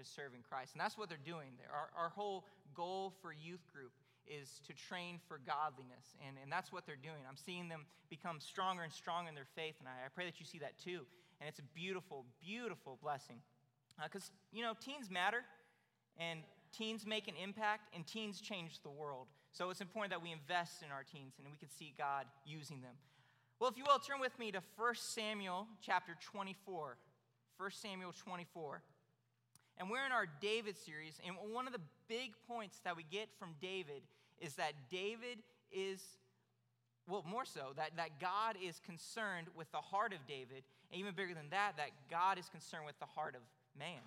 to 0.00 0.08
serving 0.08 0.40
Christ. 0.48 0.72
And 0.72 0.80
that's 0.80 0.96
what 0.96 1.08
they're 1.08 1.22
doing 1.24 1.52
there. 1.58 1.68
Our, 1.68 1.88
our 2.04 2.08
whole 2.08 2.44
goal 2.74 3.12
for 3.20 3.32
youth 3.32 3.62
group 3.72 3.92
is 4.26 4.60
to 4.66 4.72
train 4.72 5.20
for 5.28 5.40
godliness. 5.46 6.16
And, 6.26 6.36
and 6.42 6.50
that's 6.50 6.72
what 6.72 6.86
they're 6.86 7.00
doing. 7.00 7.22
I'm 7.28 7.36
seeing 7.36 7.68
them 7.68 7.84
become 8.08 8.40
stronger 8.40 8.82
and 8.82 8.92
stronger 8.92 9.28
in 9.28 9.34
their 9.34 9.48
faith. 9.54 9.76
And 9.78 9.88
I, 9.88 10.06
I 10.06 10.08
pray 10.14 10.24
that 10.24 10.40
you 10.40 10.46
see 10.46 10.58
that 10.58 10.78
too. 10.78 11.04
And 11.40 11.48
it's 11.48 11.58
a 11.58 11.68
beautiful, 11.74 12.24
beautiful 12.40 12.98
blessing. 13.02 13.36
Because, 14.02 14.30
uh, 14.32 14.56
you 14.56 14.62
know, 14.62 14.72
teens 14.80 15.10
matter. 15.10 15.44
And 16.18 16.40
teens 16.72 17.06
make 17.06 17.28
an 17.28 17.34
impact, 17.42 17.94
and 17.94 18.06
teens 18.06 18.40
change 18.40 18.80
the 18.82 18.90
world. 18.90 19.26
So 19.52 19.70
it's 19.70 19.80
important 19.80 20.12
that 20.12 20.22
we 20.22 20.30
invest 20.30 20.82
in 20.82 20.92
our 20.92 21.02
teens 21.02 21.34
and 21.38 21.46
we 21.50 21.58
can 21.58 21.70
see 21.70 21.92
God 21.98 22.26
using 22.44 22.80
them. 22.80 22.94
Well, 23.58 23.68
if 23.68 23.76
you 23.76 23.84
will, 23.86 23.98
turn 23.98 24.20
with 24.20 24.38
me 24.38 24.52
to 24.52 24.62
1 24.76 24.94
Samuel 24.94 25.66
chapter 25.82 26.16
24. 26.20 26.96
1 27.56 27.70
Samuel 27.72 28.12
24. 28.12 28.82
And 29.80 29.88
we're 29.88 30.04
in 30.04 30.12
our 30.12 30.26
David 30.42 30.76
series, 30.76 31.18
and 31.26 31.34
one 31.54 31.66
of 31.66 31.72
the 31.72 31.80
big 32.06 32.32
points 32.46 32.80
that 32.84 32.94
we 32.98 33.04
get 33.10 33.30
from 33.38 33.54
David 33.62 34.02
is 34.38 34.52
that 34.56 34.74
David 34.90 35.38
is, 35.72 36.02
well, 37.08 37.24
more 37.26 37.46
so, 37.46 37.72
that, 37.76 37.96
that 37.96 38.20
God 38.20 38.56
is 38.62 38.78
concerned 38.84 39.46
with 39.56 39.72
the 39.72 39.78
heart 39.78 40.12
of 40.12 40.18
David, 40.28 40.64
and 40.92 41.00
even 41.00 41.14
bigger 41.14 41.32
than 41.32 41.48
that, 41.50 41.78
that 41.78 41.92
God 42.10 42.38
is 42.38 42.46
concerned 42.50 42.84
with 42.84 42.98
the 43.00 43.06
heart 43.06 43.34
of 43.34 43.40
man. 43.78 44.04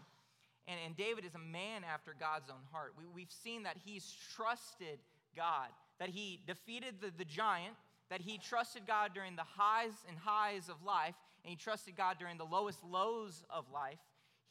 And, 0.67 0.77
and 0.85 0.95
David 0.95 1.25
is 1.25 1.33
a 1.33 1.39
man 1.39 1.81
after 1.91 2.13
God's 2.19 2.51
own 2.51 2.61
heart. 2.71 2.93
We, 2.95 3.05
we've 3.11 3.33
seen 3.43 3.63
that 3.63 3.77
he's 3.83 4.15
trusted 4.35 4.99
God, 5.35 5.69
that 5.99 6.09
he 6.09 6.39
defeated 6.45 7.01
the, 7.01 7.11
the 7.17 7.25
giant, 7.25 7.73
that 8.11 8.21
he 8.21 8.37
trusted 8.37 8.83
God 8.85 9.15
during 9.15 9.35
the 9.35 9.41
highs 9.57 10.05
and 10.07 10.19
highs 10.19 10.69
of 10.69 10.75
life, 10.85 11.15
and 11.43 11.49
he 11.49 11.55
trusted 11.55 11.97
God 11.97 12.17
during 12.19 12.37
the 12.37 12.45
lowest 12.45 12.83
lows 12.83 13.41
of 13.49 13.65
life. 13.73 13.97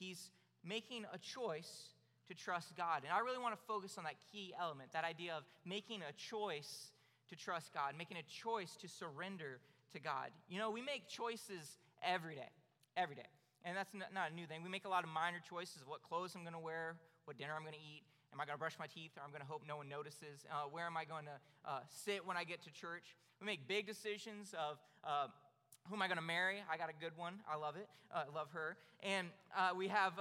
He's 0.00 0.32
making 0.64 1.04
a 1.12 1.18
choice 1.18 1.92
to 2.28 2.34
trust 2.34 2.76
God. 2.76 3.02
And 3.04 3.12
I 3.12 3.20
really 3.20 3.38
want 3.38 3.54
to 3.54 3.62
focus 3.66 3.98
on 3.98 4.04
that 4.04 4.16
key 4.30 4.54
element, 4.58 4.92
that 4.92 5.04
idea 5.04 5.34
of 5.34 5.44
making 5.64 6.00
a 6.02 6.12
choice 6.12 6.92
to 7.28 7.36
trust 7.36 7.72
God, 7.72 7.94
making 7.96 8.16
a 8.16 8.22
choice 8.22 8.76
to 8.80 8.88
surrender 8.88 9.60
to 9.92 10.00
God. 10.00 10.30
You 10.48 10.58
know, 10.58 10.70
we 10.70 10.82
make 10.82 11.08
choices 11.08 11.78
every 12.02 12.34
day, 12.34 12.50
every 12.96 13.16
day. 13.16 13.28
And 13.64 13.76
that's 13.76 13.92
not 13.94 14.30
a 14.30 14.34
new 14.34 14.46
thing. 14.46 14.62
We 14.62 14.70
make 14.70 14.84
a 14.84 14.88
lot 14.88 15.04
of 15.04 15.10
minor 15.10 15.38
choices 15.48 15.82
of 15.82 15.88
what 15.88 16.02
clothes 16.02 16.34
I'm 16.34 16.42
going 16.42 16.54
to 16.54 16.58
wear, 16.58 16.96
what 17.26 17.38
dinner 17.38 17.54
I'm 17.54 17.62
going 17.62 17.74
to 17.74 17.80
eat. 17.80 18.02
Am 18.32 18.40
I 18.40 18.44
going 18.44 18.56
to 18.56 18.58
brush 18.58 18.78
my 18.78 18.86
teeth 18.86 19.12
or 19.16 19.22
I'm 19.22 19.30
going 19.30 19.42
to 19.42 19.46
hope 19.46 19.62
no 19.68 19.76
one 19.76 19.88
notices? 19.88 20.44
Uh, 20.50 20.66
where 20.70 20.86
am 20.86 20.96
I 20.96 21.04
going 21.04 21.26
to 21.26 21.36
uh, 21.68 21.80
sit 21.88 22.26
when 22.26 22.36
I 22.36 22.44
get 22.44 22.62
to 22.64 22.72
church? 22.72 23.14
We 23.40 23.46
make 23.46 23.68
big 23.68 23.86
decisions 23.86 24.54
of 24.56 24.78
uh, 25.04 25.28
who 25.88 25.94
am 25.94 26.02
I 26.02 26.08
going 26.08 26.18
to 26.18 26.24
marry? 26.24 26.58
I 26.70 26.76
got 26.76 26.88
a 26.88 26.96
good 26.98 27.12
one. 27.16 27.34
I 27.50 27.56
love 27.56 27.76
it. 27.76 27.88
I 28.12 28.22
uh, 28.22 28.24
love 28.34 28.48
her. 28.52 28.76
And 29.02 29.28
uh, 29.56 29.70
we 29.76 29.88
have 29.88 30.14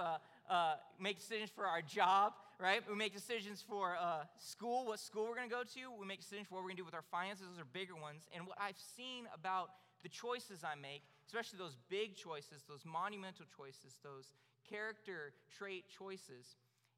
uh, 0.48 0.74
make 1.00 1.18
decisions 1.18 1.50
for 1.50 1.66
our 1.66 1.82
job, 1.82 2.32
right? 2.58 2.82
We 2.88 2.94
make 2.94 3.14
decisions 3.14 3.64
for 3.66 3.96
uh, 4.00 4.24
school, 4.38 4.86
what 4.86 5.00
school 5.00 5.26
we're 5.28 5.36
going 5.36 5.48
to 5.48 5.54
go 5.54 5.62
to. 5.62 5.80
We 5.98 6.06
make 6.06 6.20
decisions 6.20 6.48
for 6.48 6.56
what 6.56 6.62
we're 6.62 6.70
going 6.70 6.76
to 6.78 6.82
do 6.82 6.86
with 6.86 6.94
our 6.94 7.06
finances. 7.10 7.46
Those 7.50 7.60
are 7.60 7.68
bigger 7.72 7.96
ones. 7.96 8.28
And 8.34 8.46
what 8.46 8.58
I've 8.60 8.78
seen 8.96 9.26
about 9.34 9.70
the 10.02 10.08
choices 10.08 10.64
I 10.64 10.74
make, 10.74 11.02
especially 11.26 11.58
those 11.58 11.76
big 11.88 12.16
choices, 12.16 12.62
those 12.68 12.84
monumental 12.84 13.46
choices, 13.56 13.98
those 14.02 14.34
character 14.68 15.32
trait 15.56 15.84
choices, 15.88 16.56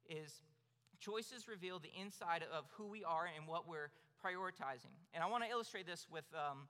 is 0.09 0.41
choices 0.99 1.47
reveal 1.47 1.79
the 1.79 1.91
inside 1.99 2.43
of 2.51 2.65
who 2.77 2.87
we 2.87 3.03
are 3.03 3.29
and 3.35 3.47
what 3.47 3.67
we're 3.67 3.91
prioritizing. 4.23 4.93
And 5.13 5.23
I 5.23 5.27
want 5.27 5.43
to 5.43 5.49
illustrate 5.49 5.85
this 5.85 6.07
with 6.09 6.25
um, 6.33 6.67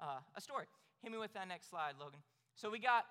uh, 0.00 0.18
a 0.34 0.40
story. 0.40 0.66
Hit 1.02 1.12
me 1.12 1.18
with 1.18 1.32
that 1.34 1.46
next 1.48 1.70
slide, 1.70 1.94
Logan. 2.00 2.18
So 2.54 2.70
we 2.70 2.78
got 2.78 3.04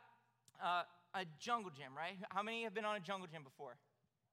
uh, 0.64 0.84
a 1.16 1.26
jungle 1.40 1.72
gym, 1.72 1.96
right? 1.96 2.18
How 2.30 2.44
many 2.44 2.64
have 2.64 2.74
been 2.74 2.86
on 2.86 2.96
a 2.96 3.00
jungle 3.00 3.28
gym 3.32 3.44
before? 3.44 3.78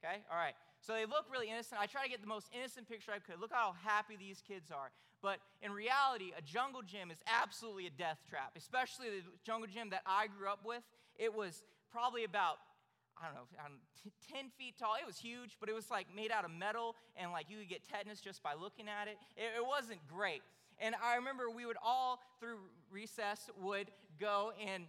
Okay, 0.02 0.22
all 0.30 0.36
right. 0.36 0.54
So 0.80 0.92
they 0.92 1.06
look 1.06 1.30
really 1.30 1.48
innocent. 1.48 1.80
I 1.80 1.86
try 1.86 2.02
to 2.02 2.10
get 2.10 2.20
the 2.20 2.26
most 2.26 2.50
innocent 2.52 2.88
picture 2.88 3.12
I 3.14 3.20
could. 3.20 3.40
Look 3.40 3.52
how 3.52 3.74
happy 3.84 4.16
these 4.18 4.42
kids 4.42 4.70
are. 4.70 4.90
But 5.22 5.38
in 5.62 5.70
reality, 5.70 6.32
a 6.36 6.42
jungle 6.42 6.82
gym 6.82 7.12
is 7.12 7.18
absolutely 7.30 7.86
a 7.86 7.94
death 7.94 8.18
trap, 8.28 8.52
especially 8.56 9.06
the 9.10 9.22
jungle 9.46 9.68
gym 9.72 9.90
that 9.90 10.02
I 10.04 10.26
grew 10.26 10.48
up 10.48 10.66
with. 10.66 10.82
It 11.16 11.32
was 11.32 11.62
probably 11.92 12.24
about 12.24 12.58
I 13.20 13.26
don't 13.26 13.34
know, 13.34 13.46
10 14.34 14.50
feet 14.58 14.74
tall. 14.78 14.94
It 15.00 15.06
was 15.06 15.18
huge, 15.18 15.56
but 15.60 15.68
it 15.68 15.74
was 15.74 15.90
like 15.90 16.06
made 16.14 16.32
out 16.32 16.44
of 16.44 16.50
metal, 16.50 16.96
and 17.14 17.30
like 17.30 17.46
you 17.48 17.58
could 17.58 17.68
get 17.68 17.86
tetanus 17.86 18.20
just 18.20 18.42
by 18.42 18.54
looking 18.54 18.88
at 18.88 19.06
it. 19.06 19.16
It, 19.36 19.58
it 19.58 19.66
wasn't 19.66 20.00
great. 20.08 20.42
And 20.80 20.94
I 21.02 21.16
remember 21.16 21.50
we 21.50 21.66
would 21.66 21.76
all, 21.84 22.20
through 22.40 22.58
recess, 22.90 23.50
would 23.60 23.90
go 24.18 24.52
and 24.58 24.84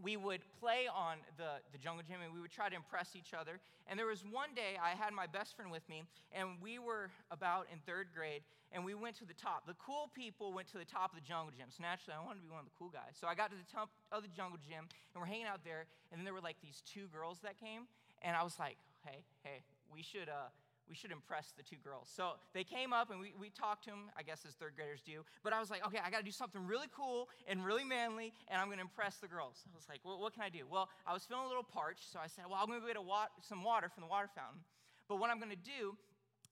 we 0.00 0.16
would 0.16 0.40
play 0.58 0.88
on 0.88 1.18
the, 1.36 1.60
the 1.72 1.78
jungle 1.78 2.02
gym 2.06 2.24
and 2.24 2.32
we 2.32 2.40
would 2.40 2.50
try 2.50 2.68
to 2.68 2.76
impress 2.76 3.12
each 3.14 3.34
other. 3.36 3.60
And 3.86 3.98
there 3.98 4.06
was 4.06 4.24
one 4.24 4.54
day 4.54 4.80
I 4.80 4.96
had 4.96 5.12
my 5.12 5.26
best 5.26 5.54
friend 5.54 5.70
with 5.70 5.86
me, 5.88 6.04
and 6.32 6.56
we 6.62 6.78
were 6.78 7.10
about 7.30 7.66
in 7.68 7.78
third 7.84 8.08
grade, 8.14 8.42
and 8.72 8.84
we 8.84 8.94
went 8.94 9.18
to 9.20 9.26
the 9.26 9.36
top. 9.36 9.66
The 9.66 9.76
cool 9.76 10.08
people 10.14 10.54
went 10.54 10.70
to 10.72 10.78
the 10.78 10.88
top 10.88 11.12
of 11.12 11.20
the 11.20 11.26
jungle 11.26 11.52
gym. 11.52 11.68
So 11.68 11.82
naturally, 11.82 12.16
I 12.16 12.24
wanted 12.24 12.40
to 12.40 12.46
be 12.48 12.52
one 12.54 12.64
of 12.64 12.70
the 12.70 12.76
cool 12.78 12.88
guys. 12.88 13.20
So 13.20 13.26
I 13.28 13.34
got 13.34 13.50
to 13.50 13.58
the 13.58 13.68
top 13.68 13.90
of 14.08 14.22
the 14.22 14.32
jungle 14.32 14.58
gym, 14.64 14.88
and 14.88 15.16
we're 15.20 15.28
hanging 15.28 15.50
out 15.50 15.60
there, 15.60 15.84
and 16.08 16.16
then 16.16 16.24
there 16.24 16.32
were 16.32 16.40
like 16.44 16.56
these 16.62 16.80
two 16.88 17.10
girls 17.12 17.44
that 17.44 17.60
came, 17.60 17.84
and 18.22 18.32
I 18.32 18.42
was 18.46 18.56
like, 18.56 18.78
hey, 19.04 19.26
hey, 19.44 19.60
we 19.92 20.00
should, 20.00 20.30
uh, 20.30 20.48
we 20.88 20.94
should 20.94 21.10
impress 21.10 21.52
the 21.56 21.62
two 21.62 21.76
girls. 21.82 22.10
So 22.14 22.32
they 22.54 22.64
came 22.64 22.92
up 22.92 23.10
and 23.10 23.20
we, 23.20 23.34
we 23.38 23.50
talked 23.50 23.84
to 23.84 23.90
them, 23.90 24.10
I 24.16 24.22
guess 24.22 24.44
as 24.46 24.54
third 24.54 24.74
graders 24.76 25.00
do. 25.04 25.24
But 25.42 25.52
I 25.52 25.60
was 25.60 25.70
like, 25.70 25.86
okay, 25.86 25.98
I 26.04 26.10
got 26.10 26.18
to 26.18 26.24
do 26.24 26.32
something 26.32 26.66
really 26.66 26.88
cool 26.94 27.28
and 27.46 27.64
really 27.64 27.84
manly, 27.84 28.32
and 28.48 28.60
I'm 28.60 28.66
going 28.66 28.78
to 28.78 28.84
impress 28.84 29.16
the 29.16 29.28
girls. 29.28 29.64
I 29.72 29.76
was 29.76 29.88
like, 29.88 30.00
well, 30.04 30.20
what 30.20 30.34
can 30.34 30.42
I 30.42 30.48
do? 30.48 30.64
Well, 30.70 30.88
I 31.06 31.12
was 31.12 31.24
feeling 31.24 31.44
a 31.44 31.48
little 31.48 31.62
parched, 31.62 32.10
so 32.12 32.18
I 32.22 32.26
said, 32.26 32.44
well, 32.48 32.58
I'm 32.60 32.66
going 32.66 32.80
to 32.80 32.86
go 32.86 32.92
get 32.92 33.02
wa- 33.04 33.32
some 33.40 33.62
water 33.62 33.88
from 33.88 34.02
the 34.02 34.08
water 34.08 34.28
fountain. 34.34 34.60
But 35.08 35.16
what 35.16 35.30
I'm 35.30 35.38
going 35.38 35.54
to 35.54 35.64
do 35.64 35.96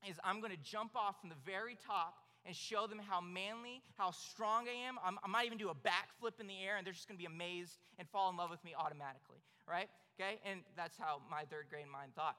is 0.09 0.17
I'm 0.25 0.41
going 0.41 0.53
to 0.53 0.63
jump 0.63 0.97
off 0.97 1.21
from 1.21 1.29
the 1.29 1.41
very 1.45 1.77
top 1.87 2.15
and 2.47 2.57
show 2.57 2.87
them 2.87 2.99
how 2.99 3.21
manly, 3.21 3.83
how 3.99 4.11
strong 4.11 4.67
I 4.69 4.89
am. 4.89 4.97
I'm, 5.05 5.19
i 5.23 5.29
might 5.29 5.45
even 5.45 5.59
do 5.59 5.69
a 5.69 5.75
backflip 5.75 6.41
in 6.41 6.47
the 6.47 6.57
air, 6.65 6.77
and 6.79 6.87
they're 6.87 6.95
just 6.95 7.07
going 7.07 7.19
to 7.19 7.23
be 7.23 7.29
amazed 7.29 7.77
and 7.99 8.09
fall 8.09 8.31
in 8.31 8.37
love 8.37 8.51
with 8.51 8.65
me 8.65 8.73
automatically, 8.79 9.45
right? 9.69 9.89
Okay? 10.17 10.41
And 10.49 10.61
that's 10.77 10.97
how 10.97 11.21
my 11.31 11.45
third 11.51 11.67
grade 11.69 11.87
mind 11.91 12.15
thought. 12.15 12.37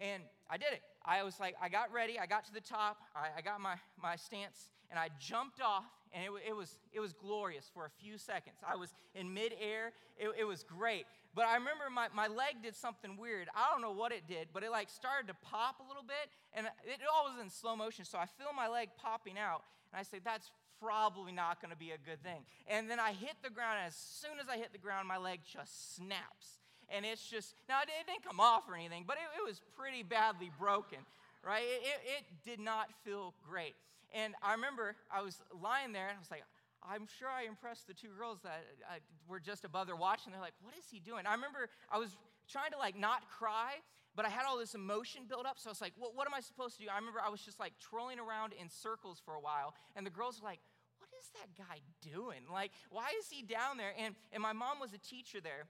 And 0.00 0.22
I 0.48 0.56
did 0.56 0.72
it. 0.72 0.82
I 1.04 1.22
was 1.22 1.38
like, 1.38 1.54
I 1.60 1.68
got 1.68 1.92
ready, 1.92 2.18
I 2.18 2.26
got 2.26 2.44
to 2.46 2.52
the 2.52 2.60
top, 2.60 2.98
I, 3.14 3.38
I 3.38 3.40
got 3.40 3.60
my, 3.60 3.76
my 4.02 4.16
stance, 4.16 4.70
and 4.90 4.98
I 4.98 5.08
jumped 5.18 5.60
off, 5.60 5.84
and 6.12 6.24
it, 6.24 6.30
it, 6.48 6.56
was, 6.56 6.78
it 6.92 7.00
was 7.00 7.12
glorious 7.12 7.70
for 7.72 7.86
a 7.86 7.90
few 8.02 8.18
seconds. 8.18 8.56
I 8.66 8.76
was 8.76 8.92
in 9.14 9.32
midair, 9.32 9.92
it, 10.18 10.30
it 10.38 10.44
was 10.44 10.62
great. 10.62 11.06
But 11.34 11.46
I 11.46 11.54
remember 11.54 11.84
my, 11.92 12.08
my 12.14 12.26
leg 12.26 12.62
did 12.62 12.74
something 12.74 13.16
weird. 13.16 13.48
I 13.54 13.70
don't 13.70 13.80
know 13.80 13.92
what 13.92 14.12
it 14.12 14.26
did, 14.26 14.48
but 14.52 14.62
it 14.62 14.70
like 14.70 14.90
started 14.90 15.28
to 15.28 15.34
pop 15.42 15.80
a 15.80 15.88
little 15.88 16.02
bit, 16.02 16.30
and 16.52 16.66
it 16.84 17.00
all 17.12 17.24
was 17.24 17.40
in 17.40 17.50
slow 17.50 17.76
motion, 17.76 18.04
so 18.04 18.18
I 18.18 18.26
feel 18.26 18.52
my 18.54 18.68
leg 18.68 18.90
popping 19.00 19.38
out, 19.38 19.62
and 19.92 20.00
I 20.00 20.02
say, 20.02 20.18
that's 20.22 20.50
probably 20.80 21.32
not 21.32 21.60
gonna 21.60 21.76
be 21.76 21.90
a 21.90 21.98
good 21.98 22.22
thing. 22.22 22.44
And 22.66 22.90
then 22.90 23.00
I 23.00 23.12
hit 23.12 23.36
the 23.42 23.50
ground, 23.50 23.78
and 23.78 23.88
as 23.88 23.96
soon 23.96 24.40
as 24.40 24.48
I 24.48 24.56
hit 24.56 24.72
the 24.72 24.78
ground, 24.78 25.08
my 25.08 25.18
leg 25.18 25.40
just 25.44 25.96
snaps 25.96 26.59
and 26.94 27.06
it's 27.06 27.24
just, 27.24 27.54
now 27.68 27.80
it, 27.82 27.88
didn't 28.06 28.24
come 28.24 28.40
off 28.40 28.68
or 28.68 28.74
anything, 28.74 29.04
but 29.06 29.16
it, 29.16 29.40
it 29.40 29.46
was 29.46 29.60
pretty 29.76 30.02
badly 30.02 30.50
broken, 30.58 30.98
right? 31.44 31.62
It, 31.62 31.82
it, 31.82 32.00
it 32.18 32.24
did 32.44 32.60
not 32.60 32.88
feel 33.04 33.34
great. 33.48 33.74
And 34.12 34.34
I 34.42 34.52
remember 34.52 34.96
I 35.10 35.22
was 35.22 35.40
lying 35.62 35.92
there 35.92 36.08
and 36.08 36.16
I 36.16 36.20
was 36.20 36.30
like, 36.30 36.42
I'm 36.82 37.06
sure 37.18 37.28
I 37.28 37.44
impressed 37.44 37.86
the 37.86 37.94
two 37.94 38.08
girls 38.16 38.40
that 38.42 38.64
uh, 38.88 38.98
were 39.28 39.40
just 39.40 39.64
above 39.64 39.86
there 39.86 39.96
watching. 39.96 40.32
They're 40.32 40.40
like, 40.40 40.56
what 40.62 40.74
is 40.76 40.84
he 40.90 40.98
doing? 40.98 41.26
I 41.26 41.34
remember 41.34 41.68
I 41.90 41.98
was 41.98 42.16
trying 42.48 42.72
to 42.72 42.78
like 42.78 42.98
not 42.98 43.28
cry, 43.28 43.74
but 44.16 44.24
I 44.24 44.28
had 44.30 44.46
all 44.46 44.58
this 44.58 44.74
emotion 44.74 45.22
built 45.28 45.46
up. 45.46 45.58
So 45.58 45.68
I 45.68 45.72
was 45.72 45.80
like, 45.80 45.92
well, 46.00 46.10
what 46.14 46.26
am 46.26 46.34
I 46.34 46.40
supposed 46.40 46.78
to 46.78 46.84
do? 46.84 46.88
I 46.90 46.96
remember 46.96 47.20
I 47.24 47.28
was 47.28 47.42
just 47.42 47.60
like 47.60 47.74
trolling 47.78 48.18
around 48.18 48.54
in 48.58 48.68
circles 48.68 49.20
for 49.24 49.34
a 49.34 49.40
while. 49.40 49.74
And 49.94 50.06
the 50.06 50.10
girls 50.10 50.40
were 50.40 50.48
like, 50.48 50.60
what 50.98 51.10
is 51.20 51.30
that 51.36 51.48
guy 51.56 51.80
doing? 52.00 52.48
Like, 52.50 52.72
why 52.90 53.12
is 53.18 53.28
he 53.28 53.42
down 53.42 53.76
there? 53.76 53.92
And, 53.98 54.14
and 54.32 54.42
my 54.42 54.52
mom 54.52 54.80
was 54.80 54.92
a 54.92 54.98
teacher 54.98 55.40
there 55.40 55.66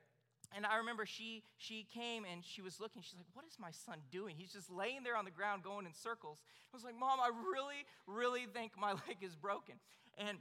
and 0.55 0.67
I 0.67 0.79
remember 0.79 1.07
she 1.07 1.43
she 1.59 1.87
came 1.95 2.25
and 2.31 2.45
she 2.45 2.63
was 2.63 2.81
looking. 2.81 3.03
She's 3.03 3.17
like, 3.17 3.31
"What 3.35 3.45
is 3.47 3.57
my 3.59 3.71
son 3.71 3.99
doing? 4.11 4.35
He's 4.37 4.53
just 4.53 4.71
laying 4.71 5.03
there 5.05 5.17
on 5.17 5.25
the 5.25 5.31
ground, 5.31 5.63
going 5.63 5.87
in 5.87 5.95
circles." 5.95 6.39
I 6.73 6.77
was 6.77 6.85
like, 6.85 6.99
"Mom, 6.99 7.21
I 7.21 7.29
really, 7.29 7.87
really 8.07 8.47
think 8.53 8.73
my 8.79 8.93
leg 9.07 9.19
is 9.23 9.37
broken." 9.37 9.77
And 10.19 10.39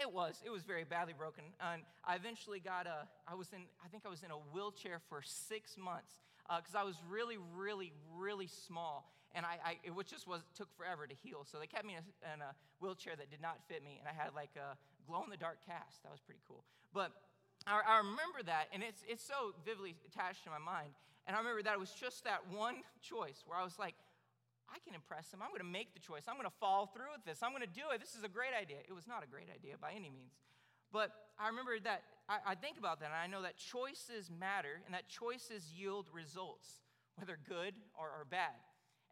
it 0.00 0.10
was. 0.10 0.40
It 0.44 0.50
was 0.50 0.62
very 0.62 0.84
badly 0.84 1.12
broken. 1.16 1.44
And 1.60 1.82
I 2.04 2.16
eventually 2.16 2.60
got 2.60 2.86
a. 2.86 3.06
I 3.28 3.34
was 3.34 3.52
in. 3.52 3.60
I 3.84 3.88
think 3.88 4.04
I 4.06 4.08
was 4.08 4.22
in 4.22 4.30
a 4.30 4.40
wheelchair 4.52 5.00
for 5.08 5.20
six 5.22 5.76
months 5.76 6.20
because 6.48 6.74
uh, 6.74 6.80
I 6.80 6.84
was 6.84 6.96
really, 7.08 7.36
really, 7.54 7.92
really 8.16 8.48
small, 8.48 9.12
and 9.34 9.46
I, 9.46 9.58
I, 9.64 9.72
it 9.84 9.92
just 10.06 10.26
was 10.26 10.40
took 10.56 10.74
forever 10.76 11.06
to 11.06 11.14
heal. 11.14 11.46
So 11.50 11.58
they 11.58 11.66
kept 11.66 11.84
me 11.84 11.94
in 11.94 12.00
a, 12.00 12.34
in 12.34 12.40
a 12.40 12.54
wheelchair 12.80 13.14
that 13.16 13.30
did 13.30 13.40
not 13.40 13.58
fit 13.68 13.84
me, 13.84 14.00
and 14.00 14.08
I 14.08 14.12
had 14.12 14.34
like 14.34 14.56
a 14.56 14.76
glow 15.06 15.22
in 15.24 15.30
the 15.30 15.36
dark 15.36 15.58
cast. 15.64 16.02
That 16.02 16.12
was 16.12 16.20
pretty 16.20 16.40
cool. 16.48 16.64
But 16.92 17.12
I, 17.66 17.80
I 17.86 17.96
remember 17.98 18.42
that, 18.46 18.68
and 18.72 18.82
it's, 18.82 19.02
it's 19.06 19.22
so 19.22 19.54
vividly 19.64 19.94
attached 20.06 20.44
to 20.44 20.50
my 20.50 20.58
mind. 20.58 20.92
And 21.26 21.36
I 21.36 21.38
remember 21.38 21.62
that 21.62 21.74
it 21.74 21.80
was 21.80 21.94
just 21.94 22.24
that 22.24 22.42
one 22.50 22.82
choice 23.00 23.44
where 23.46 23.58
I 23.58 23.62
was 23.62 23.78
like, 23.78 23.94
I 24.66 24.78
can 24.82 24.94
impress 24.94 25.30
him. 25.30 25.40
I'm 25.42 25.50
going 25.50 25.62
to 25.62 25.68
make 25.68 25.94
the 25.94 26.00
choice. 26.00 26.24
I'm 26.26 26.34
going 26.34 26.48
to 26.48 26.58
follow 26.58 26.88
through 26.90 27.12
with 27.12 27.24
this. 27.24 27.42
I'm 27.42 27.52
going 27.52 27.62
to 27.62 27.70
do 27.70 27.92
it. 27.94 28.00
This 28.00 28.16
is 28.16 28.24
a 28.24 28.32
great 28.32 28.56
idea. 28.56 28.80
It 28.88 28.94
was 28.96 29.06
not 29.06 29.22
a 29.22 29.28
great 29.28 29.52
idea 29.52 29.76
by 29.78 29.92
any 29.92 30.10
means. 30.10 30.34
But 30.90 31.12
I 31.38 31.46
remember 31.48 31.78
that 31.84 32.02
I, 32.28 32.52
I 32.52 32.54
think 32.56 32.78
about 32.78 32.98
that, 33.00 33.12
and 33.12 33.20
I 33.20 33.28
know 33.28 33.42
that 33.42 33.56
choices 33.56 34.30
matter 34.32 34.80
and 34.84 34.94
that 34.94 35.06
choices 35.08 35.70
yield 35.76 36.08
results. 36.12 36.82
whether 37.16 37.38
good 37.48 37.74
or, 37.98 38.06
or 38.06 38.26
bad. 38.28 38.56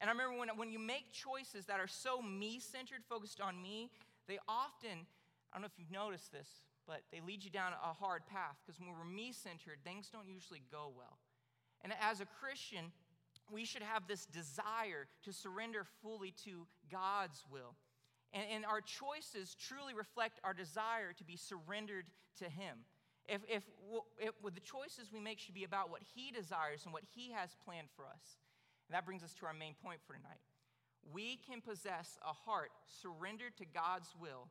And 0.01 0.09
I 0.09 0.13
remember 0.13 0.39
when, 0.39 0.49
when 0.57 0.71
you 0.71 0.79
make 0.79 1.13
choices 1.13 1.67
that 1.67 1.81
are 1.81 1.89
so 1.89 2.23
me 2.23 2.59
centered, 2.59 3.05
focused 3.09 3.41
on 3.41 3.61
me, 3.61 3.91
they 4.29 4.39
often, 4.49 5.05
I 5.53 5.57
don't 5.57 5.63
know 5.63 5.67
if 5.67 5.79
you've 5.79 5.91
noticed 5.91 6.33
this, 6.33 6.49
but 6.91 7.03
they 7.13 7.21
lead 7.25 7.45
you 7.45 7.51
down 7.51 7.71
a 7.73 7.95
hard 7.95 8.27
path 8.27 8.59
because 8.67 8.81
when 8.81 8.91
we're 8.91 9.05
me 9.05 9.31
centered, 9.31 9.79
things 9.85 10.11
don't 10.11 10.27
usually 10.27 10.61
go 10.73 10.91
well. 10.97 11.19
And 11.83 11.95
as 12.03 12.21
a 12.21 12.27
Christian, 12.27 12.91
we 13.49 13.65
should 13.65 13.83
have 13.83 14.09
this 14.09 14.27
desire 14.27 15.07
to 15.23 15.33
surrender 15.33 15.87
fully 16.03 16.35
to 16.45 16.67
God's 16.91 17.45
will. 17.49 17.77
And, 18.33 18.43
and 18.53 18.65
our 18.67 18.81
choices 18.81 19.55
truly 19.55 19.95
reflect 19.95 20.41
our 20.43 20.53
desire 20.53 21.13
to 21.17 21.23
be 21.23 21.37
surrendered 21.37 22.07
to 22.41 22.47
Him. 22.47 22.83
If, 23.29 23.43
if, 23.49 23.63
if, 24.19 24.35
if 24.45 24.55
the 24.55 24.61
choices 24.61 25.13
we 25.13 25.21
make 25.21 25.39
should 25.39 25.55
be 25.55 25.63
about 25.63 25.91
what 25.91 26.03
He 26.03 26.33
desires 26.33 26.83
and 26.85 26.93
what 26.93 27.05
He 27.15 27.31
has 27.31 27.55
planned 27.65 27.89
for 27.95 28.05
us. 28.05 28.43
And 28.89 28.97
that 28.97 29.07
brings 29.07 29.23
us 29.23 29.33
to 29.35 29.47
our 29.47 29.55
main 29.55 29.75
point 29.81 30.01
for 30.09 30.15
tonight. 30.15 30.43
We 31.15 31.39
can 31.49 31.61
possess 31.61 32.19
a 32.29 32.33
heart 32.33 32.73
surrendered 33.01 33.57
to 33.59 33.65
God's 33.65 34.11
will, 34.21 34.51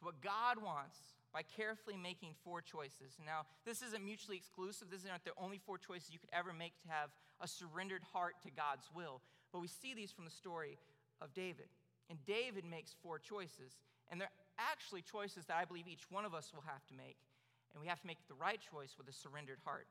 to 0.00 0.06
what 0.06 0.22
God 0.22 0.62
wants, 0.64 0.96
by 1.38 1.46
carefully 1.54 1.94
making 1.96 2.34
four 2.42 2.60
choices. 2.60 3.14
Now, 3.24 3.46
this 3.64 3.80
isn't 3.80 4.04
mutually 4.04 4.36
exclusive. 4.36 4.90
These 4.90 5.06
aren't 5.08 5.22
the 5.22 5.38
only 5.38 5.62
four 5.62 5.78
choices 5.78 6.10
you 6.10 6.18
could 6.18 6.34
ever 6.34 6.52
make 6.52 6.74
to 6.82 6.88
have 6.88 7.10
a 7.40 7.46
surrendered 7.46 8.02
heart 8.12 8.42
to 8.42 8.50
God's 8.50 8.90
will. 8.92 9.22
But 9.52 9.62
we 9.62 9.68
see 9.68 9.94
these 9.94 10.10
from 10.10 10.24
the 10.24 10.34
story 10.34 10.78
of 11.22 11.32
David. 11.34 11.70
And 12.10 12.18
David 12.26 12.64
makes 12.64 12.96
four 13.04 13.20
choices. 13.20 13.78
And 14.10 14.20
they're 14.20 14.34
actually 14.58 15.02
choices 15.02 15.46
that 15.46 15.56
I 15.56 15.64
believe 15.64 15.86
each 15.86 16.10
one 16.10 16.24
of 16.24 16.34
us 16.34 16.50
will 16.52 16.66
have 16.66 16.84
to 16.88 16.94
make. 16.94 17.22
And 17.70 17.80
we 17.80 17.86
have 17.86 18.00
to 18.00 18.08
make 18.08 18.18
the 18.26 18.34
right 18.34 18.58
choice 18.58 18.98
with 18.98 19.06
a 19.06 19.12
surrendered 19.12 19.62
heart. 19.64 19.86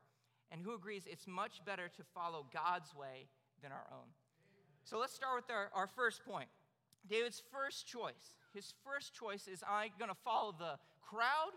And 0.52 0.60
who 0.60 0.74
agrees 0.74 1.08
it's 1.08 1.26
much 1.26 1.64
better 1.64 1.88
to 1.88 2.02
follow 2.12 2.44
God's 2.52 2.94
way 2.94 3.24
than 3.62 3.72
our 3.72 3.88
own. 3.90 4.12
So 4.84 4.98
let's 4.98 5.14
start 5.14 5.36
with 5.36 5.50
our, 5.50 5.70
our 5.72 5.86
first 5.86 6.26
point. 6.28 6.50
David's 7.08 7.42
first 7.50 7.86
choice. 7.86 8.36
His 8.52 8.74
first 8.84 9.14
choice 9.14 9.48
is 9.48 9.62
I'm 9.64 9.96
going 9.98 10.10
to 10.10 10.22
follow 10.24 10.52
the 10.52 10.76
crowd 11.10 11.56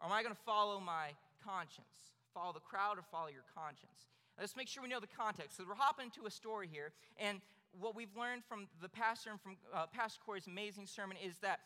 or 0.00 0.06
am 0.06 0.12
I 0.12 0.22
going 0.22 0.34
to 0.34 0.42
follow 0.44 0.80
my 0.80 1.14
conscience? 1.44 2.12
Follow 2.34 2.52
the 2.52 2.60
crowd 2.60 2.98
or 2.98 3.04
follow 3.10 3.28
your 3.28 3.46
conscience? 3.54 4.10
Let's 4.38 4.56
make 4.56 4.68
sure 4.68 4.82
we 4.82 4.88
know 4.88 5.00
the 5.00 5.06
context. 5.06 5.56
So 5.56 5.64
we're 5.68 5.74
hopping 5.74 6.06
into 6.06 6.26
a 6.26 6.30
story 6.30 6.68
here, 6.70 6.92
and 7.18 7.40
what 7.78 7.94
we've 7.94 8.14
learned 8.16 8.42
from 8.44 8.66
the 8.80 8.88
pastor 8.88 9.30
and 9.30 9.40
from 9.40 9.56
uh, 9.72 9.86
Pastor 9.92 10.20
Corey's 10.24 10.46
amazing 10.46 10.86
sermon 10.86 11.16
is 11.24 11.38
that 11.38 11.60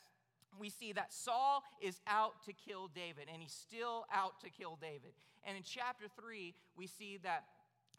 we 0.59 0.69
see 0.69 0.93
that 0.93 1.13
Saul 1.13 1.63
is 1.81 2.01
out 2.07 2.45
to 2.45 2.53
kill 2.53 2.89
David, 2.89 3.29
and 3.33 3.43
he's 3.43 3.53
still 3.53 4.07
out 4.13 4.41
to 4.43 4.51
kill 4.51 4.79
David. 4.81 5.13
And 5.45 5.57
in 5.57 5.63
chapter 5.63 6.07
3, 6.21 6.55
we 6.77 6.87
see 6.87 7.19
that 7.23 7.45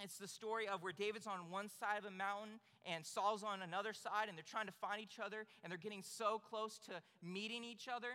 it's 0.04 0.18
the 0.18 0.28
story 0.28 0.68
of 0.68 0.84
where 0.84 0.94
David's 0.94 1.28
on 1.28 1.50
one 1.50 1.70
side 1.70 1.98
of 2.00 2.06
a 2.06 2.12
mountain 2.12 2.60
and 2.86 3.06
Saul's 3.06 3.44
on 3.44 3.62
another 3.62 3.94
side, 3.94 4.30
and 4.30 4.38
they're 4.38 4.46
trying 4.48 4.68
to 4.68 4.78
find 4.80 5.02
each 5.02 5.20
other, 5.20 5.46
and 5.64 5.72
they're 5.72 5.78
getting 5.78 6.04
so 6.04 6.40
close 6.50 6.78
to 6.86 6.94
meeting 7.22 7.64
each 7.64 7.88
other. 7.88 8.10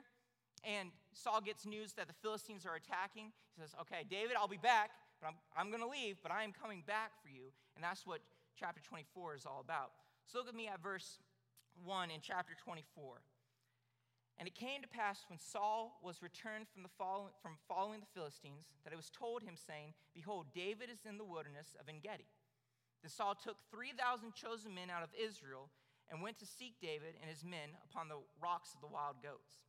And 0.65 0.91
Saul 1.13 1.41
gets 1.41 1.67
news 1.67 1.93
that 1.95 2.07
the 2.07 2.15
Philistines 2.23 2.65
are 2.67 2.77
attacking. 2.77 3.33
He 3.55 3.61
says, 3.61 3.75
Okay, 3.81 4.07
David, 4.09 4.37
I'll 4.39 4.49
be 4.49 4.63
back, 4.63 4.91
but 5.21 5.29
I'm, 5.29 5.37
I'm 5.57 5.69
going 5.71 5.83
to 5.83 5.89
leave, 5.89 6.17
but 6.23 6.31
I 6.31 6.45
am 6.45 6.53
coming 6.53 6.83
back 6.87 7.13
for 7.23 7.29
you. 7.29 7.51
And 7.75 7.83
that's 7.83 8.07
what 8.07 8.21
chapter 8.59 8.81
24 8.81 9.37
is 9.37 9.47
all 9.47 9.61
about. 9.61 9.91
So 10.27 10.39
look 10.39 10.49
at 10.49 10.55
me 10.55 10.69
at 10.69 10.83
verse 10.83 11.19
1 11.85 12.11
in 12.11 12.21
chapter 12.23 12.55
24. 12.55 13.23
And 14.39 14.49
it 14.49 14.55
came 14.55 14.81
to 14.83 14.89
pass 14.89 15.25
when 15.29 15.39
Saul 15.39 16.01
was 16.03 16.23
returned 16.23 16.67
from, 16.73 16.83
the 16.83 16.95
follow, 16.97 17.31
from 17.43 17.61
following 17.69 18.01
the 18.01 18.11
Philistines 18.15 18.75
that 18.83 18.93
it 18.93 18.97
was 18.97 19.11
told 19.11 19.43
him, 19.43 19.55
saying, 19.55 19.93
Behold, 20.15 20.47
David 20.55 20.89
is 20.89 21.05
in 21.09 21.19
the 21.19 21.25
wilderness 21.25 21.77
of 21.79 21.89
En 21.89 22.01
Gedi. 22.03 22.27
Then 23.03 23.11
Saul 23.11 23.35
took 23.35 23.59
3,000 23.71 24.33
chosen 24.35 24.75
men 24.75 24.89
out 24.89 25.03
of 25.03 25.13
Israel 25.13 25.69
and 26.11 26.23
went 26.23 26.39
to 26.39 26.47
seek 26.47 26.81
David 26.81 27.15
and 27.21 27.29
his 27.29 27.45
men 27.45 27.77
upon 27.85 28.09
the 28.09 28.19
rocks 28.41 28.75
of 28.75 28.81
the 28.81 28.91
wild 28.91 29.23
goats. 29.23 29.63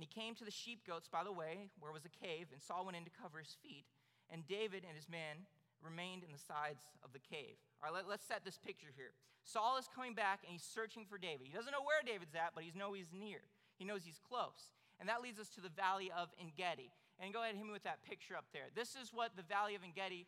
And 0.00 0.08
he 0.08 0.16
came 0.16 0.32
to 0.40 0.48
the 0.48 0.50
sheepcotes 0.50 1.12
by 1.12 1.28
the 1.28 1.32
way, 1.32 1.68
where 1.76 1.92
was 1.92 2.08
a 2.08 2.16
cave, 2.24 2.48
and 2.56 2.62
Saul 2.64 2.88
went 2.88 2.96
in 2.96 3.04
to 3.04 3.12
cover 3.12 3.36
his 3.36 3.52
feet. 3.60 3.84
And 4.32 4.48
David 4.48 4.88
and 4.88 4.96
his 4.96 5.12
men 5.12 5.44
remained 5.84 6.24
in 6.24 6.32
the 6.32 6.40
sides 6.40 6.88
of 7.04 7.12
the 7.12 7.20
cave. 7.20 7.60
All 7.84 7.92
right, 7.92 8.00
let, 8.00 8.08
us 8.08 8.24
set 8.24 8.40
this 8.40 8.56
picture 8.56 8.88
here. 8.96 9.12
Saul 9.44 9.76
is 9.76 9.92
coming 9.92 10.16
back 10.16 10.40
and 10.40 10.56
he's 10.56 10.64
searching 10.64 11.04
for 11.04 11.20
David. 11.20 11.44
He 11.44 11.52
doesn't 11.52 11.68
know 11.68 11.84
where 11.84 12.00
David's 12.00 12.32
at, 12.32 12.56
but 12.56 12.64
he 12.64 12.72
knows 12.72 12.96
he's 12.96 13.12
near. 13.12 13.44
He 13.76 13.84
knows 13.84 14.00
he's 14.08 14.24
close. 14.24 14.72
And 14.96 15.04
that 15.12 15.20
leads 15.20 15.36
us 15.36 15.52
to 15.52 15.60
the 15.60 15.68
valley 15.68 16.08
of 16.08 16.32
En 16.40 16.56
Gedi. 16.56 16.88
And 17.20 17.28
go 17.36 17.44
ahead 17.44 17.52
and 17.52 17.60
hit 17.60 17.68
me 17.68 17.76
with 17.76 17.84
that 17.84 18.00
picture 18.00 18.40
up 18.40 18.48
there. 18.56 18.72
This 18.72 18.96
is 18.96 19.12
what 19.12 19.36
the 19.36 19.44
valley 19.44 19.76
of 19.76 19.84
En 19.84 19.92
Gedi 19.92 20.24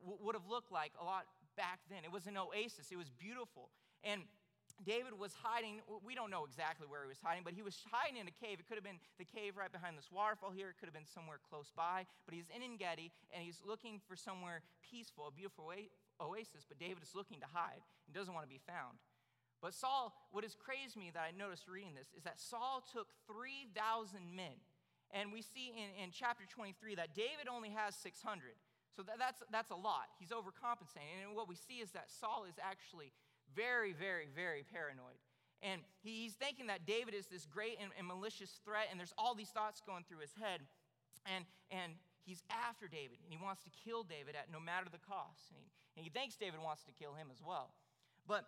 w- 0.00 0.16
would 0.24 0.32
have 0.32 0.48
looked 0.48 0.72
like 0.72 0.96
a 0.96 1.04
lot 1.04 1.28
back 1.60 1.84
then. 1.92 2.08
It 2.08 2.12
was 2.12 2.24
an 2.24 2.40
oasis, 2.40 2.88
it 2.88 2.96
was 2.96 3.12
beautiful. 3.12 3.68
And 4.00 4.24
David 4.82 5.14
was 5.14 5.30
hiding. 5.38 5.78
We 6.02 6.18
don't 6.18 6.34
know 6.34 6.42
exactly 6.42 6.90
where 6.90 7.06
he 7.06 7.08
was 7.08 7.22
hiding, 7.22 7.46
but 7.46 7.54
he 7.54 7.62
was 7.62 7.78
hiding 7.86 8.18
in 8.18 8.26
a 8.26 8.34
cave. 8.34 8.58
It 8.58 8.66
could 8.66 8.74
have 8.74 8.84
been 8.84 8.98
the 9.22 9.24
cave 9.24 9.54
right 9.54 9.70
behind 9.70 9.94
this 9.94 10.10
waterfall 10.10 10.50
here. 10.50 10.74
It 10.74 10.82
could 10.82 10.90
have 10.90 10.96
been 10.96 11.06
somewhere 11.06 11.38
close 11.38 11.70
by. 11.70 12.10
But 12.26 12.34
he's 12.34 12.50
in 12.50 12.62
Gedi, 12.76 13.14
and 13.30 13.46
he's 13.46 13.62
looking 13.62 14.02
for 14.02 14.18
somewhere 14.18 14.66
peaceful, 14.82 15.30
a 15.30 15.32
beautiful 15.32 15.70
oasis. 16.18 16.66
But 16.66 16.82
David 16.82 17.06
is 17.06 17.14
looking 17.14 17.38
to 17.38 17.48
hide 17.54 17.86
and 18.06 18.10
doesn't 18.10 18.34
want 18.34 18.42
to 18.42 18.50
be 18.50 18.60
found. 18.66 18.98
But 19.62 19.72
Saul, 19.72 20.12
what 20.34 20.44
has 20.44 20.58
crazed 20.58 20.98
me 20.98 21.08
that 21.14 21.22
I 21.22 21.30
noticed 21.32 21.70
reading 21.70 21.94
this 21.94 22.12
is 22.12 22.26
that 22.28 22.36
Saul 22.36 22.84
took 22.84 23.08
3,000 23.30 23.72
men. 24.34 24.58
And 25.14 25.30
we 25.30 25.40
see 25.40 25.70
in, 25.70 25.94
in 26.02 26.10
chapter 26.10 26.44
23 26.44 26.98
that 26.98 27.14
David 27.14 27.46
only 27.46 27.70
has 27.70 27.94
600. 27.94 28.58
So 28.94 29.02
that, 29.02 29.18
that's, 29.18 29.42
that's 29.50 29.70
a 29.70 29.78
lot. 29.78 30.10
He's 30.18 30.30
overcompensating. 30.30 31.22
And 31.22 31.34
what 31.34 31.48
we 31.48 31.56
see 31.56 31.82
is 31.82 31.90
that 31.92 32.10
Saul 32.10 32.44
is 32.44 32.54
actually 32.62 33.14
very, 33.54 33.92
very, 33.92 34.28
very 34.34 34.64
paranoid. 34.66 35.18
And 35.62 35.80
he's 36.02 36.34
thinking 36.34 36.66
that 36.68 36.84
David 36.84 37.14
is 37.14 37.26
this 37.26 37.46
great 37.46 37.78
and, 37.80 37.90
and 37.96 38.06
malicious 38.06 38.60
threat, 38.64 38.88
and 38.90 39.00
there's 39.00 39.14
all 39.16 39.34
these 39.34 39.48
thoughts 39.48 39.80
going 39.80 40.04
through 40.04 40.20
his 40.20 40.34
head. 40.36 40.60
And, 41.24 41.44
and 41.70 41.96
he's 42.26 42.42
after 42.52 42.86
David, 42.86 43.16
and 43.24 43.32
he 43.32 43.40
wants 43.40 43.64
to 43.64 43.70
kill 43.72 44.04
David 44.04 44.36
at 44.36 44.52
no 44.52 44.60
matter 44.60 44.92
the 44.92 45.00
cost. 45.00 45.48
And 45.48 45.56
he, 45.56 45.72
and 45.96 46.04
he 46.04 46.10
thinks 46.10 46.36
David 46.36 46.60
wants 46.60 46.84
to 46.84 46.92
kill 46.92 47.14
him 47.14 47.32
as 47.32 47.40
well. 47.40 47.72
But 48.28 48.44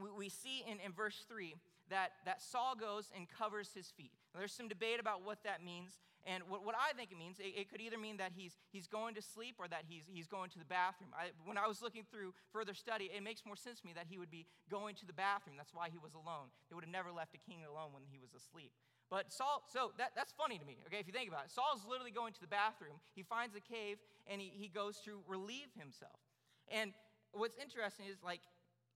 we 0.00 0.10
we 0.10 0.28
see 0.28 0.64
in, 0.66 0.78
in 0.84 0.92
verse 0.92 1.24
3 1.28 1.54
that, 1.90 2.12
that 2.24 2.42
Saul 2.42 2.74
goes 2.76 3.10
and 3.16 3.26
covers 3.28 3.70
his 3.74 3.88
feet. 3.88 4.12
Now, 4.32 4.40
there's 4.40 4.52
some 4.52 4.68
debate 4.68 5.00
about 5.00 5.24
what 5.24 5.42
that 5.44 5.64
means. 5.64 5.98
And 6.26 6.42
what, 6.48 6.64
what 6.64 6.74
I 6.76 6.92
think 6.92 7.10
it 7.10 7.18
means, 7.18 7.38
it, 7.38 7.56
it, 7.56 7.70
could 7.70 7.80
either 7.80 7.96
mean 7.96 8.18
that 8.18 8.32
he's, 8.36 8.58
he's 8.70 8.86
going 8.86 9.14
to 9.14 9.22
sleep 9.22 9.56
or 9.58 9.68
that 9.68 9.84
he's, 9.88 10.04
he's 10.06 10.26
going 10.26 10.50
to 10.50 10.58
the 10.58 10.68
bathroom. 10.68 11.10
I, 11.16 11.32
when 11.44 11.56
I 11.56 11.66
was 11.66 11.80
looking 11.80 12.04
through 12.04 12.34
further 12.52 12.74
study, 12.74 13.08
it 13.08 13.22
makes 13.22 13.46
more 13.46 13.56
sense 13.56 13.80
to 13.80 13.86
me 13.86 13.92
that 13.94 14.06
he 14.08 14.18
would 14.18 14.30
be 14.30 14.44
going 14.68 14.94
to 14.96 15.06
the 15.06 15.16
bathroom. 15.16 15.56
That's 15.56 15.72
why 15.72 15.88
he 15.88 15.96
was 15.96 16.12
alone. 16.12 16.52
They 16.68 16.74
would 16.74 16.84
have 16.84 16.92
never 16.92 17.10
left 17.12 17.34
a 17.34 17.40
king 17.40 17.64
alone 17.64 17.96
when 17.96 18.04
he 18.10 18.18
was 18.18 18.34
asleep. 18.36 18.72
But 19.08 19.32
Saul, 19.32 19.64
so 19.72 19.92
that, 19.96 20.12
that's 20.14 20.32
funny 20.36 20.58
to 20.58 20.66
me, 20.66 20.76
okay, 20.86 21.00
if 21.00 21.06
you 21.06 21.16
think 21.16 21.32
about 21.32 21.48
it. 21.48 21.50
Saul's 21.50 21.80
literally 21.88 22.12
going 22.12 22.36
to 22.36 22.40
the 22.44 22.50
bathroom. 22.50 23.00
He 23.16 23.22
finds 23.22 23.56
a 23.56 23.64
cave 23.64 23.96
and 24.28 24.40
he, 24.40 24.52
he 24.52 24.68
goes 24.68 25.00
to 25.08 25.24
relieve 25.26 25.72
himself. 25.80 26.20
And 26.68 26.92
what's 27.32 27.56
interesting 27.56 28.04
is, 28.04 28.20
like, 28.20 28.44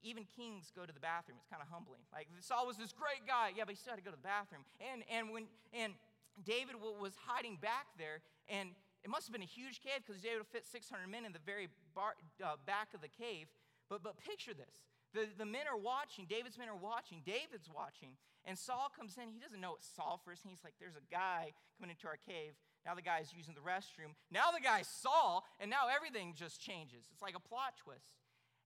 even 0.03 0.27
kings 0.35 0.71
go 0.75 0.85
to 0.85 0.93
the 0.93 0.99
bathroom. 0.99 1.39
It's 1.39 1.49
kind 1.49 1.63
of 1.63 1.71
humbling. 1.71 2.03
Like 2.11 2.27
Saul 2.43 2.67
was 2.67 2.77
this 2.77 2.91
great 2.91 3.23
guy, 3.25 3.55
yeah, 3.55 3.63
but 3.63 3.73
he 3.73 3.79
still 3.79 3.95
had 3.95 4.01
to 4.03 4.05
go 4.05 4.11
to 4.11 4.19
the 4.19 4.27
bathroom. 4.27 4.67
And 4.83 5.01
and 5.07 5.31
when 5.31 5.47
and 5.71 5.95
David 6.43 6.75
was 6.77 7.15
hiding 7.15 7.57
back 7.57 7.87
there, 7.97 8.21
and 8.51 8.75
it 9.03 9.09
must 9.09 9.27
have 9.27 9.33
been 9.33 9.45
a 9.45 9.49
huge 9.49 9.79
cave 9.79 10.03
because 10.05 10.21
David 10.21 10.47
fit 10.47 10.65
600 10.65 11.07
men 11.07 11.25
in 11.25 11.31
the 11.31 11.43
very 11.43 11.67
bar, 11.93 12.15
uh, 12.43 12.55
back 12.65 12.93
of 12.93 13.01
the 13.01 13.11
cave. 13.11 13.47
But 13.89 14.03
but 14.03 14.19
picture 14.19 14.53
this: 14.53 14.83
the 15.13 15.27
the 15.37 15.47
men 15.47 15.65
are 15.71 15.79
watching. 15.79 16.27
David's 16.27 16.57
men 16.57 16.67
are 16.67 16.79
watching. 16.79 17.23
David's 17.25 17.69
watching, 17.71 18.19
and 18.43 18.57
Saul 18.57 18.91
comes 18.91 19.17
in. 19.17 19.31
He 19.31 19.39
doesn't 19.39 19.59
know 19.59 19.75
it's 19.75 19.87
Saul 19.87 20.19
first, 20.23 20.43
he's 20.43 20.63
like, 20.63 20.75
"There's 20.79 20.99
a 20.99 21.05
guy 21.11 21.53
coming 21.79 21.91
into 21.91 22.07
our 22.07 22.17
cave." 22.17 22.53
Now 22.85 22.95
the 22.95 23.01
guy's 23.01 23.31
using 23.31 23.55
the 23.55 23.63
restroom. 23.63 24.11
Now 24.31 24.51
the 24.51 24.59
guy's 24.59 24.87
Saul, 24.87 25.45
and 25.59 25.69
now 25.69 25.87
everything 25.87 26.33
just 26.35 26.59
changes. 26.59 27.07
It's 27.11 27.21
like 27.21 27.35
a 27.35 27.39
plot 27.39 27.77
twist. 27.77 28.22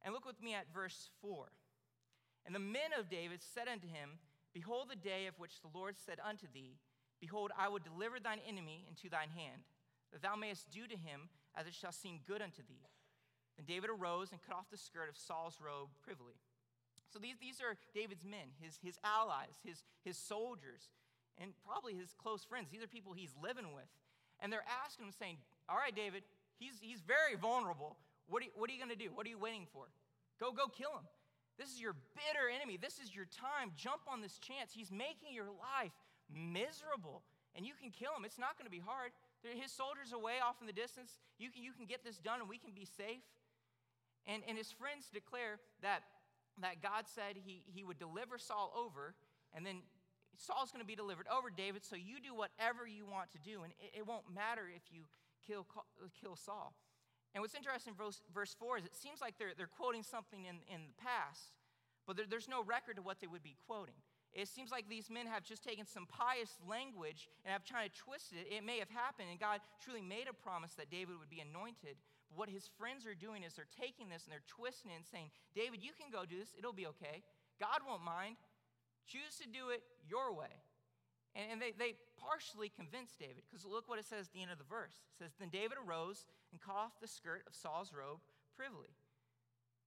And 0.07 0.15
look 0.15 0.23
with 0.23 0.41
me 0.41 0.55
at 0.55 0.71
verse 0.73 1.09
4. 1.19 1.51
And 2.45 2.55
the 2.55 2.63
men 2.63 2.95
of 2.97 3.09
David 3.11 3.43
said 3.43 3.67
unto 3.67 3.91
him, 3.91 4.23
Behold, 4.53 4.87
the 4.87 4.95
day 4.95 5.27
of 5.27 5.35
which 5.35 5.59
the 5.59 5.67
Lord 5.75 5.99
said 5.99 6.15
unto 6.23 6.47
thee, 6.47 6.79
Behold, 7.19 7.51
I 7.59 7.67
will 7.67 7.83
deliver 7.83 8.15
thine 8.15 8.39
enemy 8.47 8.87
into 8.87 9.11
thine 9.11 9.35
hand, 9.35 9.67
that 10.13 10.21
thou 10.21 10.39
mayest 10.39 10.71
do 10.71 10.87
to 10.87 10.95
him 10.95 11.27
as 11.59 11.67
it 11.67 11.75
shall 11.75 11.91
seem 11.91 12.23
good 12.25 12.41
unto 12.41 12.63
thee. 12.63 12.87
Then 13.57 13.65
David 13.67 13.89
arose 13.91 14.31
and 14.31 14.39
cut 14.39 14.55
off 14.55 14.71
the 14.71 14.79
skirt 14.79 15.11
of 15.11 15.19
Saul's 15.19 15.59
robe 15.59 15.91
privily. 15.99 16.39
So 17.11 17.19
these, 17.19 17.35
these 17.35 17.59
are 17.59 17.75
David's 17.91 18.23
men, 18.23 18.55
his, 18.63 18.79
his 18.79 18.95
allies, 19.03 19.59
his, 19.59 19.83
his 20.07 20.15
soldiers, 20.15 20.87
and 21.35 21.51
probably 21.67 21.99
his 21.99 22.15
close 22.15 22.47
friends. 22.47 22.71
These 22.71 22.81
are 22.81 22.87
people 22.87 23.11
he's 23.11 23.35
living 23.43 23.75
with. 23.75 23.91
And 24.39 24.53
they're 24.55 24.71
asking 24.87 25.11
him, 25.11 25.11
saying, 25.11 25.35
All 25.67 25.75
right, 25.75 25.93
David, 25.93 26.23
he's, 26.59 26.79
he's 26.79 27.03
very 27.03 27.35
vulnerable. 27.35 27.97
What 28.27 28.41
are 28.43 28.45
you, 28.45 28.51
what 28.55 28.69
are 28.69 28.73
you 28.73 28.79
going 28.79 28.91
to 28.91 28.99
do? 28.99 29.09
What 29.13 29.25
are 29.25 29.29
you 29.29 29.39
waiting 29.39 29.67
for? 29.71 29.87
Go, 30.39 30.51
go 30.51 30.67
kill 30.67 30.91
him. 30.91 31.07
This 31.57 31.73
is 31.73 31.81
your 31.81 31.95
bitter 32.13 32.45
enemy. 32.53 32.77
This 32.77 32.99
is 32.99 33.15
your 33.15 33.25
time. 33.25 33.73
Jump 33.75 34.05
on 34.05 34.21
this 34.21 34.37
chance. 34.37 34.71
He's 34.71 34.91
making 34.91 35.33
your 35.33 35.49
life 35.49 35.95
miserable, 36.29 37.23
and 37.55 37.65
you 37.65 37.73
can 37.73 37.89
kill 37.89 38.13
him. 38.13 38.25
It's 38.25 38.37
not 38.37 38.59
going 38.59 38.69
to 38.69 38.71
be 38.71 38.83
hard. 38.83 39.09
His 39.41 39.71
soldiers 39.71 40.13
are 40.13 40.19
way 40.19 40.37
off 40.43 40.61
in 40.61 40.67
the 40.67 40.75
distance. 40.75 41.17
You 41.39 41.49
can, 41.49 41.63
you 41.63 41.73
can 41.73 41.85
get 41.85 42.03
this 42.03 42.17
done, 42.17 42.41
and 42.41 42.49
we 42.49 42.59
can 42.59 42.77
be 42.77 42.85
safe. 42.85 43.25
And, 44.27 44.43
and 44.45 44.57
his 44.57 44.69
friends 44.71 45.09
declare 45.09 45.57
that, 45.81 46.03
that 46.61 46.83
God 46.83 47.07
said 47.07 47.39
he, 47.41 47.63
he 47.65 47.83
would 47.83 47.97
deliver 47.97 48.37
Saul 48.37 48.75
over, 48.75 49.15
and 49.55 49.65
then 49.65 49.81
Saul's 50.37 50.69
going 50.69 50.83
to 50.83 50.87
be 50.87 50.95
delivered 50.95 51.25
over 51.31 51.49
David, 51.49 51.85
so 51.85 51.95
you 51.95 52.21
do 52.21 52.35
whatever 52.35 52.85
you 52.85 53.07
want 53.07 53.31
to 53.31 53.39
do, 53.39 53.63
and 53.63 53.73
it, 53.79 53.99
it 53.99 54.07
won't 54.07 54.27
matter 54.29 54.69
if 54.69 54.83
you 54.91 55.09
kill, 55.47 55.65
kill 56.21 56.35
Saul. 56.35 56.75
And 57.35 57.41
what's 57.41 57.55
interesting 57.55 57.93
in 57.93 57.97
verse, 57.97 58.21
verse 58.33 58.55
4 58.57 58.79
is 58.79 58.85
it 58.85 58.95
seems 58.95 59.21
like 59.21 59.37
they're, 59.37 59.53
they're 59.57 59.67
quoting 59.67 60.03
something 60.03 60.45
in, 60.45 60.57
in 60.73 60.81
the 60.87 60.97
past, 61.01 61.53
but 62.05 62.15
there, 62.15 62.25
there's 62.27 62.47
no 62.47 62.63
record 62.63 62.97
of 62.97 63.05
what 63.05 63.19
they 63.19 63.27
would 63.27 63.43
be 63.43 63.55
quoting. 63.67 63.99
It 64.33 64.47
seems 64.47 64.71
like 64.71 64.89
these 64.89 65.09
men 65.09 65.25
have 65.25 65.43
just 65.43 65.63
taken 65.63 65.85
some 65.85 66.05
pious 66.05 66.59
language 66.67 67.27
and 67.43 67.51
have 67.51 67.63
tried 67.63 67.89
to 67.89 67.97
twist 67.97 68.33
it. 68.33 68.51
It 68.53 68.63
may 68.63 68.77
have 68.79 68.89
happened, 68.89 69.29
and 69.31 69.39
God 69.39 69.61
truly 69.81 70.01
made 70.01 70.27
a 70.29 70.33
promise 70.33 70.73
that 70.75 70.91
David 70.91 71.17
would 71.19 71.29
be 71.29 71.39
anointed. 71.39 71.97
But 72.29 72.37
what 72.37 72.49
his 72.49 72.69
friends 72.77 73.07
are 73.07 73.15
doing 73.15 73.43
is 73.43 73.55
they're 73.55 73.71
taking 73.71 74.09
this 74.09 74.27
and 74.27 74.31
they're 74.31 74.45
twisting 74.45 74.91
it 74.91 75.01
and 75.01 75.07
saying, 75.07 75.31
David, 75.55 75.81
you 75.81 75.91
can 75.95 76.11
go 76.11 76.27
do 76.27 76.37
this. 76.37 76.53
It'll 76.57 76.75
be 76.75 76.87
okay. 76.97 77.23
God 77.59 77.81
won't 77.87 78.03
mind. 78.03 78.35
Choose 79.07 79.39
to 79.41 79.47
do 79.47 79.71
it 79.71 79.81
your 80.05 80.35
way. 80.35 80.51
And, 81.37 81.53
and 81.53 81.57
they, 81.61 81.71
they 81.77 81.93
partially 82.17 82.73
convinced 82.73 83.21
David, 83.21 83.45
because 83.45 83.61
look 83.61 83.85
what 83.85 84.01
it 84.01 84.09
says 84.09 84.27
at 84.27 84.33
the 84.33 84.41
end 84.41 84.49
of 84.49 84.57
the 84.57 84.65
verse. 84.65 84.97
It 85.13 85.21
says, 85.21 85.37
Then 85.37 85.53
David 85.53 85.77
arose 85.77 86.25
and 86.49 86.57
cut 86.57 86.73
off 86.73 86.97
the 86.97 87.07
skirt 87.07 87.45
of 87.45 87.53
Saul's 87.53 87.93
robe 87.93 88.25
privily. 88.57 88.97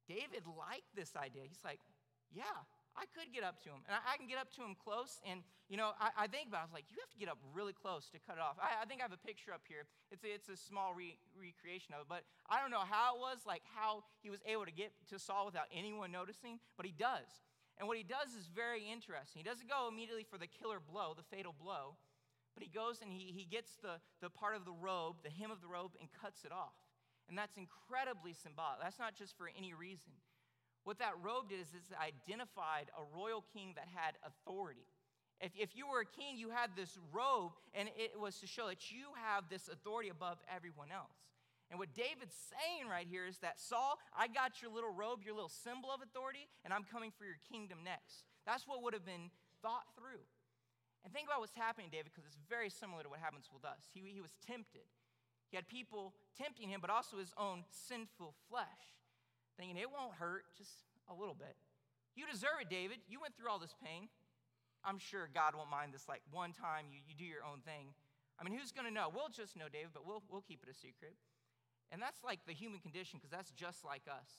David 0.06 0.46
liked 0.46 0.94
this 0.94 1.18
idea. 1.18 1.42
He's 1.50 1.66
like, 1.66 1.82
Yeah, 2.30 2.62
I 2.94 3.10
could 3.10 3.34
get 3.34 3.42
up 3.42 3.58
to 3.66 3.74
him, 3.74 3.82
and 3.90 3.98
I, 3.98 4.14
I 4.14 4.16
can 4.16 4.30
get 4.30 4.38
up 4.38 4.54
to 4.54 4.62
him 4.62 4.78
close. 4.78 5.18
And 5.26 5.42
you 5.66 5.78
know, 5.78 5.94
I, 5.98 6.14
I, 6.14 6.26
think 6.30 6.50
about. 6.50 6.66
it, 6.66 6.70
I 6.70 6.70
was 6.70 6.78
like, 6.78 6.90
you 6.90 6.98
have 6.98 7.10
to 7.14 7.18
get 7.18 7.30
up 7.30 7.38
really 7.54 7.74
close 7.74 8.10
to 8.10 8.18
cut 8.18 8.38
it 8.38 8.42
off. 8.42 8.58
I, 8.58 8.82
I 8.82 8.86
think 8.86 9.02
I 9.02 9.06
have 9.06 9.14
a 9.14 9.22
picture 9.22 9.54
up 9.54 9.62
here. 9.66 9.86
It's 10.10 10.22
a, 10.22 10.30
it's 10.30 10.50
a 10.50 10.58
small 10.58 10.94
re, 10.94 11.14
recreation 11.34 11.94
of 11.94 12.06
it, 12.06 12.08
but 12.10 12.26
I 12.50 12.58
don't 12.58 12.74
know 12.74 12.82
how 12.82 13.14
it 13.14 13.18
was, 13.22 13.46
like 13.46 13.62
how 13.74 14.06
he 14.22 14.30
was 14.30 14.42
able 14.46 14.66
to 14.66 14.74
get 14.74 14.90
to 15.10 15.18
Saul 15.18 15.46
without 15.46 15.70
anyone 15.70 16.10
noticing, 16.10 16.58
but 16.78 16.86
he 16.86 16.94
does. 16.94 17.30
And 17.78 17.88
what 17.88 17.96
he 17.96 18.04
does 18.04 18.34
is 18.36 18.48
very 18.54 18.84
interesting. 18.84 19.40
He 19.40 19.48
doesn't 19.48 19.68
go 19.68 19.88
immediately 19.88 20.24
for 20.24 20.36
the 20.36 20.46
killer 20.46 20.80
blow, 20.80 21.14
the 21.16 21.24
fatal 21.34 21.54
blow, 21.56 21.96
but 22.54 22.62
he 22.62 22.68
goes 22.68 23.00
and 23.00 23.12
he, 23.12 23.32
he 23.32 23.44
gets 23.44 23.76
the, 23.80 24.02
the 24.20 24.28
part 24.28 24.56
of 24.56 24.64
the 24.64 24.72
robe, 24.72 25.16
the 25.24 25.30
hem 25.30 25.50
of 25.50 25.60
the 25.60 25.68
robe, 25.68 25.92
and 26.00 26.08
cuts 26.12 26.44
it 26.44 26.52
off. 26.52 26.76
And 27.28 27.38
that's 27.38 27.56
incredibly 27.56 28.34
symbolic. 28.34 28.82
That's 28.82 28.98
not 28.98 29.14
just 29.14 29.36
for 29.38 29.48
any 29.56 29.72
reason. 29.72 30.12
What 30.84 30.98
that 30.98 31.14
robe 31.22 31.48
did 31.48 31.60
is 31.60 31.68
it 31.72 31.82
identified 31.96 32.90
a 32.96 33.04
royal 33.16 33.44
king 33.52 33.72
that 33.76 33.86
had 33.94 34.16
authority. 34.26 34.88
If, 35.40 35.52
if 35.56 35.76
you 35.76 35.86
were 35.88 36.00
a 36.00 36.06
king, 36.06 36.36
you 36.36 36.50
had 36.50 36.70
this 36.76 36.98
robe, 37.12 37.52
and 37.72 37.88
it 37.96 38.18
was 38.18 38.40
to 38.40 38.46
show 38.46 38.68
that 38.68 38.90
you 38.90 39.08
have 39.24 39.44
this 39.48 39.68
authority 39.68 40.08
above 40.08 40.38
everyone 40.54 40.90
else. 40.92 41.16
And 41.70 41.78
what 41.78 41.94
David's 41.94 42.34
saying 42.50 42.90
right 42.90 43.06
here 43.06 43.24
is 43.24 43.38
that 43.46 43.62
Saul, 43.62 43.98
I 44.10 44.26
got 44.26 44.58
your 44.60 44.74
little 44.74 44.90
robe, 44.90 45.22
your 45.22 45.34
little 45.34 45.52
symbol 45.52 45.88
of 45.94 46.02
authority, 46.02 46.50
and 46.66 46.74
I'm 46.74 46.82
coming 46.82 47.14
for 47.14 47.24
your 47.24 47.38
kingdom 47.46 47.86
next. 47.86 48.26
That's 48.42 48.66
what 48.66 48.82
would 48.82 48.92
have 48.92 49.06
been 49.06 49.30
thought 49.62 49.86
through. 49.94 50.26
And 51.06 51.14
think 51.14 51.30
about 51.30 51.38
what's 51.40 51.54
happening, 51.54 51.88
David, 51.88 52.10
because 52.10 52.26
it's 52.26 52.42
very 52.50 52.68
similar 52.68 53.06
to 53.06 53.08
what 53.08 53.22
happens 53.22 53.46
with 53.54 53.64
us. 53.64 53.86
He, 53.94 54.02
he 54.02 54.20
was 54.20 54.34
tempted. 54.42 54.90
He 55.48 55.56
had 55.56 55.70
people 55.70 56.12
tempting 56.36 56.68
him, 56.68 56.82
but 56.82 56.90
also 56.90 57.16
his 57.22 57.32
own 57.38 57.64
sinful 57.70 58.34
flesh 58.50 59.00
thinking 59.60 59.76
it 59.76 59.92
won't 59.92 60.16
hurt, 60.16 60.48
just 60.56 60.72
a 61.12 61.14
little 61.14 61.36
bit. 61.36 61.52
You 62.16 62.24
deserve 62.24 62.64
it, 62.64 62.72
David. 62.72 63.04
You 63.04 63.20
went 63.20 63.36
through 63.36 63.52
all 63.52 63.60
this 63.60 63.76
pain. 63.84 64.08
I'm 64.80 64.96
sure 64.96 65.28
God 65.28 65.52
won't 65.52 65.68
mind 65.68 65.92
this 65.92 66.08
like 66.08 66.24
one 66.32 66.56
time 66.56 66.88
you, 66.88 67.04
you 67.04 67.12
do 67.12 67.28
your 67.28 67.44
own 67.44 67.60
thing. 67.60 67.92
I 68.40 68.44
mean, 68.44 68.56
who's 68.56 68.72
going 68.72 68.88
to 68.88 68.94
know? 68.94 69.12
We'll 69.12 69.28
just 69.28 69.60
know, 69.60 69.68
David, 69.68 69.92
but 69.92 70.08
we'll, 70.08 70.24
we'll 70.32 70.40
keep 70.40 70.64
it 70.64 70.72
a 70.72 70.74
secret. 70.74 71.12
And 71.92 72.00
that's 72.00 72.22
like 72.22 72.40
the 72.46 72.52
human 72.52 72.80
condition 72.80 73.18
because 73.18 73.30
that's 73.30 73.50
just 73.50 73.84
like 73.84 74.02
us. 74.06 74.30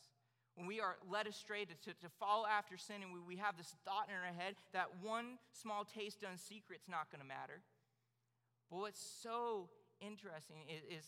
When 0.56 0.68
we 0.68 0.80
are 0.80 0.96
led 1.08 1.28
astray 1.28 1.64
to, 1.64 1.76
to, 1.88 1.92
to 2.00 2.10
follow 2.20 2.46
after 2.48 2.78
sin 2.78 3.04
and 3.04 3.14
we, 3.14 3.20
we 3.20 3.38
have 3.38 3.56
this 3.56 3.76
thought 3.86 4.08
in 4.08 4.16
our 4.16 4.36
head 4.36 4.56
that 4.74 4.88
one 5.02 5.40
small 5.52 5.86
taste 5.86 6.22
done 6.22 6.38
secret 6.38 6.80
is 6.84 6.90
not 6.90 7.12
going 7.12 7.22
to 7.22 7.28
matter. 7.28 7.64
But 8.70 8.80
what's 8.80 9.00
so 9.00 9.70
interesting 10.00 10.68
is, 10.68 10.84
is 10.88 11.06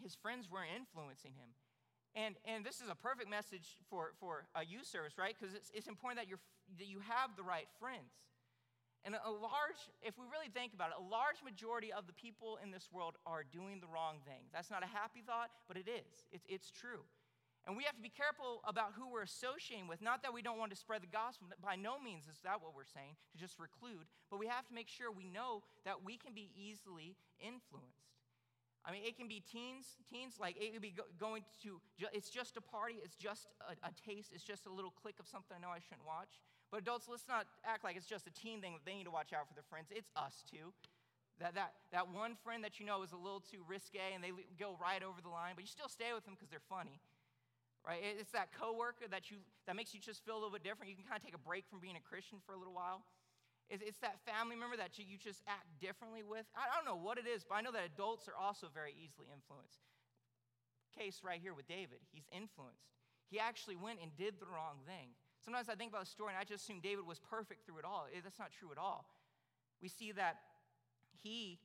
his 0.00 0.14
friends 0.14 0.48
were 0.50 0.64
influencing 0.64 1.32
him. 1.32 1.52
And, 2.14 2.36
and 2.46 2.64
this 2.64 2.80
is 2.80 2.88
a 2.88 2.94
perfect 2.94 3.28
message 3.28 3.76
for, 3.90 4.12
for 4.20 4.46
a 4.54 4.64
youth 4.64 4.86
service, 4.86 5.18
right? 5.18 5.34
Because 5.34 5.54
it's, 5.54 5.70
it's 5.74 5.88
important 5.88 6.20
that, 6.20 6.28
you're, 6.28 6.40
that 6.78 6.86
you 6.86 7.00
have 7.00 7.36
the 7.36 7.42
right 7.42 7.66
friends. 7.80 8.12
And 9.04 9.12
a 9.14 9.30
large, 9.30 9.76
if 10.00 10.16
we 10.16 10.24
really 10.32 10.48
think 10.48 10.72
about 10.72 10.88
it, 10.88 10.96
a 10.96 11.04
large 11.04 11.44
majority 11.44 11.92
of 11.92 12.08
the 12.08 12.16
people 12.16 12.56
in 12.64 12.72
this 12.72 12.88
world 12.88 13.20
are 13.28 13.44
doing 13.44 13.76
the 13.84 13.86
wrong 13.86 14.24
thing. 14.24 14.48
That's 14.48 14.72
not 14.72 14.82
a 14.82 14.88
happy 14.88 15.20
thought, 15.20 15.52
but 15.68 15.76
it 15.76 15.84
is. 15.84 16.24
It's, 16.32 16.46
it's 16.48 16.70
true. 16.72 17.04
And 17.68 17.76
we 17.76 17.84
have 17.84 17.96
to 17.96 18.04
be 18.04 18.12
careful 18.12 18.60
about 18.64 18.92
who 18.96 19.08
we're 19.08 19.24
associating 19.24 19.88
with. 19.88 20.00
Not 20.00 20.20
that 20.24 20.32
we 20.32 20.40
don't 20.40 20.56
want 20.56 20.72
to 20.72 20.76
spread 20.76 21.00
the 21.04 21.12
gospel, 21.12 21.48
by 21.60 21.76
no 21.76 22.00
means 22.00 22.28
is 22.28 22.40
that 22.44 22.60
what 22.60 22.76
we're 22.76 22.88
saying, 22.88 23.16
to 23.32 23.36
just 23.36 23.60
reclude, 23.60 24.04
but 24.28 24.40
we 24.40 24.48
have 24.48 24.68
to 24.68 24.74
make 24.74 24.88
sure 24.88 25.12
we 25.12 25.28
know 25.28 25.64
that 25.84 26.04
we 26.04 26.16
can 26.16 26.32
be 26.32 26.52
easily 26.52 27.16
influenced. 27.40 28.08
I 28.84 28.92
mean, 28.92 29.00
it 29.04 29.16
can 29.16 29.28
be 29.28 29.40
teens, 29.40 29.96
teens, 30.12 30.36
like 30.36 30.60
it 30.60 30.76
could 30.76 30.84
be 30.84 30.92
going 31.18 31.44
to, 31.64 31.80
it's 32.12 32.28
just 32.28 32.58
a 32.58 32.60
party, 32.60 33.00
it's 33.00 33.16
just 33.16 33.48
a, 33.64 33.72
a, 33.80 33.92
taste, 33.96 34.32
it's 34.34 34.44
just 34.44 34.66
a 34.66 34.72
little 34.72 34.92
click 34.92 35.16
of 35.18 35.26
something 35.26 35.56
I 35.56 35.60
know 35.60 35.72
I 35.72 35.80
shouldn't 35.80 36.04
watch. 36.04 36.36
But 36.74 36.82
adults, 36.82 37.06
let's 37.06 37.30
not 37.30 37.46
act 37.62 37.86
like 37.86 37.94
it's 37.94 38.10
just 38.10 38.26
a 38.26 38.34
teen 38.34 38.58
thing 38.58 38.74
that 38.74 38.82
they 38.82 38.98
need 38.98 39.06
to 39.06 39.14
watch 39.14 39.30
out 39.30 39.46
for 39.46 39.54
their 39.54 39.62
friends. 39.70 39.94
It's 39.94 40.10
us 40.18 40.42
too. 40.42 40.74
That, 41.38 41.54
that, 41.54 41.70
that 41.94 42.10
one 42.10 42.34
friend 42.42 42.66
that 42.66 42.82
you 42.82 42.84
know 42.90 43.06
is 43.06 43.14
a 43.14 43.20
little 43.22 43.38
too 43.38 43.62
risque 43.70 44.10
and 44.10 44.18
they 44.18 44.34
go 44.58 44.74
right 44.82 44.98
over 44.98 45.22
the 45.22 45.30
line, 45.30 45.54
but 45.54 45.62
you 45.62 45.70
still 45.70 45.86
stay 45.86 46.10
with 46.10 46.26
them 46.26 46.34
because 46.34 46.50
they're 46.50 46.66
funny. 46.66 46.98
Right? 47.86 48.02
It's 48.02 48.34
that 48.34 48.50
coworker 48.58 49.06
that 49.06 49.30
you 49.30 49.38
that 49.70 49.78
makes 49.78 49.94
you 49.94 50.02
just 50.02 50.26
feel 50.26 50.34
a 50.34 50.40
little 50.42 50.50
bit 50.50 50.66
different. 50.66 50.90
You 50.90 50.98
can 50.98 51.06
kind 51.06 51.14
of 51.14 51.22
take 51.22 51.38
a 51.38 51.44
break 51.46 51.62
from 51.70 51.78
being 51.78 51.94
a 51.94 52.02
Christian 52.02 52.42
for 52.42 52.58
a 52.58 52.58
little 52.58 52.74
while. 52.74 53.06
It's 53.70 53.78
it's 53.78 54.02
that 54.02 54.18
family 54.26 54.58
member 54.58 54.74
that 54.74 54.98
you 54.98 55.14
just 55.14 55.46
act 55.46 55.70
differently 55.78 56.26
with. 56.26 56.42
I 56.58 56.66
don't 56.74 56.82
know 56.82 56.98
what 56.98 57.22
it 57.22 57.30
is, 57.30 57.46
but 57.46 57.54
I 57.54 57.62
know 57.62 57.70
that 57.70 57.86
adults 57.86 58.26
are 58.26 58.34
also 58.34 58.66
very 58.66 58.98
easily 58.98 59.30
influenced. 59.30 59.86
Case 60.90 61.22
right 61.22 61.38
here 61.38 61.54
with 61.54 61.70
David, 61.70 62.02
he's 62.10 62.26
influenced. 62.34 62.90
He 63.30 63.38
actually 63.38 63.78
went 63.78 64.02
and 64.02 64.10
did 64.18 64.42
the 64.42 64.50
wrong 64.50 64.82
thing. 64.90 65.14
Sometimes 65.44 65.68
I 65.68 65.74
think 65.74 65.92
about 65.92 66.08
the 66.08 66.10
story 66.10 66.32
and 66.32 66.40
I 66.40 66.44
just 66.44 66.64
assume 66.64 66.80
David 66.80 67.06
was 67.06 67.20
perfect 67.20 67.66
through 67.66 67.78
it 67.78 67.84
all. 67.84 68.06
Eh, 68.08 68.20
that's 68.24 68.38
not 68.38 68.50
true 68.50 68.72
at 68.72 68.78
all. 68.78 69.04
We 69.82 69.88
see 69.88 70.12
that 70.12 70.40
he 71.22 71.58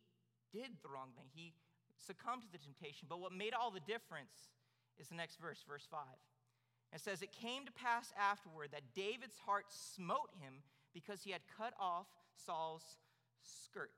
did 0.52 0.84
the 0.84 0.90
wrong 0.90 1.16
thing, 1.16 1.26
he 1.32 1.54
succumbed 1.96 2.44
to 2.44 2.52
the 2.52 2.58
temptation. 2.58 3.08
But 3.08 3.20
what 3.20 3.32
made 3.32 3.54
all 3.54 3.72
the 3.72 3.84
difference 3.84 4.52
is 5.00 5.08
the 5.08 5.16
next 5.16 5.40
verse, 5.40 5.64
verse 5.68 5.88
5. 5.90 6.02
It 6.92 7.00
says, 7.00 7.22
It 7.22 7.32
came 7.32 7.66
to 7.66 7.72
pass 7.72 8.12
afterward 8.20 8.70
that 8.72 8.94
David's 8.96 9.38
heart 9.46 9.66
smote 9.70 10.32
him 10.42 10.64
because 10.94 11.24
he 11.24 11.32
had 11.32 11.42
cut 11.56 11.74
off 11.80 12.08
Saul's 12.34 12.98
skirt. 13.44 13.92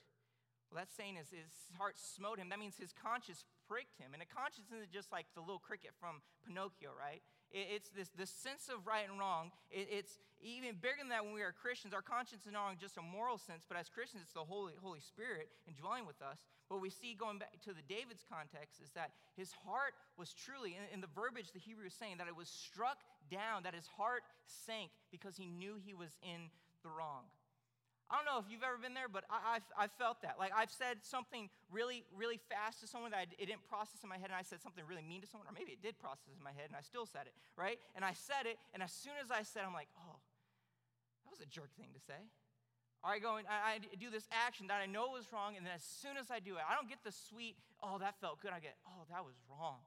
Well, 0.69 0.79
that 0.79 0.91
saying 0.91 1.17
is 1.17 1.27
his 1.31 1.51
heart 1.77 1.95
smote 1.97 2.39
him. 2.39 2.49
That 2.49 2.59
means 2.59 2.75
his 2.77 2.93
conscience 2.93 3.43
pricked 3.67 3.97
him. 3.99 4.13
And 4.13 4.21
a 4.21 4.29
conscience 4.29 4.67
isn't 4.71 4.91
just 4.91 5.11
like 5.11 5.25
the 5.35 5.41
little 5.41 5.59
cricket 5.59 5.91
from 5.99 6.21
Pinocchio, 6.45 6.91
right? 6.95 7.23
It's 7.51 7.89
this, 7.89 8.09
this 8.17 8.29
sense 8.29 8.71
of 8.71 8.87
right 8.87 9.03
and 9.09 9.19
wrong. 9.19 9.51
It's 9.69 10.19
even 10.39 10.73
bigger 10.79 11.03
than 11.03 11.09
that 11.09 11.23
when 11.23 11.33
we 11.33 11.43
are 11.43 11.53
Christians. 11.53 11.93
Our 11.93 12.01
conscience 12.01 12.47
is 12.47 12.53
not 12.53 12.79
just 12.79 12.97
a 12.97 13.01
moral 13.01 13.37
sense, 13.37 13.65
but 13.67 13.77
as 13.77 13.89
Christians, 13.89 14.23
it's 14.23 14.33
the 14.33 14.47
Holy, 14.47 14.73
Holy 14.81 14.99
Spirit 14.99 15.49
indwelling 15.67 16.07
with 16.07 16.21
us. 16.21 16.39
What 16.69 16.81
we 16.81 16.89
see 16.89 17.13
going 17.13 17.37
back 17.37 17.59
to 17.67 17.73
the 17.75 17.83
David's 17.85 18.23
context 18.23 18.79
is 18.81 18.89
that 18.95 19.11
his 19.35 19.51
heart 19.51 19.93
was 20.17 20.33
truly, 20.33 20.79
in, 20.79 20.87
in 20.95 21.01
the 21.01 21.11
verbiage 21.11 21.51
the 21.51 21.59
Hebrew 21.59 21.85
is 21.85 21.93
saying, 21.93 22.17
that 22.17 22.27
it 22.27 22.35
was 22.35 22.47
struck 22.47 23.03
down, 23.29 23.63
that 23.63 23.75
his 23.75 23.87
heart 23.87 24.23
sank 24.47 24.89
because 25.11 25.35
he 25.35 25.45
knew 25.45 25.75
he 25.75 25.93
was 25.93 26.15
in 26.23 26.49
the 26.83 26.89
wrong. 26.89 27.27
I 28.11 28.19
don't 28.19 28.27
know 28.27 28.43
if 28.43 28.51
you've 28.51 28.67
ever 28.67 28.75
been 28.75 28.91
there, 28.91 29.07
but 29.07 29.23
I, 29.31 29.63
have 29.63 29.67
I've 29.79 29.95
felt 29.95 30.19
that. 30.27 30.35
Like 30.35 30.51
I've 30.51 30.69
said 30.69 30.99
something 30.99 31.47
really, 31.71 32.03
really 32.11 32.43
fast 32.51 32.83
to 32.83 32.87
someone 32.91 33.15
that 33.15 33.23
I, 33.23 33.25
it 33.39 33.47
didn't 33.47 33.63
process 33.71 34.03
in 34.03 34.11
my 34.11 34.19
head, 34.19 34.35
and 34.35 34.35
I 34.35 34.43
said 34.43 34.59
something 34.59 34.83
really 34.83 35.07
mean 35.07 35.23
to 35.23 35.29
someone, 35.31 35.47
or 35.47 35.55
maybe 35.55 35.71
it 35.71 35.79
did 35.79 35.95
process 35.95 36.35
in 36.35 36.43
my 36.43 36.51
head, 36.51 36.67
and 36.67 36.75
I 36.75 36.83
still 36.83 37.07
said 37.07 37.31
it, 37.31 37.33
right? 37.55 37.79
And 37.95 38.03
I 38.03 38.11
said 38.11 38.51
it, 38.51 38.59
and 38.75 38.83
as 38.83 38.91
soon 38.91 39.15
as 39.23 39.31
I 39.31 39.47
said, 39.47 39.63
I'm 39.63 39.71
like, 39.71 39.87
oh, 39.95 40.19
that 41.23 41.31
was 41.31 41.39
a 41.39 41.47
jerk 41.47 41.71
thing 41.79 41.95
to 41.95 42.03
say. 42.03 42.19
Or 42.99 43.15
I 43.15 43.23
go 43.23 43.39
and 43.39 43.47
I, 43.47 43.79
I 43.79 43.95
do 43.95 44.11
this 44.11 44.27
action 44.29 44.67
that 44.67 44.83
I 44.83 44.91
know 44.91 45.15
was 45.15 45.31
wrong, 45.31 45.55
and 45.55 45.63
then 45.63 45.71
as 45.71 45.87
soon 45.87 46.19
as 46.19 46.27
I 46.27 46.43
do 46.43 46.59
it, 46.59 46.67
I 46.67 46.75
don't 46.75 46.91
get 46.91 47.07
the 47.07 47.15
sweet, 47.15 47.55
oh, 47.79 47.95
that 48.03 48.19
felt 48.19 48.43
good. 48.43 48.51
I 48.51 48.59
get, 48.59 48.75
oh, 48.83 49.07
that 49.07 49.23
was 49.23 49.39
wrong. 49.47 49.79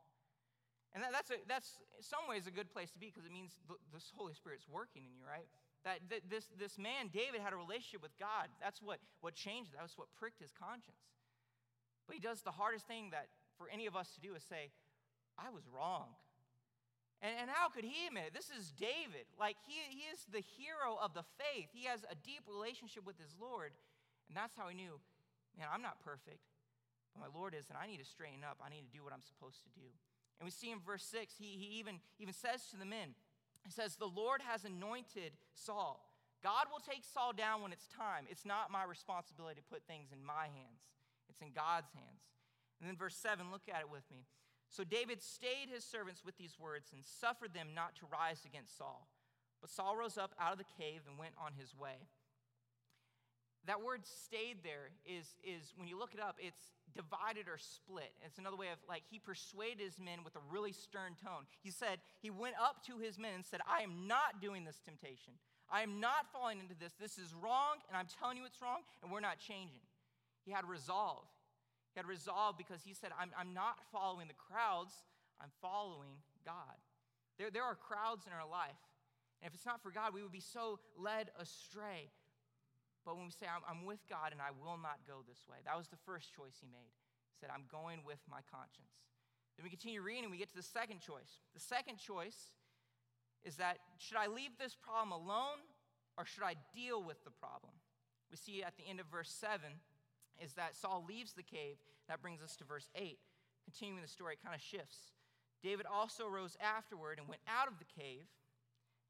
And 0.96 1.04
that, 1.04 1.12
that's, 1.12 1.28
a, 1.28 1.38
that's 1.44 1.76
in 1.98 2.06
some 2.06 2.24
ways 2.24 2.48
a 2.48 2.54
good 2.54 2.72
place 2.72 2.88
to 2.96 2.98
be 2.98 3.12
because 3.12 3.28
it 3.28 3.34
means 3.34 3.52
the, 3.68 3.76
the 3.92 4.00
Holy 4.16 4.32
Spirit's 4.32 4.64
working 4.64 5.04
in 5.04 5.12
you, 5.12 5.26
right? 5.26 5.44
That 5.84 6.00
this, 6.08 6.48
this 6.58 6.78
man, 6.78 7.12
David, 7.12 7.44
had 7.44 7.52
a 7.52 7.60
relationship 7.60 8.00
with 8.00 8.16
God. 8.18 8.48
That's 8.60 8.80
what, 8.80 8.98
what 9.20 9.34
changed. 9.34 9.76
That 9.76 9.84
was 9.84 9.92
what 9.96 10.08
pricked 10.16 10.40
his 10.40 10.50
conscience. 10.50 11.04
But 12.08 12.16
he 12.16 12.20
does 12.20 12.40
the 12.40 12.56
hardest 12.56 12.88
thing 12.88 13.12
that 13.12 13.28
for 13.56 13.68
any 13.68 13.86
of 13.86 13.96
us 13.96 14.08
to 14.16 14.20
do 14.20 14.34
is 14.34 14.42
say, 14.42 14.72
I 15.36 15.50
was 15.52 15.64
wrong. 15.68 16.16
And, 17.20 17.32
and 17.40 17.48
how 17.48 17.68
could 17.68 17.84
he 17.84 18.08
admit 18.08 18.32
it? 18.32 18.34
This 18.34 18.48
is 18.48 18.72
David. 18.72 19.28
Like, 19.40 19.56
he, 19.64 19.80
he 19.88 20.08
is 20.12 20.24
the 20.28 20.44
hero 20.56 20.96
of 21.00 21.12
the 21.12 21.24
faith. 21.40 21.68
He 21.72 21.84
has 21.88 22.04
a 22.08 22.16
deep 22.16 22.44
relationship 22.48 23.04
with 23.04 23.16
his 23.20 23.32
Lord. 23.40 23.72
And 24.28 24.36
that's 24.36 24.56
how 24.56 24.68
he 24.68 24.76
knew, 24.76 25.00
man, 25.56 25.68
I'm 25.68 25.84
not 25.84 26.00
perfect, 26.00 26.44
but 27.12 27.24
my 27.24 27.30
Lord 27.32 27.52
is, 27.52 27.68
and 27.68 27.76
I 27.76 27.86
need 27.86 28.00
to 28.00 28.08
straighten 28.08 28.44
up. 28.44 28.60
I 28.64 28.68
need 28.68 28.88
to 28.88 28.92
do 28.92 29.04
what 29.04 29.12
I'm 29.12 29.24
supposed 29.24 29.64
to 29.64 29.72
do. 29.72 29.88
And 30.40 30.44
we 30.44 30.50
see 30.50 30.72
in 30.72 30.80
verse 30.80 31.04
6, 31.08 31.34
he, 31.38 31.56
he 31.56 31.78
even, 31.78 32.00
even 32.18 32.34
says 32.34 32.66
to 32.72 32.76
the 32.76 32.88
men, 32.88 33.14
He 33.64 33.70
says, 33.70 33.96
The 33.96 34.06
Lord 34.06 34.40
has 34.46 34.64
anointed 34.64 35.32
Saul. 35.54 36.04
God 36.44 36.68
will 36.70 36.84
take 36.84 37.02
Saul 37.02 37.32
down 37.32 37.62
when 37.62 37.72
it's 37.72 37.88
time. 37.88 38.28
It's 38.28 38.44
not 38.44 38.70
my 38.70 38.84
responsibility 38.84 39.56
to 39.56 39.72
put 39.72 39.88
things 39.88 40.12
in 40.12 40.20
my 40.20 40.52
hands, 40.52 40.84
it's 41.28 41.40
in 41.40 41.56
God's 41.56 41.90
hands. 41.96 42.28
And 42.80 42.88
then 42.88 42.96
verse 42.96 43.16
7, 43.16 43.50
look 43.50 43.64
at 43.72 43.80
it 43.80 43.90
with 43.90 44.04
me. 44.10 44.26
So 44.68 44.84
David 44.84 45.22
stayed 45.22 45.72
his 45.72 45.84
servants 45.84 46.20
with 46.26 46.36
these 46.36 46.58
words 46.58 46.90
and 46.92 47.00
suffered 47.04 47.54
them 47.54 47.68
not 47.74 47.94
to 47.96 48.10
rise 48.12 48.44
against 48.44 48.76
Saul. 48.76 49.08
But 49.62 49.70
Saul 49.70 49.96
rose 49.96 50.18
up 50.18 50.34
out 50.36 50.52
of 50.52 50.58
the 50.58 50.68
cave 50.76 51.00
and 51.08 51.16
went 51.16 51.32
on 51.40 51.52
his 51.56 51.72
way. 51.72 52.10
That 53.66 53.80
word 53.80 54.04
stayed 54.04 54.60
there 54.60 54.92
is, 55.06 55.24
is 55.40 55.72
when 55.76 55.88
you 55.88 55.98
look 55.98 56.12
it 56.12 56.20
up, 56.20 56.36
it's 56.38 56.74
divided 56.94 57.48
or 57.50 57.58
split. 57.58 58.14
It's 58.24 58.38
another 58.38 58.56
way 58.56 58.70
of 58.70 58.78
like 58.88 59.02
he 59.10 59.18
persuaded 59.18 59.80
his 59.80 59.98
men 59.98 60.24
with 60.24 60.36
a 60.36 60.44
really 60.50 60.72
stern 60.72 61.14
tone. 61.22 61.46
He 61.62 61.70
said, 61.70 61.98
he 62.22 62.30
went 62.30 62.54
up 62.60 62.86
to 62.86 62.98
his 62.98 63.18
men 63.18 63.34
and 63.34 63.44
said, 63.44 63.60
I 63.66 63.82
am 63.82 64.06
not 64.06 64.40
doing 64.40 64.64
this 64.64 64.80
temptation. 64.84 65.34
I 65.70 65.82
am 65.82 65.98
not 65.98 66.30
falling 66.32 66.60
into 66.60 66.74
this. 66.78 66.92
This 67.00 67.18
is 67.18 67.34
wrong, 67.34 67.82
and 67.88 67.96
I'm 67.96 68.06
telling 68.20 68.36
you 68.36 68.44
it's 68.44 68.60
wrong, 68.60 68.86
and 69.02 69.10
we're 69.10 69.24
not 69.24 69.38
changing. 69.38 69.82
He 70.44 70.52
had 70.52 70.68
resolve. 70.68 71.24
He 71.94 71.98
had 71.98 72.06
resolve 72.06 72.58
because 72.58 72.82
he 72.84 72.94
said, 72.94 73.10
I'm, 73.18 73.30
I'm 73.38 73.54
not 73.54 73.78
following 73.90 74.28
the 74.28 74.34
crowds, 74.34 74.92
I'm 75.40 75.50
following 75.62 76.20
God. 76.44 76.78
There, 77.38 77.50
there 77.50 77.64
are 77.64 77.74
crowds 77.74 78.26
in 78.26 78.32
our 78.32 78.48
life. 78.48 78.78
And 79.42 79.48
if 79.48 79.54
it's 79.54 79.66
not 79.66 79.82
for 79.82 79.90
God, 79.90 80.14
we 80.14 80.22
would 80.22 80.32
be 80.32 80.40
so 80.40 80.78
led 80.96 81.30
astray. 81.40 82.10
But 83.04 83.20
when 83.20 83.28
we 83.28 83.36
say, 83.36 83.46
I'm, 83.46 83.84
with 83.84 84.00
God 84.08 84.32
and 84.32 84.40
I 84.40 84.48
will 84.50 84.80
not 84.80 85.04
go 85.04 85.20
this 85.28 85.44
way, 85.44 85.60
that 85.68 85.76
was 85.76 85.88
the 85.88 86.00
first 86.08 86.32
choice 86.32 86.56
he 86.60 86.68
made. 86.72 86.88
He 86.88 87.36
said, 87.36 87.52
I'm 87.52 87.68
going 87.68 88.00
with 88.00 88.20
my 88.24 88.40
conscience. 88.48 89.04
Then 89.56 89.64
we 89.64 89.70
continue 89.70 90.00
reading 90.00 90.24
and 90.24 90.32
we 90.32 90.40
get 90.40 90.48
to 90.50 90.56
the 90.56 90.64
second 90.64 91.00
choice. 91.04 91.44
The 91.52 91.60
second 91.60 92.00
choice 92.00 92.56
is 93.44 93.56
that 93.56 93.78
should 93.98 94.16
I 94.16 94.26
leave 94.26 94.56
this 94.58 94.74
problem 94.74 95.12
alone 95.12 95.60
or 96.16 96.24
should 96.24 96.42
I 96.42 96.56
deal 96.74 97.02
with 97.02 97.22
the 97.24 97.30
problem? 97.30 97.76
We 98.30 98.36
see 98.36 98.64
at 98.64 98.76
the 98.76 98.88
end 98.88 99.00
of 99.00 99.06
verse 99.06 99.30
7 99.30 99.60
is 100.42 100.54
that 100.54 100.74
Saul 100.74 101.04
leaves 101.06 101.32
the 101.32 101.42
cave. 101.44 101.76
That 102.08 102.22
brings 102.22 102.42
us 102.42 102.56
to 102.56 102.64
verse 102.64 102.88
8. 102.96 103.18
Continuing 103.64 104.02
the 104.02 104.08
story, 104.08 104.34
it 104.34 104.42
kind 104.42 104.54
of 104.54 104.60
shifts. 104.60 105.12
David 105.62 105.86
also 105.86 106.26
rose 106.26 106.56
afterward 106.60 107.18
and 107.18 107.28
went 107.28 107.40
out 107.48 107.68
of 107.68 107.78
the 107.78 107.88
cave 108.00 108.26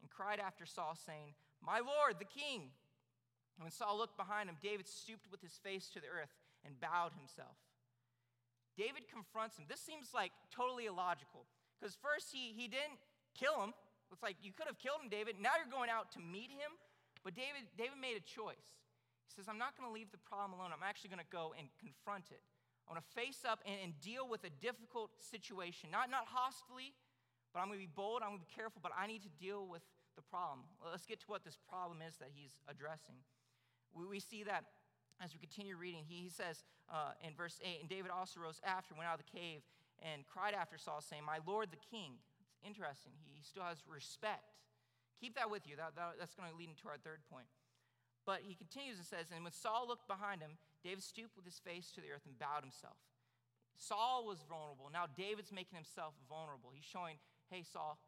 and 0.01 0.11
cried 0.11 0.39
after 0.39 0.67
Saul, 0.67 0.97
saying, 1.07 1.35
My 1.65 1.79
Lord, 1.79 2.17
the 2.19 2.25
king. 2.25 2.71
When 3.59 3.71
Saul 3.71 3.97
looked 3.97 4.17
behind 4.17 4.49
him, 4.49 4.57
David 4.61 4.89
stooped 4.89 5.31
with 5.31 5.41
his 5.41 5.55
face 5.63 5.89
to 5.95 6.01
the 6.01 6.11
earth 6.11 6.35
and 6.67 6.79
bowed 6.81 7.15
himself. 7.15 7.55
David 8.75 9.07
confronts 9.07 9.57
him. 9.57 9.65
This 9.71 9.79
seems 9.79 10.11
like 10.11 10.35
totally 10.51 10.87
illogical 10.91 11.47
because 11.79 11.95
first 11.95 12.35
he, 12.35 12.51
he 12.51 12.67
didn't 12.67 12.99
kill 13.39 13.63
him. 13.63 13.71
It's 14.11 14.23
like 14.23 14.37
you 14.43 14.51
could 14.51 14.67
have 14.67 14.79
killed 14.79 15.03
him, 15.03 15.11
David. 15.11 15.39
Now 15.39 15.55
you're 15.59 15.71
going 15.71 15.91
out 15.91 16.11
to 16.19 16.21
meet 16.21 16.51
him. 16.51 16.75
But 17.23 17.35
David, 17.35 17.71
David 17.79 17.97
made 17.97 18.19
a 18.19 18.25
choice. 18.27 18.77
He 19.27 19.33
says, 19.33 19.49
I'm 19.49 19.59
not 19.59 19.79
going 19.79 19.89
to 19.89 19.95
leave 19.95 20.13
the 20.13 20.21
problem 20.21 20.59
alone. 20.59 20.75
I'm 20.75 20.85
actually 20.85 21.15
going 21.15 21.25
to 21.25 21.33
go 21.33 21.57
and 21.57 21.71
confront 21.81 22.29
it. 22.29 22.43
I 22.85 22.93
want 22.93 23.01
to 23.01 23.11
face 23.17 23.49
up 23.49 23.65
and, 23.65 23.81
and 23.81 23.97
deal 24.05 24.29
with 24.29 24.45
a 24.45 24.53
difficult 24.61 25.17
situation. 25.17 25.89
Not, 25.89 26.13
not 26.13 26.29
hostily, 26.29 26.93
but 27.57 27.65
I'm 27.65 27.73
going 27.73 27.81
to 27.81 27.87
be 27.87 27.97
bold. 27.97 28.21
I'm 28.21 28.37
going 28.37 28.45
to 28.45 28.47
be 28.47 28.53
careful, 28.53 28.85
but 28.85 28.93
I 28.93 29.09
need 29.09 29.25
to 29.25 29.33
deal 29.41 29.65
with 29.65 29.81
the 30.21 30.23
problem. 30.23 30.69
Let's 30.85 31.09
get 31.09 31.25
to 31.25 31.29
what 31.33 31.43
this 31.43 31.57
problem 31.57 32.05
is 32.05 32.21
that 32.21 32.29
he's 32.37 32.61
addressing 32.69 33.17
we, 33.95 34.21
see 34.21 34.43
that 34.45 34.65
as 35.23 35.33
we 35.33 35.39
continue 35.39 35.77
reading. 35.77 36.03
He, 36.07 36.27
he 36.27 36.31
says 36.31 36.63
uh, 36.91 37.15
in 37.23 37.35
verse 37.35 37.61
8, 37.63 37.81
and 37.81 37.89
David 37.89 38.11
also 38.11 38.41
rose 38.41 38.61
after, 38.67 38.95
went 38.95 39.09
out 39.09 39.19
of 39.19 39.25
the 39.25 39.33
cave, 39.33 39.63
and 40.03 40.27
cried 40.27 40.55
after 40.55 40.77
Saul, 40.77 41.01
saying, 41.01 41.23
My 41.25 41.39
Lord 41.47 41.71
the 41.71 41.81
king. 41.91 42.19
It's 42.43 42.59
interesting. 42.67 43.13
He, 43.25 43.39
he 43.39 43.43
still 43.43 43.65
has 43.65 43.79
respect. 43.87 44.59
Keep 45.21 45.37
that 45.39 45.49
with 45.49 45.65
you. 45.67 45.77
That, 45.79 45.95
that, 45.97 46.19
that's 46.19 46.35
going 46.35 46.51
to 46.51 46.57
lead 46.57 46.69
into 46.69 46.91
our 46.91 46.99
third 46.99 47.23
point. 47.31 47.47
But 48.27 48.43
he 48.43 48.55
continues 48.59 48.99
and 48.99 49.07
says, 49.07 49.31
And 49.31 49.45
when 49.45 49.55
Saul 49.55 49.87
looked 49.87 50.09
behind 50.09 50.43
him, 50.43 50.59
David 50.83 51.05
stooped 51.05 51.37
with 51.37 51.45
his 51.45 51.61
face 51.63 51.93
to 51.95 52.01
the 52.01 52.11
earth 52.11 52.27
and 52.27 52.37
bowed 52.37 52.65
himself. 52.67 52.99
Saul 53.77 54.27
was 54.27 54.43
vulnerable. 54.47 54.91
Now 54.93 55.07
David's 55.07 55.53
making 55.53 55.77
himself 55.77 56.15
vulnerable. 56.29 56.71
He's 56.75 56.87
showing, 56.87 57.17
Hey, 57.51 57.63
Saul, 57.63 57.99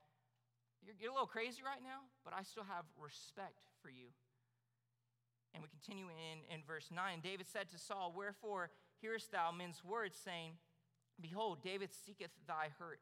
you're, 0.85 0.95
you're 0.99 1.11
a 1.11 1.17
little 1.17 1.31
crazy 1.31 1.63
right 1.65 1.83
now, 1.83 2.07
but 2.25 2.33
I 2.33 2.43
still 2.43 2.67
have 2.67 2.85
respect 2.97 3.67
for 3.83 3.91
you. 3.91 4.13
And 5.57 5.65
we 5.65 5.73
continue 5.73 6.05
in, 6.13 6.45
in 6.53 6.61
verse 6.69 6.93
9. 6.93 7.25
David 7.25 7.49
said 7.49 7.73
to 7.73 7.79
Saul, 7.81 8.13
Wherefore 8.13 8.69
hearest 9.01 9.33
thou 9.33 9.57
men's 9.57 9.81
words, 9.81 10.21
saying, 10.21 10.53
Behold, 11.17 11.65
David 11.65 11.89
seeketh 12.05 12.37
thy 12.45 12.69
hurt. 12.79 13.01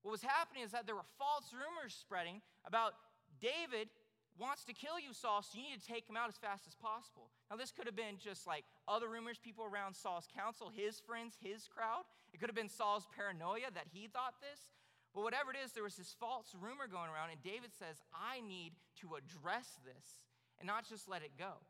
What 0.00 0.12
was 0.12 0.24
happening 0.24 0.64
is 0.64 0.72
that 0.72 0.86
there 0.88 0.96
were 0.96 1.10
false 1.20 1.52
rumors 1.52 1.92
spreading 1.92 2.40
about 2.64 2.96
David 3.44 3.92
wants 4.38 4.64
to 4.64 4.72
kill 4.72 4.96
you, 4.96 5.12
Saul, 5.12 5.44
so 5.44 5.52
you 5.52 5.68
need 5.68 5.80
to 5.80 5.84
take 5.84 6.08
him 6.08 6.16
out 6.16 6.32
as 6.32 6.40
fast 6.40 6.64
as 6.64 6.74
possible. 6.76 7.28
Now, 7.50 7.56
this 7.56 7.72
could 7.72 7.84
have 7.84 7.96
been 7.96 8.16
just 8.16 8.46
like 8.46 8.64
other 8.88 9.08
rumors, 9.08 9.36
people 9.36 9.64
around 9.64 9.92
Saul's 9.92 10.28
council, 10.32 10.72
his 10.72 11.00
friends, 11.00 11.36
his 11.40 11.68
crowd. 11.68 12.08
It 12.32 12.40
could 12.40 12.48
have 12.48 12.56
been 12.56 12.72
Saul's 12.72 13.04
paranoia 13.12 13.68
that 13.74 13.92
he 13.92 14.08
thought 14.08 14.40
this. 14.40 14.72
But 15.12 15.24
whatever 15.24 15.52
it 15.52 15.56
is, 15.60 15.72
there 15.72 15.84
was 15.84 15.96
this 15.96 16.14
false 16.20 16.52
rumor 16.56 16.88
going 16.88 17.08
around, 17.08 17.32
and 17.32 17.40
David 17.40 17.72
says, 17.72 18.00
I 18.12 18.40
need 18.44 18.72
to 19.00 19.16
address 19.16 19.80
this 19.84 20.20
and 20.58 20.66
not 20.66 20.88
just 20.88 21.08
let 21.08 21.22
it 21.22 21.32
go. 21.38 21.60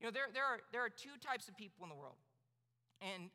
You 0.00 0.08
know, 0.08 0.12
there, 0.12 0.26
there, 0.34 0.44
are, 0.44 0.58
there 0.72 0.82
are 0.82 0.90
two 0.90 1.14
types 1.22 1.46
of 1.46 1.56
people 1.56 1.84
in 1.84 1.90
the 1.90 1.94
world. 1.94 2.18
And 2.98 3.30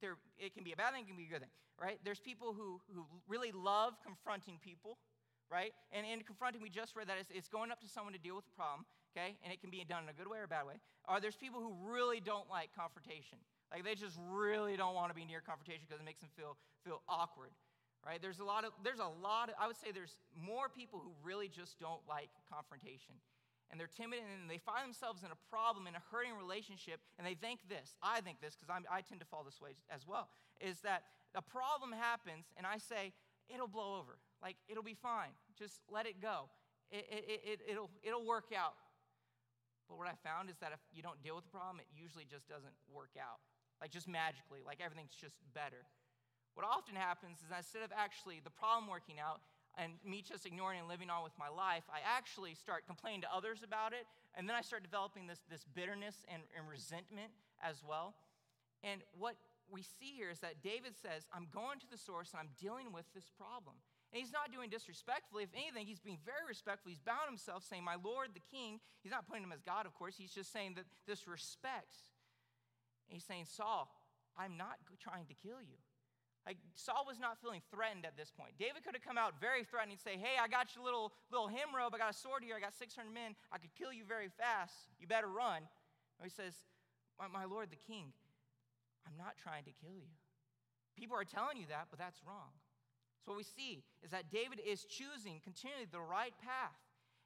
there, 0.00 0.18
it 0.38 0.54
can 0.54 0.62
be 0.62 0.72
a 0.72 0.76
bad 0.76 0.94
thing, 0.94 1.02
it 1.02 1.10
can 1.10 1.16
be 1.16 1.26
a 1.26 1.32
good 1.32 1.42
thing, 1.42 1.54
right? 1.80 1.98
There's 2.04 2.18
people 2.18 2.54
who, 2.54 2.82
who 2.94 3.06
really 3.26 3.50
love 3.50 3.94
confronting 4.02 4.58
people, 4.62 4.98
right? 5.50 5.74
And 5.90 6.06
in 6.06 6.22
confronting, 6.26 6.62
we 6.62 6.70
just 6.70 6.94
read 6.94 7.06
that 7.06 7.18
it's, 7.18 7.30
it's 7.30 7.48
going 7.48 7.70
up 7.70 7.80
to 7.82 7.88
someone 7.88 8.12
to 8.14 8.22
deal 8.22 8.34
with 8.34 8.46
a 8.50 8.54
problem, 8.54 8.86
okay? 9.14 9.38
And 9.42 9.52
it 9.52 9.62
can 9.62 9.70
be 9.70 9.82
done 9.86 10.02
in 10.02 10.10
a 10.10 10.16
good 10.16 10.26
way 10.26 10.38
or 10.38 10.46
a 10.46 10.50
bad 10.50 10.66
way. 10.66 10.78
Or 11.10 11.18
there's 11.18 11.38
people 11.38 11.62
who 11.62 11.74
really 11.86 12.18
don't 12.18 12.50
like 12.50 12.70
confrontation. 12.74 13.38
Like 13.70 13.82
they 13.82 13.94
just 13.94 14.18
really 14.30 14.76
don't 14.76 14.94
want 14.94 15.10
to 15.10 15.16
be 15.18 15.24
near 15.24 15.42
confrontation 15.42 15.86
because 15.86 15.98
it 15.98 16.06
makes 16.06 16.20
them 16.20 16.30
feel, 16.38 16.58
feel 16.86 17.02
awkward, 17.08 17.50
right? 18.06 18.22
There's 18.22 18.38
a 18.38 18.46
lot 18.46 18.62
of, 18.62 18.74
there's 18.82 19.02
a 19.02 19.10
lot 19.22 19.50
of, 19.50 19.54
I 19.58 19.66
would 19.66 19.78
say 19.78 19.90
there's 19.90 20.18
more 20.34 20.70
people 20.70 21.02
who 21.02 21.10
really 21.22 21.50
just 21.50 21.78
don't 21.78 22.02
like 22.06 22.30
confrontation 22.46 23.18
and 23.72 23.80
they're 23.80 23.88
timid 23.88 24.20
and 24.20 24.52
they 24.52 24.60
find 24.60 24.84
themselves 24.84 25.24
in 25.24 25.32
a 25.32 25.40
problem, 25.48 25.88
in 25.88 25.96
a 25.96 26.04
hurting 26.12 26.36
relationship, 26.36 27.00
and 27.16 27.24
they 27.26 27.32
think 27.32 27.64
this. 27.72 27.96
I 28.04 28.20
think 28.20 28.44
this 28.44 28.54
because 28.54 28.68
I 28.68 29.00
tend 29.00 29.24
to 29.24 29.26
fall 29.26 29.42
this 29.42 29.58
way 29.64 29.72
as 29.88 30.06
well. 30.06 30.28
Is 30.60 30.84
that 30.84 31.08
a 31.34 31.40
problem 31.40 31.96
happens, 31.96 32.52
and 32.60 32.68
I 32.68 32.76
say, 32.76 33.16
it'll 33.48 33.72
blow 33.72 33.96
over. 33.96 34.20
Like, 34.44 34.60
it'll 34.68 34.84
be 34.84 34.94
fine. 34.94 35.32
Just 35.56 35.80
let 35.88 36.04
it 36.04 36.20
go. 36.20 36.52
It, 36.92 37.08
it, 37.08 37.40
it, 37.48 37.58
it'll, 37.64 37.88
it'll 38.04 38.24
work 38.28 38.52
out. 38.52 38.76
But 39.88 39.96
what 39.96 40.06
I 40.06 40.16
found 40.20 40.52
is 40.52 40.60
that 40.60 40.76
if 40.76 40.80
you 40.92 41.00
don't 41.00 41.20
deal 41.24 41.34
with 41.34 41.48
the 41.48 41.54
problem, 41.54 41.80
it 41.80 41.88
usually 41.96 42.28
just 42.28 42.44
doesn't 42.52 42.76
work 42.92 43.16
out. 43.16 43.40
Like, 43.80 43.90
just 43.90 44.06
magically, 44.06 44.60
like 44.60 44.84
everything's 44.84 45.16
just 45.16 45.40
better. 45.56 45.88
What 46.52 46.68
often 46.68 46.94
happens 46.94 47.40
is 47.40 47.48
instead 47.48 47.80
of 47.80 47.90
actually 47.96 48.44
the 48.44 48.52
problem 48.52 48.84
working 48.84 49.16
out, 49.16 49.40
and 49.78 49.92
me 50.04 50.22
just 50.22 50.44
ignoring 50.44 50.80
and 50.80 50.88
living 50.88 51.08
on 51.08 51.24
with 51.24 51.32
my 51.38 51.48
life, 51.48 51.84
I 51.88 52.00
actually 52.04 52.54
start 52.54 52.86
complaining 52.86 53.22
to 53.22 53.30
others 53.32 53.62
about 53.64 53.92
it. 53.92 54.06
And 54.34 54.48
then 54.48 54.56
I 54.56 54.60
start 54.60 54.82
developing 54.82 55.26
this, 55.26 55.40
this 55.50 55.64
bitterness 55.74 56.24
and, 56.28 56.42
and 56.56 56.68
resentment 56.68 57.32
as 57.62 57.82
well. 57.86 58.14
And 58.84 59.00
what 59.16 59.36
we 59.70 59.82
see 59.82 60.12
here 60.16 60.28
is 60.28 60.40
that 60.40 60.62
David 60.62 60.92
says, 61.00 61.24
I'm 61.32 61.48
going 61.52 61.78
to 61.80 61.88
the 61.90 61.96
source 61.96 62.32
and 62.32 62.40
I'm 62.40 62.52
dealing 62.60 62.92
with 62.92 63.06
this 63.14 63.30
problem. 63.38 63.76
And 64.12 64.20
he's 64.20 64.32
not 64.32 64.52
doing 64.52 64.68
disrespectfully. 64.68 65.44
If 65.44 65.56
anything, 65.56 65.86
he's 65.86 66.00
being 66.00 66.20
very 66.20 66.44
respectful. 66.46 66.90
He's 66.90 67.00
bound 67.00 67.24
himself, 67.24 67.64
saying, 67.64 67.82
My 67.82 67.96
Lord, 67.96 68.36
the 68.36 68.44
king. 68.52 68.80
He's 69.00 69.12
not 69.12 69.26
putting 69.26 69.42
him 69.42 69.52
as 69.52 69.62
God, 69.64 69.86
of 69.86 69.94
course. 69.94 70.16
He's 70.18 70.32
just 70.32 70.52
saying 70.52 70.74
that 70.76 70.84
this 71.08 71.26
respect. 71.26 71.96
And 73.08 73.16
he's 73.16 73.24
saying, 73.24 73.46
Saul, 73.48 73.88
I'm 74.36 74.58
not 74.58 74.76
trying 75.00 75.24
to 75.26 75.34
kill 75.34 75.64
you. 75.64 75.80
Like 76.46 76.58
Saul 76.74 77.06
was 77.06 77.22
not 77.22 77.38
feeling 77.38 77.62
threatened 77.70 78.04
at 78.04 78.16
this 78.16 78.34
point. 78.34 78.58
David 78.58 78.82
could 78.82 78.98
have 78.98 79.06
come 79.06 79.16
out 79.16 79.38
very 79.38 79.62
threatening 79.62 79.94
and 79.94 80.02
say, 80.02 80.18
"Hey, 80.18 80.42
I 80.42 80.48
got 80.48 80.74
your 80.74 80.84
little 80.84 81.14
little 81.30 81.46
hymn 81.46 81.70
robe. 81.70 81.94
I 81.94 81.98
got 81.98 82.10
a 82.10 82.18
sword 82.18 82.42
here. 82.42 82.56
I 82.56 82.60
got 82.60 82.74
600 82.74 83.12
men. 83.14 83.36
I 83.54 83.58
could 83.58 83.70
kill 83.78 83.92
you 83.92 84.02
very 84.04 84.28
fast. 84.28 84.74
You 84.98 85.06
better 85.06 85.30
run." 85.30 85.62
And 86.18 86.24
he 86.24 86.30
says, 86.30 86.54
my, 87.18 87.30
"My 87.30 87.44
lord, 87.46 87.70
the 87.70 87.78
king, 87.78 88.12
I'm 89.06 89.16
not 89.16 89.38
trying 89.38 89.64
to 89.70 89.72
kill 89.72 89.94
you. 89.94 90.10
People 90.98 91.16
are 91.16 91.24
telling 91.24 91.56
you 91.56 91.66
that, 91.70 91.86
but 91.90 91.98
that's 91.98 92.18
wrong." 92.26 92.50
So 93.22 93.30
what 93.30 93.38
we 93.38 93.46
see 93.46 93.86
is 94.02 94.10
that 94.10 94.30
David 94.34 94.58
is 94.58 94.82
choosing 94.82 95.38
continually 95.46 95.86
the 95.86 96.02
right 96.02 96.34
path. 96.42 96.74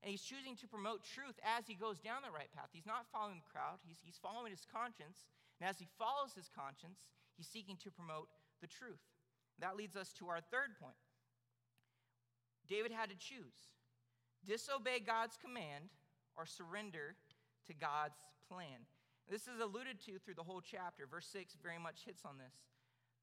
And 0.05 0.11
he's 0.13 0.23
choosing 0.23 0.55
to 0.61 0.69
promote 0.69 1.03
truth 1.03 1.41
as 1.41 1.67
he 1.67 1.75
goes 1.75 1.99
down 1.99 2.21
the 2.21 2.31
right 2.31 2.53
path. 2.53 2.69
He's 2.71 2.87
not 2.87 3.09
following 3.09 3.41
the 3.41 3.49
crowd, 3.49 3.81
he's, 3.83 3.97
he's 4.05 4.21
following 4.21 4.53
his 4.53 4.69
conscience. 4.69 5.25
And 5.59 5.69
as 5.69 5.81
he 5.81 5.89
follows 5.97 6.37
his 6.37 6.53
conscience, 6.53 7.01
he's 7.35 7.49
seeking 7.49 7.81
to 7.81 7.91
promote 7.91 8.29
the 8.61 8.67
truth. 8.67 9.03
That 9.61 9.77
leads 9.77 9.97
us 9.97 10.13
to 10.15 10.29
our 10.29 10.41
third 10.41 10.77
point. 10.81 10.97
David 12.69 12.93
had 12.93 13.11
to 13.11 13.17
choose 13.17 13.71
disobey 14.45 15.01
God's 15.01 15.37
command 15.37 15.91
or 16.37 16.47
surrender 16.47 17.17
to 17.67 17.75
God's 17.75 18.19
plan. 18.49 18.87
This 19.29 19.43
is 19.43 19.59
alluded 19.61 19.99
to 20.07 20.19
through 20.19 20.39
the 20.39 20.47
whole 20.47 20.61
chapter. 20.61 21.07
Verse 21.11 21.27
6 21.33 21.57
very 21.63 21.79
much 21.79 22.05
hits 22.07 22.23
on 22.25 22.39
this 22.39 22.55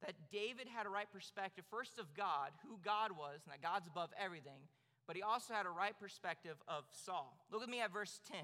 that 0.02 0.30
David 0.30 0.68
had 0.68 0.84
a 0.84 0.90
right 0.90 1.10
perspective, 1.10 1.64
first 1.70 1.98
of 1.98 2.12
God, 2.14 2.50
who 2.68 2.78
God 2.84 3.12
was, 3.12 3.40
and 3.44 3.52
that 3.54 3.62
God's 3.62 3.86
above 3.86 4.10
everything, 4.20 4.68
but 5.06 5.16
he 5.16 5.22
also 5.22 5.54
had 5.54 5.64
a 5.64 5.70
right 5.70 5.98
perspective 5.98 6.56
of 6.68 6.84
Saul. 6.90 7.38
Look 7.50 7.62
at 7.62 7.70
me 7.70 7.80
at 7.80 7.92
verse 7.92 8.20
10. 8.30 8.40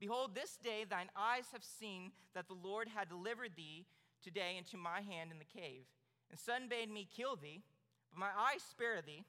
Behold, 0.00 0.34
this 0.34 0.56
day 0.56 0.84
thine 0.88 1.10
eyes 1.16 1.46
have 1.52 1.64
seen 1.64 2.12
that 2.34 2.48
the 2.48 2.54
Lord 2.54 2.88
had 2.88 3.08
delivered 3.08 3.50
thee 3.56 3.84
today 4.22 4.56
into 4.58 4.76
my 4.76 5.00
hand 5.00 5.30
in 5.30 5.38
the 5.38 5.44
cave. 5.60 5.84
And 6.30 6.38
sudden 6.38 6.68
bade 6.68 6.90
me 6.90 7.08
kill 7.08 7.36
thee, 7.36 7.62
but 8.10 8.20
my 8.20 8.30
eyes 8.36 8.62
spare 8.62 9.00
thee. 9.00 9.24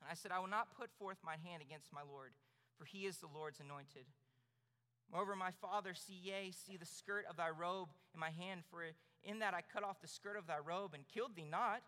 And 0.00 0.10
I 0.10 0.14
said, 0.14 0.32
I 0.32 0.38
will 0.38 0.50
not 0.50 0.76
put 0.76 0.90
forth 0.98 1.18
my 1.24 1.36
hand 1.44 1.62
against 1.62 1.92
my 1.92 2.02
Lord, 2.02 2.32
for 2.78 2.84
he 2.84 3.06
is 3.06 3.18
the 3.18 3.30
Lord's 3.32 3.60
anointed. 3.60 4.06
Moreover, 5.10 5.36
my 5.36 5.50
father, 5.60 5.94
see, 5.94 6.18
yea, 6.22 6.50
see 6.50 6.76
the 6.76 6.86
skirt 6.86 7.26
of 7.28 7.36
thy 7.36 7.50
robe 7.50 7.90
in 8.14 8.20
my 8.20 8.30
hand, 8.30 8.62
for 8.70 8.82
in 9.22 9.38
that 9.40 9.54
I 9.54 9.60
cut 9.60 9.84
off 9.84 10.00
the 10.00 10.08
skirt 10.08 10.36
of 10.36 10.46
thy 10.46 10.58
robe 10.58 10.94
and 10.94 11.06
killed 11.06 11.36
thee 11.36 11.46
not. 11.48 11.82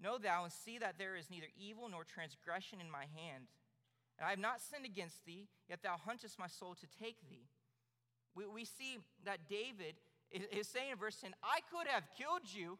Know 0.00 0.18
thou 0.18 0.44
and 0.44 0.52
see 0.52 0.78
that 0.78 0.98
there 0.98 1.16
is 1.16 1.30
neither 1.30 1.46
evil 1.56 1.88
nor 1.88 2.04
transgression 2.04 2.80
in 2.80 2.90
my 2.90 3.06
hand. 3.14 3.46
And 4.18 4.26
I 4.26 4.30
have 4.30 4.38
not 4.38 4.60
sinned 4.60 4.84
against 4.84 5.24
thee, 5.24 5.48
yet 5.68 5.82
thou 5.82 5.96
huntest 5.96 6.38
my 6.38 6.46
soul 6.46 6.74
to 6.74 6.86
take 7.00 7.16
thee. 7.28 7.48
We, 8.34 8.46
we 8.46 8.64
see 8.64 8.98
that 9.24 9.48
David 9.48 9.94
is, 10.32 10.68
saying 10.68 10.92
in 10.92 10.98
verse 10.98 11.16
10, 11.20 11.34
I 11.42 11.60
could 11.68 11.86
have 11.86 12.04
killed 12.16 12.48
you, 12.48 12.78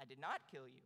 I 0.00 0.04
did 0.04 0.20
not 0.20 0.44
kill 0.50 0.68
you. 0.68 0.84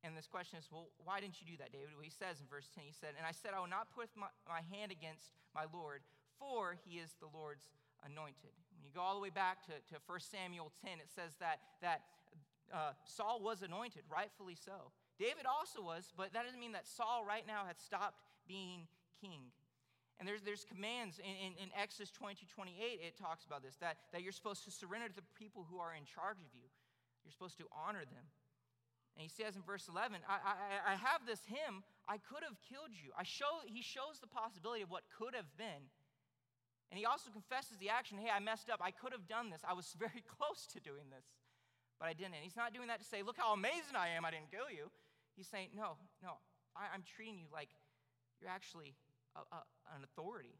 And 0.00 0.16
this 0.16 0.26
question 0.26 0.56
is, 0.56 0.64
well, 0.72 0.88
why 1.04 1.20
didn't 1.20 1.44
you 1.44 1.46
do 1.52 1.60
that, 1.60 1.72
David? 1.76 1.92
Well, 1.92 2.04
he 2.04 2.12
says 2.12 2.40
in 2.40 2.48
verse 2.48 2.72
10, 2.72 2.88
he 2.88 2.96
said, 2.96 3.12
And 3.20 3.28
I 3.28 3.36
said, 3.36 3.52
I 3.52 3.60
will 3.60 3.68
not 3.68 3.92
put 3.92 4.08
my, 4.16 4.32
my 4.48 4.64
hand 4.72 4.88
against 4.88 5.36
my 5.52 5.68
Lord, 5.68 6.00
for 6.40 6.80
he 6.88 6.96
is 6.96 7.12
the 7.20 7.28
Lord's 7.28 7.68
anointed. 8.00 8.56
When 8.72 8.88
you 8.88 8.92
go 8.96 9.04
all 9.04 9.12
the 9.12 9.20
way 9.20 9.28
back 9.28 9.60
to, 9.68 9.76
to 9.92 10.00
1 10.08 10.20
Samuel 10.24 10.72
10, 10.80 11.04
it 11.04 11.12
says 11.12 11.36
that, 11.44 11.60
that 11.84 12.00
uh, 12.72 12.96
Saul 13.04 13.44
was 13.44 13.60
anointed, 13.60 14.08
rightfully 14.08 14.56
so. 14.56 14.88
David 15.20 15.44
also 15.44 15.84
was, 15.84 16.16
but 16.16 16.32
that 16.32 16.48
doesn't 16.48 16.60
mean 16.60 16.72
that 16.72 16.88
Saul 16.88 17.28
right 17.28 17.44
now 17.44 17.68
had 17.68 17.76
stopped 17.76 18.24
being 18.48 18.88
king. 19.20 19.52
And 20.20 20.28
there's, 20.28 20.44
there's 20.44 20.68
commands 20.68 21.16
in, 21.16 21.32
in, 21.32 21.52
in 21.56 21.68
Exodus 21.72 22.12
22 22.12 22.44
28, 22.52 23.00
it 23.00 23.16
talks 23.16 23.48
about 23.48 23.64
this 23.64 23.80
that, 23.80 23.96
that 24.12 24.20
you're 24.20 24.36
supposed 24.36 24.68
to 24.68 24.70
surrender 24.70 25.08
to 25.08 25.16
the 25.16 25.24
people 25.32 25.64
who 25.64 25.80
are 25.80 25.96
in 25.96 26.04
charge 26.04 26.36
of 26.44 26.52
you, 26.52 26.68
you're 27.24 27.32
supposed 27.32 27.56
to 27.56 27.66
honor 27.72 28.04
them. 28.04 28.28
And 29.16 29.24
he 29.24 29.32
says 29.32 29.56
in 29.56 29.64
verse 29.64 29.88
11, 29.88 30.20
I, 30.28 30.36
I, 30.44 30.92
I 30.92 30.94
have 31.00 31.24
this 31.24 31.40
hymn, 31.48 31.82
I 32.04 32.20
could 32.20 32.44
have 32.44 32.60
killed 32.68 32.92
you. 32.92 33.16
I 33.16 33.24
show, 33.24 33.64
he 33.64 33.82
shows 33.82 34.20
the 34.20 34.30
possibility 34.30 34.84
of 34.84 34.92
what 34.92 35.08
could 35.08 35.34
have 35.34 35.48
been. 35.56 35.88
And 36.92 36.98
he 36.98 37.06
also 37.06 37.30
confesses 37.30 37.78
the 37.78 37.88
action 37.88 38.18
hey, 38.18 38.28
I 38.28 38.40
messed 38.40 38.68
up. 38.68 38.82
I 38.82 38.90
could 38.90 39.12
have 39.12 39.24
done 39.24 39.48
this. 39.48 39.62
I 39.64 39.72
was 39.72 39.94
very 39.98 40.22
close 40.36 40.68
to 40.76 40.80
doing 40.80 41.08
this, 41.08 41.24
but 41.96 42.08
I 42.08 42.12
didn't. 42.12 42.36
And 42.36 42.44
he's 42.44 42.58
not 42.58 42.74
doing 42.74 42.88
that 42.92 43.00
to 43.00 43.08
say, 43.08 43.22
look 43.22 43.38
how 43.38 43.54
amazing 43.56 43.96
I 43.96 44.12
am. 44.12 44.24
I 44.24 44.30
didn't 44.30 44.50
kill 44.52 44.68
you. 44.68 44.92
He's 45.32 45.48
saying, 45.48 45.72
no, 45.72 45.96
no, 46.20 46.36
I, 46.76 46.92
am 46.92 47.06
treating 47.06 47.38
you 47.38 47.48
like 47.48 47.70
you're 48.40 48.50
actually 48.50 48.92
a, 49.36 49.40
a, 49.54 49.60
an 49.96 50.04
authority. 50.04 50.54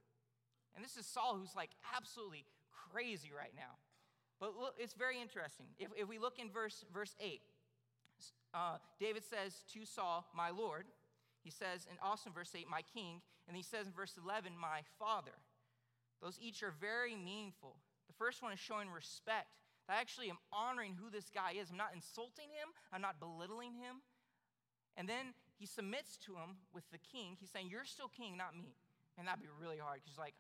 And 0.75 0.85
this 0.85 0.97
is 0.97 1.07
Saul, 1.07 1.37
who's 1.39 1.55
like 1.57 1.71
absolutely 1.97 2.45
crazy 2.93 3.31
right 3.37 3.53
now. 3.55 3.79
But 4.39 4.57
look, 4.59 4.75
it's 4.79 4.95
very 4.95 5.21
interesting. 5.21 5.67
If, 5.79 5.89
if 5.97 6.09
we 6.09 6.19
look 6.19 6.39
in 6.39 6.51
verse, 6.51 6.85
verse 6.93 7.15
8, 7.21 7.41
uh, 8.55 8.77
David 8.99 9.23
says 9.23 9.65
to 9.75 9.85
Saul, 9.85 10.27
My 10.35 10.51
Lord. 10.51 10.87
He 11.43 11.51
says, 11.51 11.87
and 11.89 11.99
also 12.03 12.29
in 12.29 12.35
verse 12.35 12.53
8, 12.55 12.67
My 12.71 12.83
King. 12.83 13.21
And 13.49 13.57
he 13.57 13.63
says 13.63 13.87
in 13.87 13.93
verse 13.93 14.19
11, 14.23 14.53
My 14.61 14.81
Father. 14.99 15.37
Those 16.23 16.39
each 16.41 16.63
are 16.63 16.73
very 16.81 17.15
meaningful. 17.15 17.77
The 18.09 18.15
first 18.15 18.43
one 18.43 18.53
is 18.53 18.59
showing 18.59 18.89
respect. 18.91 19.49
I 19.89 19.99
actually 20.01 20.31
am 20.31 20.39
honoring 20.53 20.95
who 20.95 21.11
this 21.11 21.31
guy 21.35 21.59
is. 21.59 21.71
I'm 21.71 21.77
not 21.77 21.91
insulting 21.95 22.47
him, 22.47 22.71
I'm 22.93 23.03
not 23.03 23.19
belittling 23.19 23.75
him. 23.75 24.07
And 24.97 25.09
then 25.09 25.35
he 25.61 25.69
submits 25.69 26.17
to 26.25 26.41
him 26.41 26.57
with 26.73 26.89
the 26.89 26.97
king. 26.97 27.37
He's 27.37 27.53
saying, 27.53 27.69
You're 27.69 27.85
still 27.85 28.09
king, 28.09 28.41
not 28.41 28.57
me. 28.57 28.73
And 29.21 29.29
that'd 29.29 29.45
be 29.45 29.53
really 29.61 29.77
hard 29.77 30.01
because, 30.01 30.17
like, 30.17 30.33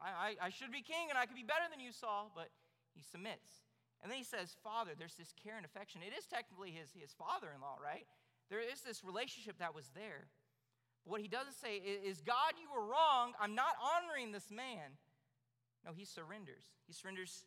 I, 0.00 0.40
I, 0.40 0.48
I 0.48 0.50
should 0.50 0.72
be 0.72 0.80
king 0.80 1.12
and 1.12 1.20
I 1.20 1.28
could 1.28 1.36
be 1.36 1.44
better 1.44 1.68
than 1.68 1.84
you, 1.84 1.92
Saul. 1.92 2.32
But 2.32 2.48
he 2.96 3.04
submits. 3.04 3.68
And 4.00 4.08
then 4.08 4.16
he 4.16 4.24
says, 4.24 4.56
Father, 4.64 4.96
there's 4.96 5.20
this 5.20 5.36
care 5.36 5.60
and 5.60 5.68
affection. 5.68 6.00
It 6.00 6.16
is 6.16 6.24
technically 6.24 6.72
his, 6.72 6.88
his 6.96 7.12
father 7.12 7.52
in 7.52 7.60
law, 7.60 7.76
right? 7.76 8.08
There 8.48 8.64
is 8.64 8.80
this 8.80 9.04
relationship 9.04 9.60
that 9.60 9.76
was 9.76 9.92
there. 9.92 10.32
But 11.04 11.12
what 11.12 11.20
he 11.20 11.28
doesn't 11.28 11.56
say 11.56 11.76
is, 11.76 12.24
God, 12.24 12.56
you 12.56 12.68
were 12.72 12.84
wrong. 12.84 13.36
I'm 13.36 13.54
not 13.54 13.76
honoring 13.76 14.32
this 14.32 14.48
man. 14.48 14.96
No, 15.84 15.92
he 15.92 16.04
surrenders. 16.04 16.64
He 16.88 16.92
surrenders, 16.92 17.44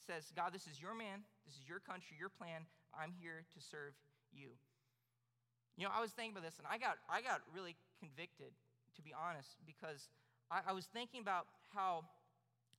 says, 0.00 0.32
God, 0.32 0.52
this 0.52 0.66
is 0.66 0.80
your 0.80 0.96
man, 0.96 1.24
this 1.44 1.56
is 1.56 1.68
your 1.68 1.80
country, 1.80 2.16
your 2.16 2.32
plan. 2.32 2.64
I'm 2.96 3.12
here 3.12 3.44
to 3.52 3.60
serve 3.60 3.92
you. 4.32 4.56
You 5.76 5.84
know, 5.84 5.92
I 5.92 6.00
was 6.00 6.10
thinking 6.12 6.32
about 6.32 6.44
this, 6.44 6.56
and 6.56 6.64
I 6.64 6.80
got, 6.80 6.96
I 7.08 7.20
got 7.20 7.44
really 7.52 7.76
convicted, 8.00 8.56
to 8.96 9.00
be 9.04 9.12
honest, 9.12 9.60
because 9.68 10.08
I, 10.48 10.64
I 10.68 10.72
was 10.72 10.88
thinking 10.88 11.20
about 11.20 11.46
how 11.76 12.08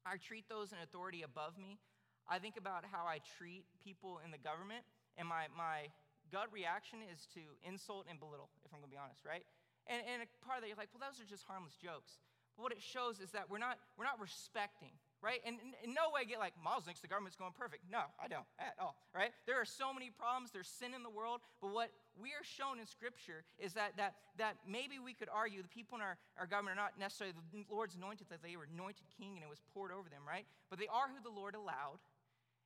I 0.02 0.18
treat 0.18 0.50
those 0.50 0.74
in 0.74 0.82
authority 0.82 1.22
above 1.22 1.62
me. 1.62 1.78
I 2.26 2.42
think 2.42 2.58
about 2.58 2.84
how 2.90 3.06
I 3.06 3.22
treat 3.38 3.64
people 3.86 4.20
in 4.26 4.34
the 4.34 4.42
government, 4.42 4.82
and 5.14 5.30
my, 5.30 5.46
my 5.54 5.94
gut 6.34 6.50
reaction 6.52 7.00
is 7.06 7.30
to 7.38 7.42
insult 7.62 8.10
and 8.10 8.20
belittle, 8.20 8.50
if 8.66 8.74
I'm 8.74 8.82
going 8.82 8.90
to 8.90 8.96
be 8.96 9.00
honest, 9.00 9.24
right? 9.24 9.46
And, 9.86 10.02
and 10.04 10.26
part 10.44 10.60
of 10.60 10.62
that, 10.66 10.68
you're 10.68 10.82
like, 10.82 10.92
well, 10.92 11.06
those 11.06 11.22
are 11.22 11.30
just 11.30 11.46
harmless 11.48 11.78
jokes. 11.80 12.20
But 12.58 12.68
what 12.68 12.74
it 12.74 12.82
shows 12.82 13.22
is 13.22 13.32
that 13.32 13.48
we're 13.48 13.62
not, 13.62 13.78
we're 13.96 14.10
not 14.10 14.20
respecting, 14.20 14.92
right? 15.22 15.40
And 15.46 15.62
in 15.86 15.94
no 15.94 16.10
way 16.10 16.26
get 16.26 16.42
like, 16.42 16.58
Miles 16.58 16.84
thinks 16.84 17.00
the 17.00 17.08
government's 17.08 17.38
going 17.38 17.54
perfect. 17.54 17.86
No, 17.88 18.10
I 18.18 18.28
don't 18.28 18.50
at 18.58 18.74
all, 18.82 18.98
right? 19.14 19.32
There 19.46 19.62
are 19.62 19.70
so 19.70 19.94
many 19.94 20.10
problems, 20.10 20.50
there's 20.50 20.68
sin 20.68 20.98
in 20.98 21.06
the 21.06 21.14
world, 21.14 21.46
but 21.62 21.72
what 21.72 21.94
we 22.21 22.34
are 22.34 22.45
shown 22.45 22.80
in 22.82 22.86
Scripture 22.86 23.45
is 23.58 23.73
that, 23.73 23.97
that, 23.97 24.17
that 24.38 24.58
maybe 24.65 24.97
we 24.97 25.13
could 25.13 25.30
argue 25.30 25.62
the 25.62 25.71
people 25.71 25.97
in 25.97 26.03
our, 26.03 26.17
our 26.38 26.49
government 26.49 26.77
are 26.77 26.89
not 26.89 26.97
necessarily 26.97 27.38
the 27.53 27.65
Lord's 27.69 27.95
anointed, 27.95 28.27
that 28.30 28.41
they 28.41 28.58
were 28.58 28.67
anointed 28.67 29.06
king 29.13 29.38
and 29.38 29.43
it 29.45 29.49
was 29.49 29.62
poured 29.73 29.93
over 29.93 30.10
them, 30.10 30.25
right? 30.25 30.45
But 30.69 30.80
they 30.82 30.89
are 30.89 31.10
who 31.10 31.21
the 31.21 31.34
Lord 31.34 31.53
allowed. 31.53 32.01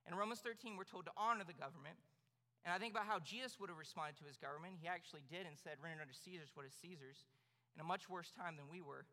In 0.07 0.15
Romans 0.15 0.41
13, 0.41 0.75
we're 0.75 0.87
told 0.87 1.05
to 1.05 1.15
honor 1.15 1.45
the 1.45 1.57
government. 1.57 1.99
And 2.65 2.73
I 2.73 2.77
think 2.77 2.93
about 2.93 3.09
how 3.09 3.19
Jesus 3.21 3.57
would 3.59 3.69
have 3.69 3.81
responded 3.81 4.17
to 4.21 4.25
his 4.25 4.37
government. 4.37 4.77
He 4.81 4.87
actually 4.87 5.25
did 5.29 5.49
and 5.49 5.57
said, 5.57 5.81
Render 5.81 6.05
unto 6.05 6.13
Caesar's 6.13 6.53
what 6.53 6.65
is 6.65 6.73
Caesar's, 6.81 7.25
in 7.73 7.81
a 7.81 7.87
much 7.87 8.09
worse 8.09 8.29
time 8.29 8.57
than 8.57 8.69
we 8.69 8.81
were. 8.81 9.05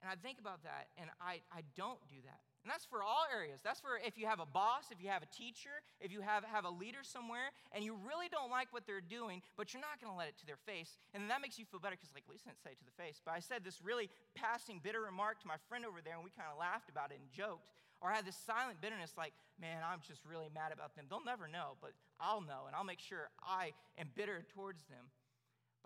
And 0.00 0.08
I 0.08 0.16
think 0.16 0.40
about 0.40 0.64
that, 0.64 0.92
and 1.00 1.08
I, 1.20 1.40
I 1.52 1.64
don't 1.76 2.00
do 2.08 2.20
that. 2.24 2.40
And 2.66 2.74
that's 2.74 2.82
for 2.82 2.98
all 2.98 3.30
areas. 3.30 3.62
That's 3.62 3.78
for 3.78 3.94
if 4.02 4.18
you 4.18 4.26
have 4.26 4.42
a 4.42 4.50
boss, 4.50 4.90
if 4.90 4.98
you 4.98 5.06
have 5.06 5.22
a 5.22 5.30
teacher, 5.30 5.86
if 6.02 6.10
you 6.10 6.18
have, 6.18 6.42
have 6.42 6.66
a 6.66 6.74
leader 6.74 7.06
somewhere, 7.06 7.54
and 7.70 7.86
you 7.86 7.94
really 8.02 8.26
don't 8.26 8.50
like 8.50 8.74
what 8.74 8.90
they're 8.90 8.98
doing, 8.98 9.38
but 9.54 9.70
you're 9.70 9.86
not 9.86 10.02
going 10.02 10.10
to 10.10 10.18
let 10.18 10.26
it 10.26 10.34
to 10.42 10.46
their 10.50 10.58
face. 10.66 10.98
And 11.14 11.30
that 11.30 11.38
makes 11.38 11.62
you 11.62 11.64
feel 11.70 11.78
better 11.78 11.94
because, 11.94 12.10
like, 12.10 12.26
I 12.26 12.34
didn't 12.34 12.58
say 12.58 12.74
to 12.74 12.82
the 12.82 12.98
face. 12.98 13.22
But 13.22 13.38
I 13.38 13.40
said 13.40 13.62
this 13.62 13.78
really 13.78 14.10
passing, 14.34 14.82
bitter 14.82 14.98
remark 14.98 15.38
to 15.42 15.46
my 15.46 15.62
friend 15.70 15.86
over 15.86 16.02
there, 16.02 16.18
and 16.18 16.26
we 16.26 16.34
kind 16.34 16.50
of 16.50 16.58
laughed 16.58 16.90
about 16.90 17.14
it 17.14 17.22
and 17.22 17.30
joked. 17.30 17.70
Or 18.02 18.10
I 18.10 18.18
had 18.18 18.26
this 18.26 18.34
silent 18.34 18.82
bitterness, 18.82 19.14
like, 19.14 19.30
man, 19.62 19.86
I'm 19.86 20.02
just 20.02 20.26
really 20.26 20.50
mad 20.50 20.74
about 20.74 20.98
them. 20.98 21.06
They'll 21.06 21.22
never 21.22 21.46
know, 21.46 21.78
but 21.78 21.94
I'll 22.18 22.42
know, 22.42 22.66
and 22.66 22.74
I'll 22.74 22.82
make 22.82 22.98
sure 22.98 23.30
I 23.46 23.78
am 23.94 24.10
bitter 24.18 24.42
towards 24.58 24.82
them. 24.90 25.06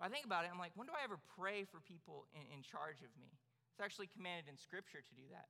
But 0.01 0.09
I 0.09 0.09
think 0.09 0.25
about 0.25 0.49
it, 0.49 0.51
I'm 0.51 0.57
like, 0.57 0.73
when 0.73 0.89
do 0.89 0.97
I 0.97 1.05
ever 1.05 1.21
pray 1.37 1.61
for 1.61 1.77
people 1.77 2.25
in, 2.33 2.41
in 2.49 2.65
charge 2.65 3.05
of 3.05 3.13
me? 3.21 3.29
It's 3.69 3.85
actually 3.85 4.09
commanded 4.09 4.49
in 4.49 4.57
Scripture 4.57 5.05
to 5.05 5.13
do 5.13 5.29
that. 5.29 5.45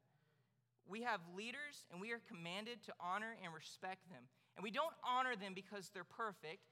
We 0.88 1.04
have 1.04 1.22
leaders, 1.36 1.88
and 1.91 2.02
we 2.02 2.12
are 2.12 2.22
commanded 2.28 2.84
to 2.86 2.94
honor 3.00 3.38
and 3.44 3.54
respect 3.54 4.10
them. 4.10 4.24
And 4.56 4.63
we 4.63 4.72
don't 4.72 4.94
honor 5.04 5.36
them 5.36 5.54
because 5.54 5.89
they're 5.94 6.04
perfect. 6.04 6.67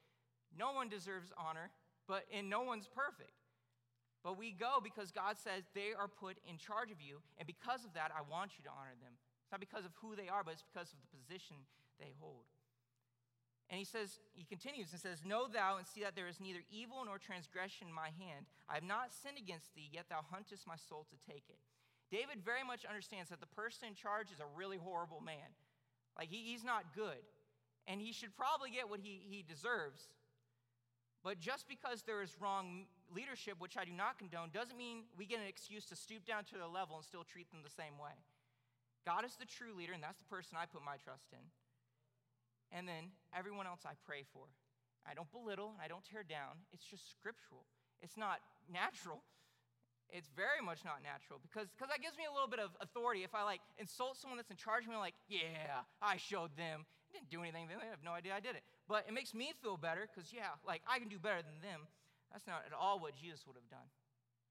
No 0.56 0.72
one 0.72 0.88
deserves 0.88 1.32
honor, 1.38 1.70
but 2.06 2.26
and 2.32 2.50
no 2.50 2.62
one's 2.62 2.88
perfect. 2.88 3.32
But 4.22 4.36
we 4.36 4.52
go 4.52 4.80
because 4.82 5.10
God 5.10 5.38
says 5.38 5.64
they 5.72 5.96
are 5.96 6.08
put 6.08 6.36
in 6.44 6.58
charge 6.58 6.90
of 6.90 7.00
you, 7.00 7.24
and 7.38 7.46
because 7.46 7.84
of 7.84 7.94
that, 7.94 8.12
I 8.12 8.20
want 8.28 8.58
you 8.58 8.64
to 8.64 8.70
honor 8.70 8.92
them. 9.00 9.16
It's 9.16 9.52
not 9.52 9.60
because 9.60 9.84
of 9.88 9.92
who 10.02 10.14
they 10.14 10.28
are, 10.28 10.44
but 10.44 10.52
it's 10.52 10.66
because 10.66 10.92
of 10.92 11.00
the 11.00 11.10
position 11.16 11.56
they 11.98 12.12
hold. 12.20 12.44
And 13.70 13.78
he 13.78 13.86
says, 13.86 14.18
he 14.34 14.44
continues 14.44 14.90
and 14.90 15.00
says, 15.00 15.24
Know 15.24 15.46
thou 15.46 15.78
and 15.78 15.86
see 15.86 16.02
that 16.02 16.16
there 16.18 16.26
is 16.26 16.42
neither 16.42 16.66
evil 16.68 17.06
nor 17.06 17.18
transgression 17.18 17.86
in 17.86 17.94
my 17.94 18.10
hand. 18.18 18.50
I 18.68 18.74
have 18.74 18.82
not 18.82 19.14
sinned 19.14 19.38
against 19.38 19.74
thee, 19.74 19.88
yet 19.90 20.10
thou 20.10 20.26
huntest 20.26 20.66
my 20.66 20.74
soul 20.74 21.06
to 21.08 21.32
take 21.32 21.46
it. 21.48 21.62
David 22.10 22.44
very 22.44 22.64
much 22.66 22.84
understands 22.84 23.30
that 23.30 23.40
the 23.40 23.46
person 23.46 23.88
in 23.88 23.94
charge 23.94 24.30
is 24.32 24.40
a 24.40 24.48
really 24.56 24.76
horrible 24.76 25.20
man. 25.20 25.54
Like, 26.18 26.28
he, 26.28 26.42
he's 26.44 26.64
not 26.64 26.94
good. 26.94 27.22
And 27.86 28.00
he 28.00 28.12
should 28.12 28.36
probably 28.36 28.70
get 28.70 28.90
what 28.90 29.00
he, 29.00 29.22
he 29.24 29.42
deserves. 29.46 30.02
But 31.22 31.38
just 31.38 31.68
because 31.68 32.02
there 32.02 32.22
is 32.22 32.34
wrong 32.40 32.86
leadership, 33.14 33.54
which 33.58 33.76
I 33.76 33.84
do 33.84 33.92
not 33.92 34.18
condone, 34.18 34.50
doesn't 34.52 34.76
mean 34.76 35.04
we 35.16 35.26
get 35.26 35.38
an 35.38 35.46
excuse 35.46 35.84
to 35.86 35.96
stoop 35.96 36.26
down 36.26 36.44
to 36.50 36.54
their 36.54 36.70
level 36.70 36.96
and 36.96 37.04
still 37.04 37.24
treat 37.24 37.50
them 37.50 37.60
the 37.62 37.70
same 37.70 37.96
way. 38.00 38.14
God 39.06 39.24
is 39.24 39.36
the 39.36 39.46
true 39.46 39.72
leader, 39.76 39.92
and 39.92 40.02
that's 40.02 40.18
the 40.18 40.28
person 40.28 40.58
I 40.60 40.66
put 40.66 40.84
my 40.84 40.96
trust 40.98 41.32
in 41.32 41.44
and 42.72 42.86
then 42.86 43.10
everyone 43.36 43.66
else 43.66 43.82
I 43.84 43.94
pray 44.06 44.22
for. 44.32 44.46
I 45.06 45.14
don't 45.14 45.30
belittle 45.32 45.74
and 45.74 45.82
I 45.82 45.88
don't 45.88 46.04
tear 46.04 46.22
down. 46.22 46.62
It's 46.72 46.84
just 46.84 47.10
scriptural. 47.10 47.66
It's 48.02 48.16
not 48.16 48.38
natural. 48.70 49.22
It's 50.12 50.28
very 50.34 50.62
much 50.64 50.84
not 50.84 51.02
natural 51.02 51.38
because 51.42 51.70
because 51.74 51.88
that 51.90 52.02
gives 52.02 52.18
me 52.18 52.26
a 52.26 52.32
little 52.32 52.50
bit 52.50 52.58
of 52.58 52.74
authority. 52.82 53.22
If 53.22 53.34
I 53.34 53.42
like 53.42 53.60
insult 53.78 54.18
someone 54.18 54.36
that's 54.36 54.50
in 54.50 54.58
charge 54.58 54.84
of 54.84 54.90
me, 54.90 54.98
I'm 54.98 55.04
like, 55.04 55.18
yeah, 55.28 55.86
I 56.02 56.16
showed 56.18 56.56
them. 56.56 56.86
didn't 57.12 57.30
do 57.30 57.42
anything. 57.42 57.66
They 57.66 57.78
have 57.90 58.02
no 58.02 58.14
idea 58.14 58.34
I 58.34 58.42
did 58.42 58.54
it. 58.54 58.62
But 58.90 59.06
it 59.06 59.14
makes 59.14 59.34
me 59.34 59.54
feel 59.62 59.78
better 59.78 60.06
because, 60.06 60.34
yeah, 60.34 60.58
like 60.66 60.82
I 60.86 60.98
can 60.98 61.06
do 61.06 61.18
better 61.18 61.42
than 61.42 61.58
them. 61.62 61.86
That's 62.30 62.46
not 62.46 62.62
at 62.66 62.74
all 62.74 62.98
what 63.02 63.18
Jesus 63.18 63.46
would 63.46 63.58
have 63.58 63.70
done. 63.70 63.86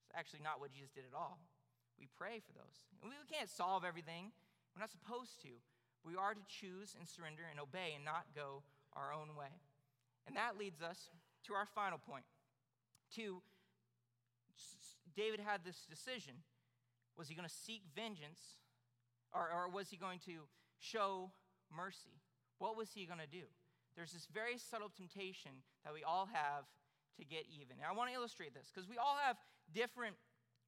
It's 0.08 0.15
actually 0.15 0.43
not 0.43 0.60
what 0.60 0.72
Jesus 0.72 0.91
did 0.91 1.08
at 1.08 1.15
all. 1.15 1.39
We 2.00 2.08
pray 2.08 2.39
for 2.39 2.56
those. 2.56 2.88
We 3.04 3.12
can't 3.28 3.52
solve 3.52 3.84
everything. 3.84 4.32
We're 4.76 4.84
not 4.84 4.91
supposed 4.91 5.41
to. 5.43 5.52
We 6.04 6.15
are 6.15 6.34
to 6.34 6.43
choose 6.48 6.95
and 6.95 7.08
surrender 7.08 7.43
and 7.52 7.60
obey 7.60 7.95
and 7.95 8.04
not 8.04 8.32
go 8.36 8.63
our 8.95 9.12
own 9.12 9.36
way. 9.36 9.52
And 10.28 10.36
that 10.36 10.58
leads 10.58 10.82
us 10.82 11.12
to 11.48 11.54
our 11.54 11.67
final 11.67 12.00
point. 12.00 12.24
To 13.15 13.41
David 15.15 15.39
had 15.39 15.62
this 15.65 15.86
decision. 15.89 16.34
Was 17.17 17.28
he 17.28 17.36
going 17.36 17.48
to 17.48 17.54
seek 17.54 17.84
vengeance 17.95 18.39
or, 19.34 19.50
or 19.52 19.69
was 19.69 19.89
he 19.89 19.98
going 19.98 20.19
to 20.26 20.48
show 20.80 21.32
mercy? 21.69 22.22
What 22.58 22.78
was 22.78 22.89
he 22.93 23.06
going 23.06 23.19
to 23.19 23.28
do? 23.30 23.45
There's 23.95 24.12
this 24.12 24.28
very 24.32 24.58
subtle 24.58 24.89
temptation 24.89 25.52
that 25.84 25.93
we 25.93 26.04
all 26.04 26.28
have 26.32 26.65
to 27.17 27.26
get 27.26 27.45
even. 27.52 27.78
And 27.78 27.88
I 27.88 27.93
want 27.93 28.10
to 28.10 28.15
illustrate 28.15 28.54
this 28.54 28.72
because 28.74 28.88
we 28.88 28.98
all 28.98 29.17
have 29.19 29.36
different 29.74 30.15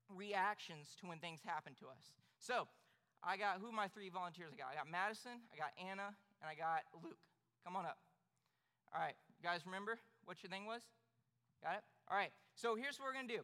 reactions 0.10 0.96
to 1.00 1.08
when 1.08 1.20
things 1.20 1.40
happen 1.46 1.74
to 1.80 1.88
us. 1.88 2.12
So, 2.40 2.68
I 3.24 3.38
got 3.38 3.62
who 3.62 3.72
my 3.72 3.88
three 3.88 4.10
volunteers 4.10 4.50
I 4.54 4.58
got? 4.58 4.74
I 4.74 4.76
got 4.76 4.90
Madison, 4.90 5.46
I 5.54 5.56
got 5.56 5.72
Anna, 5.78 6.10
and 6.42 6.48
I 6.50 6.58
got 6.58 6.82
Luke. 7.06 7.22
Come 7.64 7.78
on 7.78 7.86
up. 7.86 8.02
All 8.94 9.00
right, 9.00 9.14
you 9.38 9.46
guys 9.46 9.62
remember 9.66 10.02
what 10.26 10.42
your 10.42 10.50
thing 10.50 10.66
was? 10.66 10.82
Got 11.64 11.78
it? 11.78 11.84
All 12.10 12.18
right, 12.18 12.34
so 12.56 12.74
here's 12.76 12.98
what 12.98 13.06
we're 13.06 13.14
going 13.14 13.30
to 13.30 13.38
do. 13.38 13.44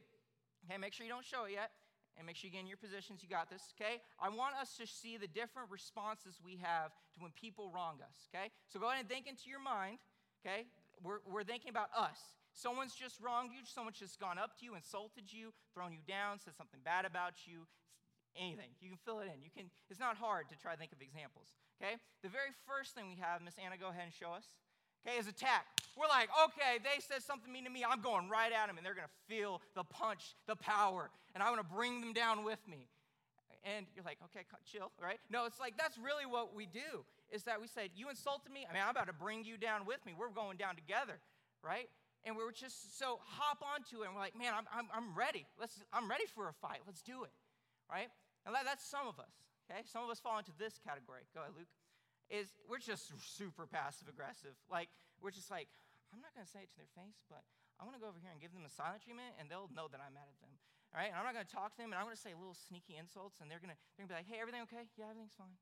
Okay, 0.65 0.77
make 0.77 0.93
sure 0.93 1.05
you 1.05 1.11
don't 1.11 1.25
show 1.25 1.45
it 1.45 1.53
yet, 1.53 1.71
and 2.17 2.25
make 2.25 2.35
sure 2.35 2.49
you 2.49 2.53
get 2.53 2.61
in 2.61 2.67
your 2.67 2.81
positions. 2.81 3.21
You 3.21 3.29
got 3.29 3.49
this, 3.49 3.73
okay? 3.77 4.01
I 4.19 4.29
want 4.29 4.55
us 4.57 4.75
to 4.77 4.87
see 4.87 5.17
the 5.17 5.27
different 5.27 5.69
responses 5.69 6.39
we 6.43 6.57
have 6.61 6.91
to 7.13 7.17
when 7.21 7.31
people 7.31 7.69
wrong 7.69 8.01
us, 8.01 8.27
okay? 8.33 8.49
So 8.67 8.79
go 8.79 8.89
ahead 8.89 9.01
and 9.01 9.09
think 9.09 9.27
into 9.27 9.49
your 9.49 9.61
mind, 9.61 9.99
okay? 10.41 10.65
We're, 11.03 11.21
we're 11.29 11.45
thinking 11.45 11.69
about 11.69 11.93
us. 11.95 12.17
Someone's 12.57 12.97
just 12.97 13.21
wronged 13.21 13.53
you, 13.53 13.61
someone's 13.69 14.01
just 14.01 14.19
gone 14.19 14.41
up 14.41 14.57
to 14.59 14.65
you, 14.65 14.73
insulted 14.73 15.29
you, 15.29 15.53
thrown 15.77 15.93
you 15.93 16.01
down, 16.09 16.41
said 16.41 16.57
something 16.57 16.81
bad 16.81 17.05
about 17.05 17.45
you, 17.45 17.69
anything. 18.33 18.73
You 18.81 18.89
can 18.89 18.97
fill 19.05 19.21
it 19.21 19.29
in. 19.29 19.45
You 19.45 19.53
can, 19.53 19.69
it's 19.89 20.01
not 20.01 20.17
hard 20.17 20.49
to 20.49 20.55
try 20.57 20.73
to 20.73 20.79
think 20.79 20.91
of 20.91 21.01
examples. 21.01 21.53
Okay? 21.77 22.01
The 22.25 22.33
very 22.33 22.49
first 22.65 22.97
thing 22.97 23.09
we 23.13 23.21
have, 23.21 23.45
Miss 23.45 23.53
Anna, 23.61 23.77
go 23.77 23.93
ahead 23.93 24.09
and 24.09 24.13
show 24.13 24.33
us. 24.33 24.49
Okay, 25.07 25.17
is 25.17 25.27
attack. 25.27 25.65
We're 25.95 26.07
like, 26.07 26.29
okay, 26.45 26.83
they 26.83 26.99
said 26.99 27.23
something 27.23 27.51
mean 27.51 27.63
to 27.63 27.69
me. 27.69 27.83
I'm 27.87 28.01
going 28.01 28.29
right 28.29 28.51
at 28.51 28.67
them, 28.67 28.77
and 28.77 28.85
they're 28.85 28.93
going 28.93 29.07
to 29.07 29.33
feel 29.33 29.61
the 29.73 29.83
punch, 29.83 30.35
the 30.47 30.55
power, 30.55 31.09
and 31.33 31.41
I 31.41 31.49
want 31.49 31.61
to 31.61 31.75
bring 31.75 32.01
them 32.01 32.13
down 32.13 32.43
with 32.43 32.59
me. 32.67 32.87
And 33.63 33.85
you're 33.95 34.05
like, 34.05 34.17
okay, 34.31 34.45
chill, 34.69 34.91
right? 35.01 35.19
No, 35.29 35.45
it's 35.45 35.59
like 35.59 35.75
that's 35.77 35.97
really 35.97 36.25
what 36.25 36.55
we 36.55 36.67
do. 36.67 37.03
Is 37.31 37.43
that 37.43 37.59
we 37.59 37.67
say, 37.67 37.89
you 37.95 38.09
insulted 38.09 38.51
me. 38.51 38.65
I 38.69 38.73
mean, 38.73 38.83
I'm 38.83 38.91
about 38.91 39.07
to 39.07 39.13
bring 39.13 39.43
you 39.43 39.57
down 39.57 39.85
with 39.85 40.05
me. 40.05 40.13
We're 40.17 40.29
going 40.29 40.57
down 40.57 40.75
together, 40.75 41.19
right? 41.63 41.89
and 42.25 42.35
we 42.35 42.43
are 42.43 42.51
just 42.51 42.97
so 42.99 43.19
hop 43.23 43.63
onto 43.63 44.03
it 44.03 44.07
and 44.07 44.15
we're 44.15 44.19
like 44.19 44.35
man 44.35 44.51
i'm, 44.51 44.65
I'm, 44.73 44.87
I'm 44.91 45.15
ready 45.15 45.45
let's 45.59 45.79
i'm 45.93 46.09
ready 46.09 46.25
for 46.25 46.49
a 46.49 46.53
fight 46.53 46.81
let's 46.85 47.01
do 47.01 47.23
it 47.23 47.31
right 47.89 48.09
and 48.45 48.55
that, 48.55 48.65
that's 48.65 48.83
some 48.83 49.07
of 49.07 49.19
us 49.19 49.31
okay 49.69 49.81
some 49.85 50.03
of 50.03 50.09
us 50.09 50.19
fall 50.19 50.37
into 50.37 50.51
this 50.57 50.75
category 50.81 51.23
go 51.33 51.41
ahead 51.41 51.53
luke 51.55 51.69
is 52.29 52.51
we're 52.69 52.83
just 52.83 53.11
super 53.23 53.65
passive 53.65 54.07
aggressive. 54.07 54.55
Like 54.69 54.89
we're 55.21 55.33
just 55.33 55.49
like 55.49 55.67
i'm 56.13 56.21
not 56.21 56.31
going 56.31 56.45
to 56.45 56.51
say 56.51 56.63
it 56.63 56.69
to 56.71 56.77
their 56.77 56.91
face 56.95 57.19
but 57.27 57.43
i'm 57.79 57.89
going 57.89 57.97
to 57.97 58.01
go 58.01 58.07
over 58.07 58.21
here 58.21 58.31
and 58.31 58.39
give 58.39 58.53
them 58.53 58.63
a 58.63 58.71
silent 58.71 59.03
treatment 59.03 59.33
and 59.41 59.49
they'll 59.49 59.71
know 59.73 59.89
that 59.89 59.99
i'm 59.99 60.13
mad 60.13 60.29
at 60.29 60.39
them 60.39 60.53
all 60.93 61.03
right? 61.03 61.11
And 61.11 61.17
i'm 61.19 61.27
not 61.27 61.35
going 61.35 61.47
to 61.47 61.51
talk 61.51 61.75
to 61.75 61.79
them 61.81 61.91
and 61.91 61.97
i'm 61.99 62.07
going 62.07 62.17
to 62.17 62.21
say 62.21 62.31
little 62.37 62.57
sneaky 62.57 62.95
insults 62.95 63.41
and 63.41 63.49
they're 63.49 63.61
going 63.61 63.73
to 63.73 63.79
they're 63.97 64.05
to 64.05 64.11
be 64.11 64.17
like 64.17 64.29
hey 64.29 64.39
everything 64.39 64.63
okay? 64.69 64.87
Yeah 64.95 65.11
everything's 65.11 65.35
fine. 65.35 65.57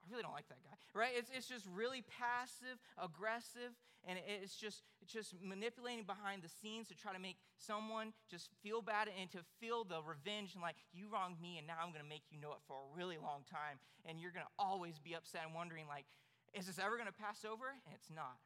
I 0.00 0.08
really 0.08 0.24
don't 0.24 0.32
like 0.32 0.48
that 0.48 0.64
guy, 0.64 0.76
right? 0.96 1.12
It's, 1.12 1.28
it's 1.28 1.44
just 1.44 1.68
really 1.68 2.00
passive, 2.08 2.80
aggressive, 2.96 3.76
and 4.08 4.18
it's 4.24 4.56
just, 4.56 4.80
it's 5.04 5.12
just 5.12 5.36
manipulating 5.44 6.08
behind 6.08 6.40
the 6.40 6.48
scenes 6.48 6.88
to 6.88 6.96
try 6.96 7.12
to 7.12 7.20
make 7.20 7.36
someone 7.60 8.12
just 8.30 8.48
feel 8.62 8.80
bad 8.82 9.08
and 9.12 9.30
to 9.32 9.44
feel 9.60 9.84
the 9.84 10.00
revenge 10.02 10.54
and 10.54 10.62
like, 10.62 10.80
you 10.92 11.06
wronged 11.12 11.40
me, 11.40 11.58
and 11.58 11.66
now 11.66 11.78
I'm 11.78 11.92
going 11.92 12.02
to 12.02 12.08
make 12.08 12.24
you 12.32 12.40
know 12.40 12.52
it 12.52 12.64
for 12.66 12.80
a 12.80 12.88
really 12.96 13.20
long 13.20 13.44
time. 13.44 13.78
And 14.08 14.18
you're 14.18 14.32
going 14.32 14.46
to 14.46 14.56
always 14.58 14.98
be 14.98 15.14
upset 15.14 15.44
and 15.44 15.54
wondering, 15.54 15.84
like, 15.86 16.08
is 16.56 16.66
this 16.66 16.80
ever 16.80 16.96
going 16.96 17.10
to 17.10 17.14
pass 17.14 17.44
over? 17.44 17.76
And 17.86 17.92
it's 17.94 18.10
not. 18.10 18.40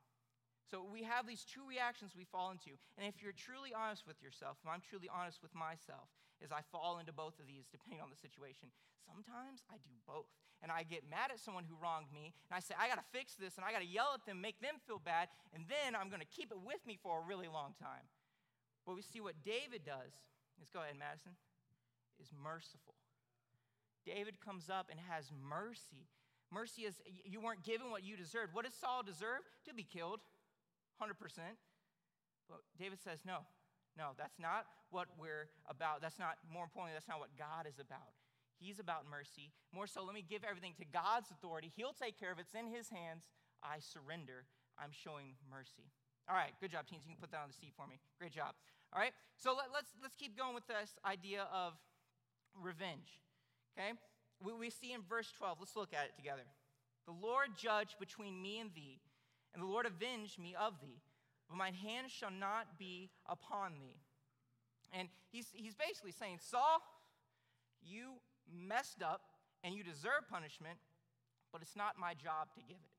So 0.65 0.83
we 0.83 1.05
have 1.05 1.29
these 1.29 1.45
two 1.45 1.63
reactions 1.63 2.17
we 2.17 2.25
fall 2.25 2.51
into. 2.51 2.75
And 2.97 3.07
if 3.07 3.21
you're 3.21 3.37
truly 3.37 3.77
honest 3.77 4.09
with 4.09 4.21
yourself, 4.21 4.59
and 4.65 4.73
I'm 4.73 4.81
truly 4.81 5.13
honest 5.13 5.45
with 5.45 5.55
myself, 5.55 6.09
is 6.41 6.51
I 6.51 6.65
fall 6.73 6.99
into 6.99 7.13
both 7.13 7.39
of 7.39 7.47
these 7.47 7.69
depending 7.69 8.01
on 8.01 8.09
the 8.11 8.19
situation. 8.19 8.73
Sometimes 9.05 9.63
I 9.69 9.77
do 9.85 9.93
both. 10.09 10.33
And 10.65 10.73
I 10.73 10.83
get 10.83 11.05
mad 11.05 11.29
at 11.29 11.39
someone 11.39 11.69
who 11.69 11.77
wronged 11.77 12.09
me, 12.09 12.33
and 12.49 12.57
I 12.57 12.61
say, 12.65 12.73
I 12.81 12.89
gotta 12.89 13.05
fix 13.13 13.37
this, 13.37 13.61
and 13.61 13.65
I 13.65 13.73
gotta 13.73 13.85
yell 13.85 14.17
at 14.17 14.25
them, 14.25 14.41
make 14.41 14.65
them 14.65 14.81
feel 14.89 14.97
bad, 14.97 15.29
and 15.53 15.69
then 15.69 15.93
I'm 15.93 16.09
gonna 16.09 16.25
keep 16.25 16.49
it 16.49 16.61
with 16.65 16.81
me 16.89 16.97
for 16.97 17.21
a 17.21 17.27
really 17.29 17.49
long 17.49 17.77
time. 17.77 18.09
But 18.87 18.97
we 18.97 19.03
see 19.03 19.21
what 19.21 19.35
David 19.45 19.85
does, 19.85 20.13
let's 20.59 20.71
go 20.71 20.81
ahead, 20.81 20.97
Madison, 20.99 21.33
is 22.21 22.29
merciful. 22.37 22.95
David 24.05 24.41
comes 24.45 24.69
up 24.69 24.89
and 24.91 25.01
has 25.09 25.33
mercy. 25.33 26.05
Mercy 26.53 26.83
is 26.83 27.01
you 27.25 27.41
weren't 27.41 27.65
given 27.65 27.91
what 27.91 28.05
you 28.05 28.17
deserved. 28.17 28.53
What 28.53 28.65
does 28.65 28.75
Saul 28.75 29.03
deserve? 29.03 29.41
To 29.67 29.75
be 29.75 29.83
killed, 29.83 30.21
100%. 31.01 31.17
But 32.49 32.61
David 32.79 33.01
says, 33.01 33.25
no, 33.25 33.49
no, 33.97 34.13
that's 34.19 34.39
not 34.39 34.67
what 34.91 35.09
we're 35.19 35.49
about. 35.67 36.03
That's 36.03 36.19
not, 36.19 36.37
more 36.53 36.65
importantly, 36.65 36.93
that's 36.95 37.09
not 37.09 37.19
what 37.19 37.33
God 37.39 37.67
is 37.67 37.81
about. 37.81 38.13
He's 38.61 38.79
about 38.79 39.09
mercy. 39.11 39.51
More 39.73 39.87
so, 39.87 40.05
let 40.05 40.15
me 40.15 40.23
give 40.23 40.45
everything 40.45 40.75
to 40.79 40.85
God's 40.85 41.31
authority. 41.31 41.73
He'll 41.75 41.97
take 41.97 42.21
care 42.21 42.31
of 42.31 42.39
it. 42.39 42.47
It's 42.47 42.55
in 42.55 42.71
His 42.71 42.91
hands. 42.91 43.25
I 43.63 43.81
surrender. 43.81 44.47
I'm 44.79 44.93
showing 44.93 45.35
mercy. 45.51 45.91
All 46.29 46.35
right, 46.35 46.53
good 46.61 46.73
job, 46.73 46.87
teens. 46.89 47.03
You 47.05 47.13
can 47.13 47.21
put 47.21 47.31
that 47.33 47.43
on 47.45 47.49
the 47.49 47.59
seat 47.59 47.73
for 47.77 47.87
me. 47.87 48.01
Great 48.19 48.33
job. 48.33 48.57
All 48.93 49.01
right, 49.01 49.13
so 49.37 49.51
let, 49.51 49.67
us 49.67 49.71
let's, 49.75 49.91
let's 50.03 50.17
keep 50.17 50.39
going 50.39 50.55
with 50.55 50.67
this 50.67 50.97
idea 51.05 51.47
of 51.53 51.75
revenge. 52.55 53.21
Okay, 53.77 53.93
we, 54.41 54.53
we 54.53 54.71
see 54.71 54.93
in 54.93 55.03
verse 55.03 55.33
12, 55.37 55.59
let's 55.61 55.77
look 55.77 55.93
at 55.93 56.07
it 56.07 56.17
together. 56.17 56.47
The 57.07 57.13
Lord 57.13 57.49
judge 57.57 57.97
between 58.01 58.41
me 58.41 58.61
and 58.61 58.71
thee, 58.75 59.01
and 59.53 59.63
the 59.63 59.67
Lord 59.67 59.85
avenge 59.85 60.39
me 60.39 60.55
of 60.55 60.81
thee, 60.81 61.03
but 61.49 61.57
mine 61.59 61.75
hand 61.75 62.11
shall 62.11 62.31
not 62.33 62.79
be 62.79 63.11
upon 63.29 63.73
thee. 63.81 64.01
And 64.93 65.09
he's, 65.31 65.49
he's 65.53 65.75
basically 65.75 66.13
saying, 66.13 66.39
Saul, 66.41 66.81
you 67.83 68.15
messed 68.49 69.03
up 69.03 69.23
and 69.63 69.75
you 69.75 69.83
deserve 69.83 70.29
punishment, 70.31 70.79
but 71.53 71.61
it's 71.61 71.77
not 71.77 71.99
my 71.99 72.15
job 72.15 72.55
to 72.55 72.61
give 72.63 72.79
it. 72.83 72.94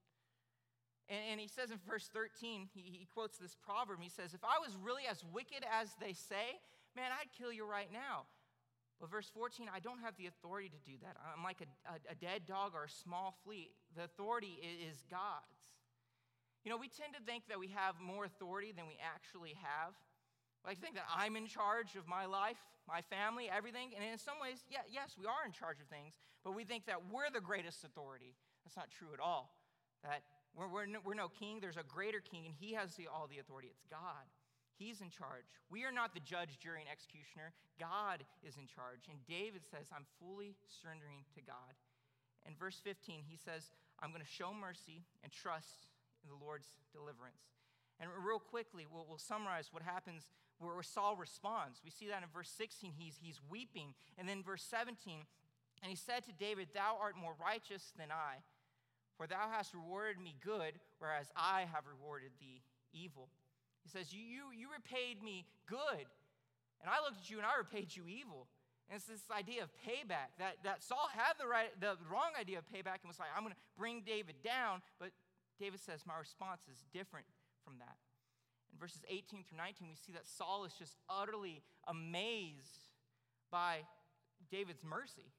And, 1.10 1.20
and 1.32 1.40
he 1.40 1.48
says 1.48 1.72
in 1.72 1.78
verse 1.88 2.10
13, 2.14 2.68
he, 2.74 2.82
he 2.82 3.08
quotes 3.14 3.38
this 3.38 3.56
proverb. 3.56 4.00
He 4.02 4.10
says, 4.10 4.34
If 4.34 4.44
I 4.44 4.58
was 4.60 4.76
really 4.76 5.04
as 5.10 5.24
wicked 5.34 5.64
as 5.66 5.94
they 6.02 6.14
say, 6.14 6.58
man, 6.96 7.12
I'd 7.14 7.32
kill 7.38 7.52
you 7.52 7.66
right 7.66 7.92
now. 7.92 8.26
But 9.00 9.12
verse 9.12 9.30
14, 9.34 9.68
I 9.68 9.80
don't 9.80 10.00
have 10.00 10.16
the 10.16 10.28
authority 10.28 10.70
to 10.70 10.82
do 10.88 10.96
that. 11.04 11.18
I'm 11.20 11.44
like 11.44 11.60
a, 11.60 11.68
a, 11.92 12.14
a 12.14 12.16
dead 12.16 12.48
dog 12.48 12.72
or 12.74 12.86
a 12.86 12.90
small 12.90 13.36
flea. 13.44 13.76
The 13.96 14.06
authority 14.06 14.58
is, 14.64 14.96
is 14.96 15.04
God's. 15.12 15.76
You 16.64 16.72
know, 16.72 16.78
we 16.78 16.90
tend 16.90 17.14
to 17.14 17.22
think 17.22 17.46
that 17.52 17.60
we 17.60 17.70
have 17.76 18.00
more 18.02 18.26
authority 18.26 18.74
than 18.74 18.88
we 18.88 18.98
actually 18.98 19.54
have. 19.62 19.94
Like 20.66 20.82
think 20.82 20.96
that 20.96 21.06
I'm 21.12 21.36
in 21.36 21.46
charge 21.46 21.94
of 21.94 22.08
my 22.08 22.26
life, 22.26 22.58
my 22.88 23.06
family, 23.06 23.52
everything. 23.52 23.94
And 23.94 24.02
in 24.02 24.18
some 24.18 24.42
ways, 24.42 24.66
yeah, 24.66 24.82
yes, 24.90 25.14
we 25.14 25.30
are 25.30 25.46
in 25.46 25.54
charge 25.54 25.78
of 25.78 25.86
things, 25.94 26.18
but 26.42 26.58
we 26.58 26.66
think 26.66 26.88
that 26.88 27.06
we're 27.12 27.30
the 27.30 27.44
greatest 27.44 27.84
authority. 27.84 28.34
That's 28.66 28.76
not 28.76 28.90
true 28.90 29.14
at 29.14 29.22
all. 29.22 29.54
That 30.02 30.26
we're, 30.56 30.68
we're, 30.68 30.86
no, 30.88 31.00
we're 31.04 31.20
no 31.20 31.28
king, 31.28 31.60
there's 31.60 31.78
a 31.78 31.84
greater 31.84 32.20
king, 32.20 32.46
and 32.46 32.56
he 32.56 32.74
has 32.74 32.96
the, 32.96 33.08
all 33.12 33.28
the 33.28 33.40
authority. 33.40 33.68
It's 33.70 33.84
God. 33.92 34.26
He's 34.76 35.00
in 35.00 35.10
charge. 35.10 35.48
We 35.70 35.84
are 35.84 35.92
not 35.92 36.14
the 36.14 36.24
judge, 36.24 36.60
jury, 36.60 36.84
and 36.84 36.92
executioner. 36.92 37.56
God 37.80 38.28
is 38.44 38.60
in 38.60 38.68
charge. 38.68 39.08
And 39.08 39.20
David 39.24 39.64
says, 39.64 39.88
I'm 39.92 40.08
fully 40.20 40.56
surrendering 40.68 41.24
to 41.36 41.42
God. 41.44 41.80
In 42.44 42.56
verse 42.60 42.80
15, 42.84 43.24
he 43.24 43.40
says, 43.40 43.72
I'm 44.00 44.12
going 44.12 44.24
to 44.24 44.28
show 44.28 44.52
mercy 44.52 45.08
and 45.24 45.32
trust 45.32 45.88
in 46.24 46.28
the 46.28 46.40
Lord's 46.40 46.68
deliverance. 46.92 47.56
And 48.00 48.12
real 48.12 48.40
quickly, 48.40 48.84
we'll, 48.92 49.06
we'll 49.08 49.18
summarize 49.18 49.72
what 49.72 49.84
happens 49.84 50.28
where 50.60 50.84
Saul 50.84 51.16
responds. 51.16 51.80
We 51.84 51.92
see 51.92 52.08
that 52.08 52.24
in 52.24 52.30
verse 52.34 52.52
16, 52.52 52.92
he's, 52.96 53.16
he's 53.22 53.40
weeping. 53.50 53.96
And 54.18 54.28
then 54.28 54.44
verse 54.44 54.64
17, 54.64 55.24
and 55.84 55.90
he 55.90 55.96
said 55.96 56.24
to 56.26 56.34
David, 56.34 56.70
Thou 56.74 56.98
art 57.00 57.16
more 57.16 57.36
righteous 57.40 57.94
than 57.98 58.12
I, 58.12 58.44
for 59.18 59.28
thou 59.28 59.48
hast 59.52 59.74
rewarded 59.74 60.22
me 60.22 60.36
good, 60.44 60.80
whereas 61.00 61.32
I 61.36 61.66
have 61.74 61.84
rewarded 61.88 62.32
thee 62.40 62.62
evil. 62.94 63.30
He 63.84 63.90
says, 63.90 64.14
You, 64.14 64.22
you, 64.22 64.44
you 64.56 64.68
repaid 64.72 65.24
me 65.24 65.46
good, 65.68 66.06
and 66.82 66.90
I 66.90 67.02
looked 67.04 67.22
at 67.24 67.30
you 67.30 67.38
and 67.38 67.46
I 67.46 67.58
repaid 67.58 67.96
you 67.96 68.08
evil. 68.08 68.48
And 68.90 68.98
it's 68.98 69.10
this 69.10 69.26
idea 69.34 69.64
of 69.64 69.70
payback 69.82 70.38
that, 70.38 70.62
that 70.64 70.84
Saul 70.84 71.10
had 71.10 71.34
the, 71.40 71.48
right, 71.48 71.74
the 71.82 71.98
wrong 72.06 72.38
idea 72.40 72.60
of 72.60 72.66
payback 72.70 73.02
and 73.02 73.10
was 73.10 73.18
like, 73.18 73.34
I'm 73.36 73.42
going 73.42 73.54
to 73.54 73.66
bring 73.78 74.04
David 74.06 74.36
down. 74.44 74.82
But 75.00 75.10
David 75.60 75.80
says, 75.80 76.06
My 76.06 76.18
response 76.20 76.62
is 76.70 76.86
different 76.94 77.26
from 77.64 77.80
that. 77.80 77.98
In 78.72 78.78
verses 78.78 79.02
18 79.10 79.44
through 79.48 79.58
19, 79.58 79.88
we 79.90 79.96
see 79.96 80.14
that 80.14 80.28
Saul 80.28 80.66
is 80.66 80.74
just 80.78 80.98
utterly 81.10 81.64
amazed 81.88 82.92
by 83.50 83.88
David's 84.52 84.84
mercy. 84.84 85.34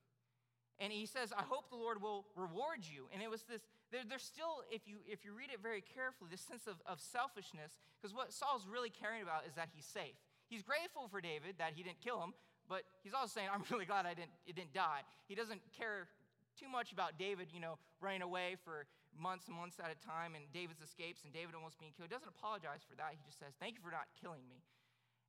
And 0.78 0.92
he 0.92 1.06
says, 1.06 1.32
I 1.32 1.42
hope 1.42 1.70
the 1.70 1.76
Lord 1.76 2.02
will 2.02 2.26
reward 2.36 2.84
you. 2.84 3.08
And 3.12 3.22
it 3.22 3.30
was 3.30 3.42
this 3.48 3.62
there, 3.92 4.02
there's 4.02 4.26
still, 4.26 4.66
if 4.70 4.82
you, 4.86 4.98
if 5.06 5.24
you 5.24 5.30
read 5.30 5.54
it 5.54 5.62
very 5.62 5.80
carefully, 5.80 6.28
this 6.30 6.42
sense 6.42 6.66
of, 6.66 6.82
of 6.86 6.98
selfishness, 6.98 7.78
because 7.96 8.10
what 8.10 8.32
Saul's 8.34 8.66
really 8.66 8.90
caring 8.90 9.22
about 9.22 9.46
is 9.46 9.54
that 9.54 9.70
he's 9.70 9.86
safe. 9.86 10.18
He's 10.50 10.62
grateful 10.62 11.06
for 11.06 11.22
David 11.22 11.58
that 11.58 11.74
he 11.74 11.82
didn't 11.86 12.02
kill 12.02 12.18
him, 12.18 12.34
but 12.68 12.82
he's 13.06 13.14
also 13.14 13.30
saying, 13.30 13.46
I'm 13.46 13.62
really 13.70 13.86
glad 13.86 14.06
I 14.06 14.14
didn't, 14.14 14.34
it 14.46 14.58
didn't 14.58 14.74
die. 14.74 15.06
He 15.30 15.34
doesn't 15.38 15.62
care 15.70 16.10
too 16.58 16.66
much 16.66 16.90
about 16.90 17.18
David, 17.18 17.54
you 17.54 17.60
know, 17.60 17.78
running 18.00 18.22
away 18.22 18.56
for 18.64 18.86
months 19.14 19.46
and 19.46 19.56
months 19.56 19.78
at 19.78 19.88
a 19.88 19.98
time 20.02 20.34
and 20.34 20.44
David's 20.52 20.82
escapes 20.82 21.22
and 21.22 21.32
David 21.32 21.54
almost 21.54 21.78
being 21.78 21.92
killed. 21.94 22.10
He 22.10 22.14
doesn't 22.14 22.28
apologize 22.28 22.82
for 22.82 22.96
that. 22.98 23.14
He 23.14 23.20
just 23.24 23.38
says, 23.38 23.54
Thank 23.60 23.78
you 23.78 23.82
for 23.84 23.94
not 23.94 24.08
killing 24.18 24.44
me. 24.48 24.60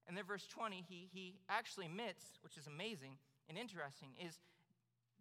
And 0.07 0.15
then 0.15 0.23
verse 0.23 0.47
20, 0.47 0.88
he, 0.88 1.12
he 1.12 1.36
actually 1.51 1.86
admits, 1.86 2.39
which 2.39 2.55
is 2.55 2.65
amazing 2.65 3.19
and 3.51 3.60
interesting, 3.60 4.15
is 4.15 4.39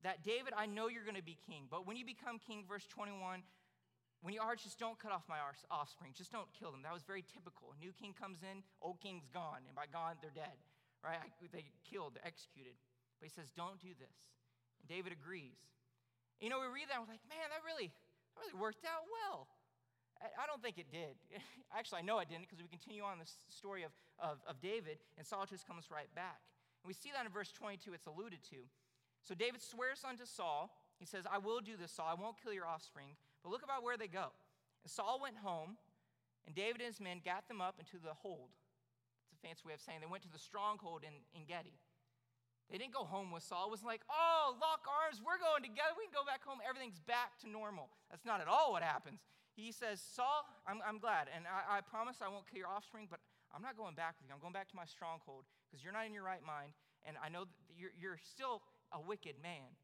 that 0.07 0.23
David, 0.23 0.55
I 0.55 0.71
know 0.71 0.87
you're 0.87 1.03
going 1.03 1.19
to 1.19 1.27
be 1.27 1.35
king, 1.35 1.67
but 1.67 1.83
when 1.83 1.99
you 1.99 2.07
become 2.07 2.39
king, 2.39 2.63
verse 2.63 2.87
21, 2.87 3.43
when 4.23 4.31
you 4.31 4.39
are, 4.39 4.55
just 4.55 4.79
don't 4.79 4.95
cut 5.03 5.11
off 5.11 5.27
my 5.27 5.43
offspring. 5.67 6.15
Just 6.15 6.31
don't 6.31 6.47
kill 6.55 6.71
them. 6.71 6.87
That 6.87 6.95
was 6.95 7.03
very 7.03 7.27
typical. 7.27 7.75
A 7.75 7.79
new 7.83 7.91
king 7.91 8.15
comes 8.15 8.47
in, 8.47 8.63
old 8.79 9.03
king's 9.03 9.27
gone, 9.35 9.67
and 9.67 9.75
by 9.75 9.91
gone, 9.91 10.15
they're 10.23 10.31
dead. 10.31 10.55
Right? 11.03 11.19
They 11.51 11.67
killed, 11.83 12.15
they're 12.15 12.27
executed. 12.27 12.79
But 13.19 13.27
he 13.27 13.33
says, 13.35 13.51
don't 13.51 13.83
do 13.83 13.99
this. 13.99 14.15
And 14.79 14.87
David 14.87 15.11
agrees. 15.11 15.59
You 16.39 16.55
know, 16.55 16.63
we 16.63 16.71
read 16.71 16.87
that 16.87 17.03
and 17.03 17.11
we're 17.11 17.19
like, 17.19 17.27
man, 17.27 17.51
that 17.51 17.67
really, 17.67 17.91
that 17.91 18.39
really 18.47 18.55
worked 18.55 18.87
out 18.87 19.11
well. 19.11 19.51
I 20.23 20.47
don't 20.47 20.63
think 20.63 20.79
it 20.79 20.87
did. 20.87 21.19
Actually, 21.77 22.01
I 22.01 22.05
know 22.07 22.23
it 22.23 22.31
didn't 22.31 22.47
because 22.47 22.63
we 22.63 22.71
continue 22.71 23.03
on 23.03 23.19
the 23.19 23.29
story 23.51 23.83
of, 23.83 23.91
of, 24.23 24.39
of 24.47 24.63
David, 24.63 25.03
and 25.19 25.27
just 25.27 25.67
comes 25.67 25.91
right 25.91 26.09
back. 26.15 26.41
And 26.81 26.89
we 26.89 26.95
see 26.95 27.11
that 27.11 27.27
in 27.27 27.33
verse 27.35 27.51
22, 27.53 27.91
it's 27.93 28.07
alluded 28.07 28.41
to. 28.55 28.63
So 29.27 29.35
David 29.35 29.59
swears 29.59 30.07
unto 30.07 30.23
Saul, 30.23 30.71
he 31.03 31.05
says, 31.05 31.27
I 31.27 31.43
will 31.43 31.59
do 31.59 31.75
this, 31.75 31.91
Saul. 31.91 32.07
I 32.07 32.15
won't 32.15 32.39
kill 32.39 32.55
your 32.55 32.71
offspring. 32.71 33.19
But 33.43 33.51
look 33.51 33.67
about 33.67 33.83
where 33.83 33.99
they 33.99 34.07
go. 34.07 34.31
And 34.87 34.91
Saul 34.91 35.19
went 35.19 35.43
home, 35.43 35.75
and 36.47 36.55
David 36.55 36.79
and 36.79 36.89
his 36.95 37.03
men 37.03 37.21
got 37.27 37.51
them 37.51 37.59
up 37.59 37.83
into 37.83 37.99
the 37.99 38.15
hold. 38.15 38.55
It's 39.27 39.35
a 39.35 39.43
fancy 39.43 39.67
way 39.67 39.75
of 39.75 39.83
saying 39.83 39.99
they 39.99 40.07
went 40.07 40.23
to 40.23 40.31
the 40.31 40.39
stronghold 40.39 41.03
in, 41.03 41.27
in 41.35 41.43
Gedi. 41.43 41.75
They 42.71 42.79
didn't 42.79 42.95
go 42.95 43.03
home 43.03 43.35
with 43.35 43.43
Saul. 43.43 43.67
It 43.67 43.75
wasn't 43.75 43.91
like, 43.91 44.07
oh, 44.07 44.55
lock 44.63 44.87
arms, 44.87 45.19
we're 45.23 45.43
going 45.43 45.63
together, 45.63 45.95
we 45.99 46.07
can 46.07 46.15
go 46.15 46.27
back 46.27 46.43
home, 46.43 46.59
everything's 46.63 46.99
back 46.99 47.39
to 47.43 47.51
normal. 47.51 47.91
That's 48.11 48.27
not 48.27 48.39
at 48.43 48.51
all 48.51 48.75
what 48.75 48.83
happens. 48.83 49.23
He 49.55 49.71
says, 49.71 50.03
Saul, 50.03 50.47
I'm, 50.67 50.83
I'm 50.83 50.99
glad, 50.99 51.31
and 51.31 51.47
I, 51.47 51.79
I 51.79 51.81
promise 51.83 52.19
I 52.23 52.31
won't 52.31 52.47
kill 52.51 52.59
your 52.59 52.71
offspring, 52.71 53.07
but 53.07 53.23
I'm 53.55 53.63
not 53.63 53.79
going 53.79 53.95
back 53.95 54.19
with 54.19 54.27
you. 54.27 54.35
I'm 54.35 54.43
going 54.43 54.55
back 54.55 54.67
to 54.75 54.79
my 54.79 54.87
stronghold 54.87 55.47
because 55.67 55.83
you're 55.83 55.95
not 55.95 56.07
in 56.07 56.15
your 56.15 56.27
right 56.27 56.43
mind, 56.43 56.75
and 57.07 57.15
I 57.23 57.31
know 57.31 57.47
that 57.47 57.75
you're, 57.79 57.95
you're 57.95 58.19
still 58.19 58.67
a 58.93 59.01
wicked 59.01 59.37
man. 59.43 59.75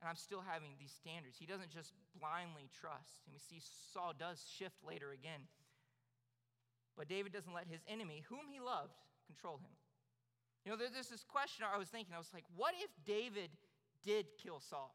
And 0.00 0.06
I'm 0.06 0.16
still 0.16 0.42
having 0.46 0.78
these 0.78 0.94
standards. 0.94 1.36
He 1.38 1.46
doesn't 1.46 1.70
just 1.74 1.92
blindly 2.14 2.70
trust. 2.70 3.26
And 3.26 3.34
we 3.34 3.42
see 3.42 3.58
Saul 3.92 4.14
does 4.14 4.44
shift 4.46 4.78
later 4.86 5.10
again. 5.10 5.50
But 6.94 7.10
David 7.10 7.32
doesn't 7.32 7.54
let 7.54 7.66
his 7.66 7.82
enemy, 7.86 8.22
whom 8.30 8.46
he 8.50 8.62
loved, 8.62 8.94
control 9.26 9.58
him. 9.58 9.74
You 10.64 10.70
know, 10.70 10.78
there's 10.78 10.94
this 10.94 11.24
question 11.26 11.66
I 11.66 11.78
was 11.78 11.88
thinking. 11.88 12.14
I 12.14 12.18
was 12.18 12.30
like, 12.34 12.46
what 12.54 12.74
if 12.78 12.90
David 13.06 13.50
did 14.02 14.26
kill 14.38 14.60
Saul? 14.62 14.94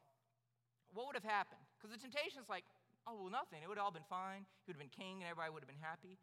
What 0.93 1.07
would 1.07 1.15
have 1.15 1.27
happened? 1.27 1.63
Because 1.75 1.95
the 1.95 1.99
temptation 1.99 2.39
is 2.39 2.47
like, 2.47 2.63
oh, 3.07 3.15
well, 3.15 3.31
nothing. 3.31 3.59
It 3.63 3.67
would 3.67 3.79
have 3.79 3.87
all 3.87 3.95
been 3.95 4.07
fine. 4.07 4.47
He 4.63 4.71
would 4.71 4.79
have 4.79 4.83
been 4.83 4.93
king 4.93 5.23
and 5.23 5.27
everybody 5.27 5.51
would 5.51 5.63
have 5.63 5.71
been 5.71 5.83
happy. 5.83 6.19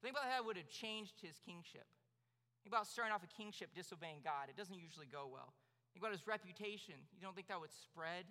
Think 0.00 0.16
about 0.16 0.28
how 0.28 0.40
it 0.40 0.46
would 0.46 0.56
have 0.56 0.68
changed 0.68 1.20
his 1.20 1.36
kingship. 1.40 1.84
Think 2.62 2.72
about 2.72 2.86
starting 2.86 3.12
off 3.12 3.24
a 3.24 3.30
kingship 3.30 3.74
disobeying 3.74 4.22
God. 4.22 4.48
It 4.48 4.56
doesn't 4.56 4.78
usually 4.78 5.10
go 5.10 5.26
well. 5.26 5.52
Think 5.92 6.00
about 6.00 6.12
his 6.12 6.26
reputation. 6.26 6.96
You 7.12 7.20
don't 7.20 7.36
think 7.36 7.48
that 7.48 7.60
would 7.60 7.72
spread? 7.72 8.24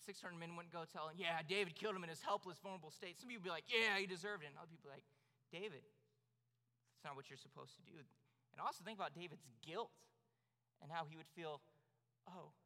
600 0.00 0.32
men 0.36 0.56
wouldn't 0.56 0.72
go 0.72 0.88
tell 0.88 1.12
him, 1.12 1.20
yeah, 1.20 1.44
David 1.44 1.76
killed 1.76 1.92
him 1.92 2.04
in 2.04 2.08
his 2.08 2.24
helpless, 2.24 2.56
vulnerable 2.60 2.88
state. 2.88 3.20
Some 3.20 3.28
people 3.28 3.44
would 3.44 3.52
be 3.52 3.56
like, 3.56 3.68
yeah, 3.68 4.00
he 4.00 4.08
deserved 4.08 4.44
it. 4.44 4.48
And 4.48 4.56
other 4.56 4.72
people 4.72 4.88
be 4.88 4.96
like, 4.96 5.04
David, 5.52 5.84
that's 5.84 7.04
not 7.04 7.16
what 7.16 7.28
you're 7.28 7.40
supposed 7.40 7.76
to 7.76 7.84
do. 7.84 8.00
And 8.52 8.58
also 8.64 8.80
think 8.80 8.96
about 8.96 9.12
David's 9.12 9.44
guilt 9.60 9.92
and 10.80 10.88
how 10.88 11.04
he 11.04 11.20
would 11.20 11.28
feel, 11.36 11.60
oh, 12.28 12.56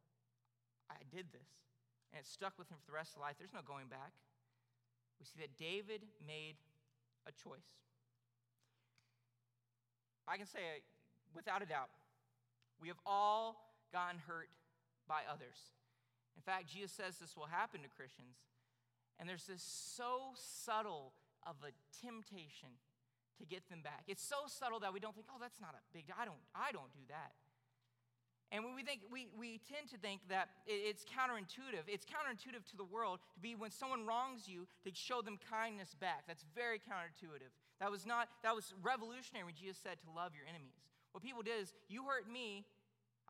I 0.87 1.03
did 1.11 1.27
this. 1.35 1.49
And 2.15 2.23
it 2.23 2.27
stuck 2.27 2.55
with 2.55 2.71
him 2.71 2.79
for 2.79 2.87
the 2.87 2.95
rest 2.95 3.15
of 3.15 3.21
life. 3.21 3.35
There's 3.35 3.51
no 3.51 3.63
going 3.67 3.91
back. 3.91 4.15
We 5.19 5.27
see 5.27 5.43
that 5.43 5.51
David 5.59 6.07
made 6.23 6.55
a 7.27 7.31
choice. 7.35 7.67
I 10.27 10.37
can 10.37 10.47
say 10.47 10.81
without 11.35 11.61
a 11.61 11.67
doubt, 11.67 11.91
we 12.79 12.87
have 12.87 12.99
all 13.05 13.74
gotten 13.91 14.19
hurt 14.27 14.49
by 15.07 15.21
others. 15.29 15.73
In 16.35 16.43
fact, 16.43 16.67
Jesus 16.67 16.91
says 16.91 17.17
this 17.17 17.35
will 17.37 17.49
happen 17.49 17.81
to 17.81 17.89
Christians. 17.89 18.37
And 19.19 19.29
there's 19.29 19.47
this 19.47 19.63
so 19.63 20.35
subtle 20.35 21.13
of 21.47 21.55
a 21.63 21.71
temptation 22.03 22.75
to 23.39 23.45
get 23.45 23.67
them 23.69 23.79
back. 23.83 24.03
It's 24.07 24.23
so 24.23 24.47
subtle 24.47 24.79
that 24.81 24.91
we 24.91 24.99
don't 24.99 25.15
think, 25.15 25.27
oh, 25.31 25.39
that's 25.39 25.61
not 25.61 25.75
a 25.75 25.83
big 25.95 26.07
deal. 26.07 26.15
I 26.19 26.25
don't, 26.25 26.41
I 26.55 26.71
don't 26.71 26.91
do 26.91 27.03
that. 27.07 27.31
And 28.51 28.63
when 28.63 28.75
we, 28.75 28.83
think, 28.83 29.01
we, 29.11 29.27
we 29.35 29.59
tend 29.65 29.89
to 29.89 29.97
think 29.97 30.21
that 30.29 30.49
it's 30.67 31.03
counterintuitive. 31.03 31.89
It's 31.89 32.05
counterintuitive 32.05 32.63
to 32.71 32.77
the 32.77 32.85
world 32.85 33.19
to 33.33 33.39
be 33.39 33.55
when 33.55 33.71
someone 33.71 34.05
wrongs 34.05 34.47
you 34.47 34.67
to 34.85 34.91
show 34.93 35.21
them 35.21 35.39
kindness 35.49 35.95
back. 35.97 36.23
That's 36.27 36.45
very 36.53 36.77
counterintuitive. 36.77 37.51
That 37.79 37.89
was 37.91 38.05
not, 38.05 38.29
that 38.43 38.55
was 38.55 38.73
revolutionary 38.83 39.43
when 39.43 39.55
Jesus 39.55 39.81
said 39.81 39.97
to 40.05 40.09
love 40.13 40.31
your 40.37 40.45
enemies. 40.47 40.77
What 41.11 41.23
people 41.23 41.41
did 41.41 41.59
is, 41.59 41.73
you 41.89 42.05
hurt 42.05 42.31
me, 42.31 42.63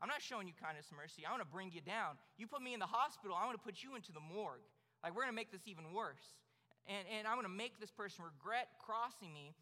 I'm 0.00 0.08
not 0.08 0.20
showing 0.20 0.46
you 0.46 0.52
kindness 0.56 0.92
and 0.92 1.00
mercy. 1.00 1.24
I 1.24 1.32
want 1.32 1.40
to 1.40 1.48
bring 1.48 1.72
you 1.72 1.80
down. 1.80 2.20
You 2.36 2.46
put 2.46 2.60
me 2.60 2.76
in 2.76 2.80
the 2.80 2.88
hospital, 2.88 3.36
I'm 3.36 3.48
going 3.48 3.56
to 3.56 3.64
put 3.64 3.80
you 3.80 3.96
into 3.96 4.12
the 4.12 4.20
morgue. 4.20 4.64
Like, 5.00 5.16
we're 5.16 5.24
going 5.24 5.32
to 5.32 5.40
make 5.40 5.52
this 5.52 5.64
even 5.64 5.92
worse. 5.92 6.36
And, 6.84 7.04
and 7.08 7.26
I'm 7.26 7.34
going 7.34 7.48
to 7.48 7.52
make 7.52 7.80
this 7.80 7.90
person 7.90 8.24
regret 8.24 8.68
crossing 8.78 9.32
me. 9.32 9.56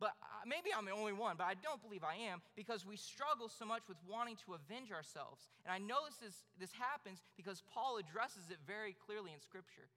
But 0.00 0.16
maybe 0.48 0.72
I'm 0.72 0.88
the 0.88 0.96
only 0.96 1.12
one, 1.12 1.36
but 1.36 1.44
I 1.44 1.52
don't 1.60 1.82
believe 1.84 2.00
I 2.00 2.32
am 2.32 2.40
because 2.56 2.88
we 2.88 2.96
struggle 2.96 3.52
so 3.52 3.68
much 3.68 3.84
with 3.84 4.00
wanting 4.08 4.40
to 4.48 4.56
avenge 4.56 4.88
ourselves. 4.88 5.52
And 5.68 5.76
I 5.76 5.76
know 5.76 6.08
this, 6.08 6.24
is, 6.24 6.34
this 6.56 6.72
happens 6.72 7.20
because 7.36 7.60
Paul 7.68 8.00
addresses 8.00 8.48
it 8.48 8.56
very 8.64 8.96
clearly 8.96 9.36
in 9.36 9.44
Scripture. 9.44 9.92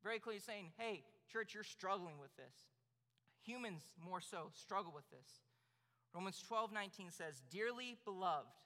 Very 0.00 0.18
clearly 0.18 0.40
saying, 0.40 0.72
hey, 0.80 1.04
church, 1.28 1.52
you're 1.52 1.68
struggling 1.68 2.16
with 2.16 2.32
this. 2.40 2.72
Humans, 3.44 3.82
more 4.00 4.24
so, 4.24 4.48
struggle 4.56 4.92
with 4.94 5.04
this. 5.12 5.44
Romans 6.14 6.40
12 6.46 6.72
19 6.72 7.10
says, 7.10 7.42
Dearly 7.50 7.96
beloved, 8.04 8.56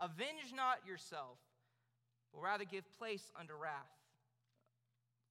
Avenge 0.00 0.52
not 0.54 0.84
yourself, 0.86 1.38
but 2.32 2.42
rather 2.42 2.64
give 2.64 2.84
place 2.98 3.30
unto 3.38 3.54
wrath. 3.54 3.96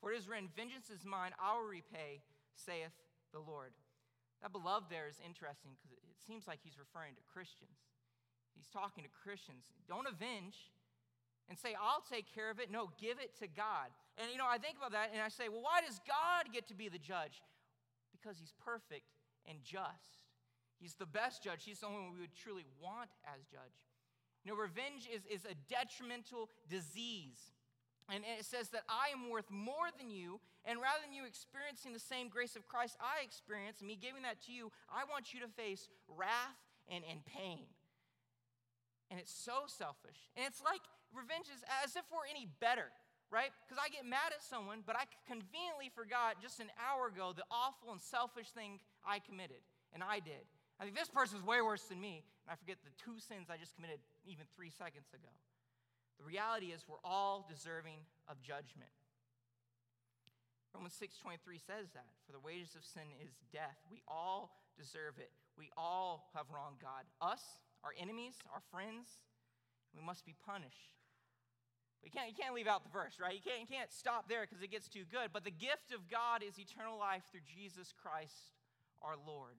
For 0.01 0.11
it 0.11 0.17
is 0.17 0.27
written, 0.27 0.49
Vengeance 0.55 0.89
is 0.89 1.05
mine, 1.05 1.31
I 1.41 1.57
will 1.57 1.69
repay, 1.69 2.21
saith 2.53 2.93
the 3.31 3.39
Lord. 3.39 3.71
That 4.41 4.51
beloved 4.51 4.89
there 4.89 5.07
is 5.07 5.17
interesting 5.23 5.73
because 5.77 5.91
it 5.91 6.21
seems 6.27 6.47
like 6.47 6.59
he's 6.61 6.77
referring 6.77 7.15
to 7.15 7.23
Christians. 7.25 7.77
He's 8.53 8.69
talking 8.69 9.03
to 9.03 9.11
Christians. 9.11 9.73
Don't 9.87 10.07
avenge 10.07 10.55
and 11.49 11.57
say, 11.57 11.75
I'll 11.77 12.03
take 12.05 12.25
care 12.33 12.49
of 12.49 12.59
it. 12.59 12.71
No, 12.71 12.89
give 12.99 13.19
it 13.19 13.37
to 13.39 13.47
God. 13.47 13.89
And 14.17 14.31
you 14.31 14.37
know, 14.37 14.47
I 14.47 14.57
think 14.57 14.77
about 14.77 14.91
that 14.93 15.11
and 15.13 15.21
I 15.21 15.29
say, 15.29 15.49
well, 15.49 15.61
why 15.61 15.81
does 15.81 15.99
God 16.07 16.53
get 16.53 16.67
to 16.69 16.75
be 16.75 16.89
the 16.89 17.01
judge? 17.01 17.43
Because 18.11 18.37
he's 18.39 18.53
perfect 18.63 19.13
and 19.45 19.59
just. 19.61 20.25
He's 20.79 20.95
the 20.95 21.05
best 21.05 21.43
judge. 21.43 21.63
He's 21.63 21.79
the 21.79 21.87
only 21.87 22.01
one 22.01 22.13
we 22.13 22.21
would 22.21 22.35
truly 22.35 22.65
want 22.81 23.09
as 23.25 23.45
judge. 23.45 23.77
You 24.45 24.53
know, 24.53 24.61
revenge 24.61 25.09
is, 25.09 25.25
is 25.25 25.41
a 25.49 25.57
detrimental 25.67 26.53
disease. 26.69 27.41
And 28.05 28.21
it 28.21 28.45
says 28.45 28.69
that 28.69 28.85
I 28.85 29.09
am 29.09 29.33
worth 29.33 29.49
more 29.49 29.89
than 29.97 30.13
you, 30.13 30.37
and 30.61 30.77
rather 30.77 31.01
than 31.01 31.09
you 31.09 31.25
experiencing 31.25 31.89
the 31.89 31.99
same 31.99 32.29
grace 32.29 32.55
of 32.55 32.69
Christ 32.69 33.01
I 33.01 33.25
experience, 33.25 33.81
me 33.81 33.97
giving 33.97 34.21
that 34.21 34.45
to 34.45 34.53
you, 34.53 34.69
I 34.93 35.09
want 35.09 35.33
you 35.33 35.41
to 35.41 35.49
face 35.49 35.89
wrath 36.05 36.61
and, 36.85 37.01
and 37.09 37.25
pain. 37.25 37.65
And 39.09 39.19
it's 39.19 39.33
so 39.33 39.65
selfish. 39.65 40.29
And 40.37 40.45
it's 40.45 40.61
like 40.61 40.85
revenge 41.17 41.49
is 41.49 41.65
as 41.81 41.97
if 41.97 42.05
we're 42.13 42.29
any 42.29 42.45
better, 42.61 42.93
right? 43.33 43.49
Because 43.65 43.81
I 43.81 43.89
get 43.89 44.05
mad 44.05 44.37
at 44.37 44.45
someone, 44.45 44.85
but 44.85 44.93
I 44.93 45.09
conveniently 45.25 45.89
forgot 45.89 46.37
just 46.37 46.61
an 46.61 46.69
hour 46.77 47.09
ago 47.09 47.33
the 47.33 47.45
awful 47.49 47.89
and 47.89 48.01
selfish 48.01 48.53
thing 48.53 48.77
I 49.01 49.17
committed, 49.17 49.65
and 49.97 50.05
I 50.05 50.21
did. 50.21 50.45
I 50.77 50.85
think 50.85 50.93
this 50.93 51.09
person's 51.09 51.41
way 51.41 51.57
worse 51.61 51.89
than 51.89 51.97
me, 51.97 52.21
and 52.45 52.53
I 52.53 52.55
forget 52.55 52.77
the 52.85 52.93
two 53.01 53.17
sins 53.17 53.49
I 53.49 53.57
just 53.57 53.73
committed 53.73 53.97
even 54.29 54.45
three 54.53 54.69
seconds 54.69 55.09
ago. 55.17 55.33
The 56.21 56.25
reality 56.29 56.69
is 56.69 56.85
we're 56.85 57.01
all 57.03 57.43
deserving 57.49 58.05
of 58.29 58.37
judgment. 58.45 58.93
Romans 60.73 60.93
6:23 60.93 61.57
says 61.57 61.89
that, 61.97 62.05
for 62.25 62.31
the 62.31 62.39
wages 62.39 62.75
of 62.75 62.85
sin 62.85 63.09
is 63.23 63.33
death. 63.51 63.79
We 63.89 64.03
all 64.07 64.61
deserve 64.77 65.17
it. 65.17 65.31
We 65.57 65.71
all 65.75 66.29
have 66.35 66.51
wronged 66.51 66.79
God. 66.79 67.07
Us, 67.21 67.41
our 67.83 67.95
enemies, 67.97 68.35
our 68.53 68.61
friends, 68.71 69.07
we 69.95 70.03
must 70.03 70.25
be 70.25 70.35
punished. 70.45 70.91
You 72.03 72.11
can't, 72.11 72.29
you 72.29 72.35
can't 72.35 72.53
leave 72.53 72.67
out 72.67 72.83
the 72.83 72.91
verse, 72.91 73.17
right? 73.19 73.33
You 73.33 73.41
can't, 73.41 73.61
you 73.61 73.65
can't 73.65 73.91
stop 73.91 74.29
there 74.29 74.45
because 74.45 74.61
it 74.61 74.69
gets 74.69 74.87
too 74.87 75.05
good. 75.09 75.33
But 75.33 75.43
the 75.43 75.51
gift 75.51 75.89
of 75.89 76.05
God 76.11 76.43
is 76.43 76.59
eternal 76.59 76.99
life 76.99 77.23
through 77.31 77.47
Jesus 77.49 77.93
Christ 77.97 78.53
our 79.01 79.15
Lord. 79.25 79.57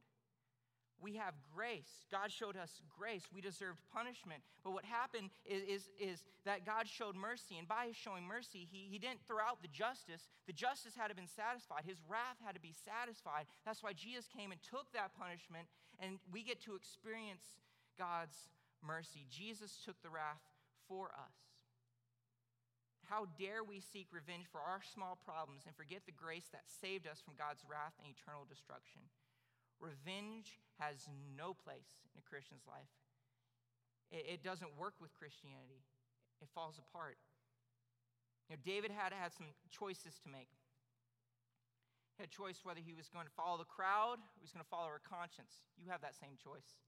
We 1.01 1.16
have 1.16 1.34
grace. 1.55 2.07
God 2.11 2.32
showed 2.32 2.57
us 2.57 2.80
grace. 2.88 3.22
We 3.32 3.40
deserved 3.40 3.80
punishment. 3.92 4.40
But 4.64 4.72
what 4.72 4.84
happened 4.84 5.30
is, 5.44 5.62
is, 5.62 5.82
is, 6.01 6.18
that 6.47 6.64
God 6.64 6.86
showed 6.86 7.18
mercy. 7.18 7.59
And 7.59 7.66
by 7.66 7.90
his 7.90 7.99
showing 7.99 8.24
mercy, 8.24 8.70
he, 8.70 8.86
he 8.88 8.99
didn't 8.99 9.26
throw 9.26 9.42
out 9.42 9.61
the 9.61 9.68
justice. 9.68 10.30
The 10.47 10.55
justice 10.55 10.94
had 10.94 11.11
to 11.11 11.18
be 11.18 11.26
satisfied. 11.26 11.82
His 11.84 11.99
wrath 12.07 12.38
had 12.47 12.55
to 12.55 12.62
be 12.62 12.72
satisfied. 12.72 13.51
That's 13.66 13.82
why 13.82 13.92
Jesus 13.92 14.30
came 14.30 14.55
and 14.55 14.62
took 14.62 14.86
that 14.94 15.11
punishment, 15.18 15.66
and 15.99 16.22
we 16.30 16.47
get 16.47 16.62
to 16.64 16.78
experience 16.78 17.42
God's 17.99 18.49
mercy. 18.78 19.26
Jesus 19.26 19.82
took 19.84 19.99
the 20.07 20.11
wrath 20.11 20.40
for 20.86 21.11
us. 21.18 21.34
How 23.11 23.26
dare 23.38 23.62
we 23.62 23.78
seek 23.78 24.07
revenge 24.11 24.47
for 24.51 24.59
our 24.59 24.82
small 24.82 25.18
problems 25.22 25.62
and 25.66 25.74
forget 25.74 26.07
the 26.07 26.14
grace 26.14 26.51
that 26.51 26.66
saved 26.66 27.07
us 27.07 27.22
from 27.22 27.38
God's 27.38 27.62
wrath 27.66 27.94
and 28.03 28.11
eternal 28.11 28.47
destruction? 28.47 29.03
Revenge 29.81 30.59
has 30.81 31.09
no 31.37 31.53
place 31.53 32.01
in 32.12 32.20
a 32.20 32.24
Christian's 32.24 32.64
life. 32.68 32.91
It, 34.11 34.39
it 34.39 34.41
doesn't 34.43 34.77
work 34.79 34.95
with 35.01 35.12
Christianity, 35.14 35.85
it 36.41 36.49
falls 36.55 36.79
apart. 36.79 37.18
You 38.49 38.55
know, 38.55 38.62
David 38.62 38.95
had 38.95 39.11
had 39.11 39.35
some 39.35 39.51
choices 39.66 40.22
to 40.22 40.29
make. 40.31 40.53
He 42.14 42.22
had 42.22 42.31
a 42.31 42.33
choice 42.33 42.62
whether 42.62 42.81
he 42.81 42.95
was 42.95 43.11
going 43.11 43.27
to 43.27 43.35
follow 43.35 43.59
the 43.59 43.68
crowd 43.68 44.22
or 44.22 44.31
he 44.39 44.47
was 44.47 44.55
going 44.55 44.62
to 44.62 44.72
follow 44.72 44.89
her 44.89 45.03
conscience. 45.03 45.66
You 45.77 45.91
have 45.91 46.01
that 46.01 46.14
same 46.14 46.39
choice. 46.39 46.79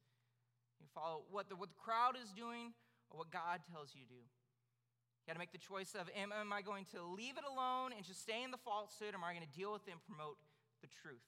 You 0.81 0.87
follow 0.95 1.27
what 1.29 1.51
the, 1.51 1.59
what 1.59 1.69
the 1.69 1.81
crowd 1.83 2.15
is 2.15 2.31
doing 2.31 2.73
or 3.11 3.19
what 3.19 3.35
God 3.35 3.61
tells 3.67 3.93
you 3.93 4.07
to 4.07 4.09
do. 4.09 4.23
You 4.23 5.25
got 5.27 5.35
to 5.35 5.43
make 5.43 5.53
the 5.53 5.61
choice 5.61 5.93
of 5.93 6.09
am, 6.17 6.33
am 6.33 6.55
I 6.55 6.63
going 6.63 6.87
to 6.97 7.05
leave 7.05 7.37
it 7.37 7.45
alone 7.45 7.93
and 7.93 8.07
just 8.07 8.23
stay 8.23 8.41
in 8.41 8.55
the 8.55 8.63
falsehood, 8.63 9.13
or 9.13 9.21
am 9.21 9.27
I 9.27 9.35
going 9.37 9.45
to 9.45 9.53
deal 9.53 9.75
with 9.75 9.85
it 9.85 9.93
and 9.93 10.01
promote 10.01 10.41
the 10.81 10.89
truth? 10.89 11.27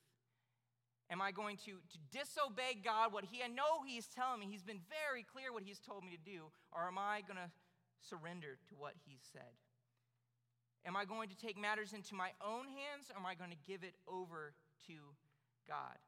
Am 1.11 1.21
I 1.21 1.33
going 1.33 1.57
to, 1.67 1.73
to 1.73 1.99
disobey 2.13 2.79
God, 2.85 3.13
what 3.13 3.25
He, 3.25 3.43
I 3.43 3.49
know 3.49 3.83
He's 3.85 4.07
telling 4.07 4.41
me, 4.41 4.47
He's 4.49 4.63
been 4.63 4.81
very 4.87 5.27
clear 5.27 5.53
what 5.53 5.65
He's 5.65 5.81
told 5.81 6.05
me 6.05 6.15
to 6.15 6.23
do, 6.23 6.55
or 6.73 6.87
am 6.87 6.99
I 6.99 7.23
going 7.27 7.37
to 7.39 7.51
surrender 7.99 8.59
to 8.71 8.75
what 8.79 8.95
He 9.05 9.19
said? 9.33 9.59
Am 10.87 10.97
I 10.97 11.05
going 11.05 11.29
to 11.29 11.37
take 11.37 11.61
matters 11.61 11.93
into 11.93 12.15
my 12.15 12.31
own 12.41 12.65
hands, 12.65 13.11
or 13.11 13.19
am 13.19 13.27
I 13.27 13.35
going 13.35 13.51
to 13.51 13.67
give 13.67 13.83
it 13.83 13.95
over 14.07 14.55
to 14.87 14.95
God? 15.69 15.99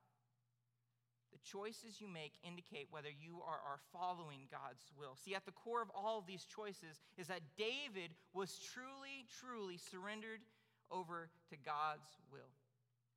The 1.32 1.38
choices 1.44 2.00
you 2.00 2.08
make 2.08 2.32
indicate 2.44 2.88
whether 2.90 3.08
you 3.08 3.40
are, 3.44 3.60
are 3.64 3.80
following 3.92 4.48
God's 4.52 4.84
will. 4.96 5.16
See, 5.16 5.34
at 5.34 5.44
the 5.44 5.52
core 5.52 5.82
of 5.82 5.90
all 5.94 6.18
of 6.18 6.26
these 6.26 6.44
choices 6.44 7.00
is 7.16 7.26
that 7.26 7.40
David 7.56 8.12
was 8.32 8.60
truly, 8.60 9.24
truly 9.40 9.78
surrendered 9.78 10.40
over 10.90 11.30
to 11.48 11.56
God's 11.56 12.20
will. 12.30 12.52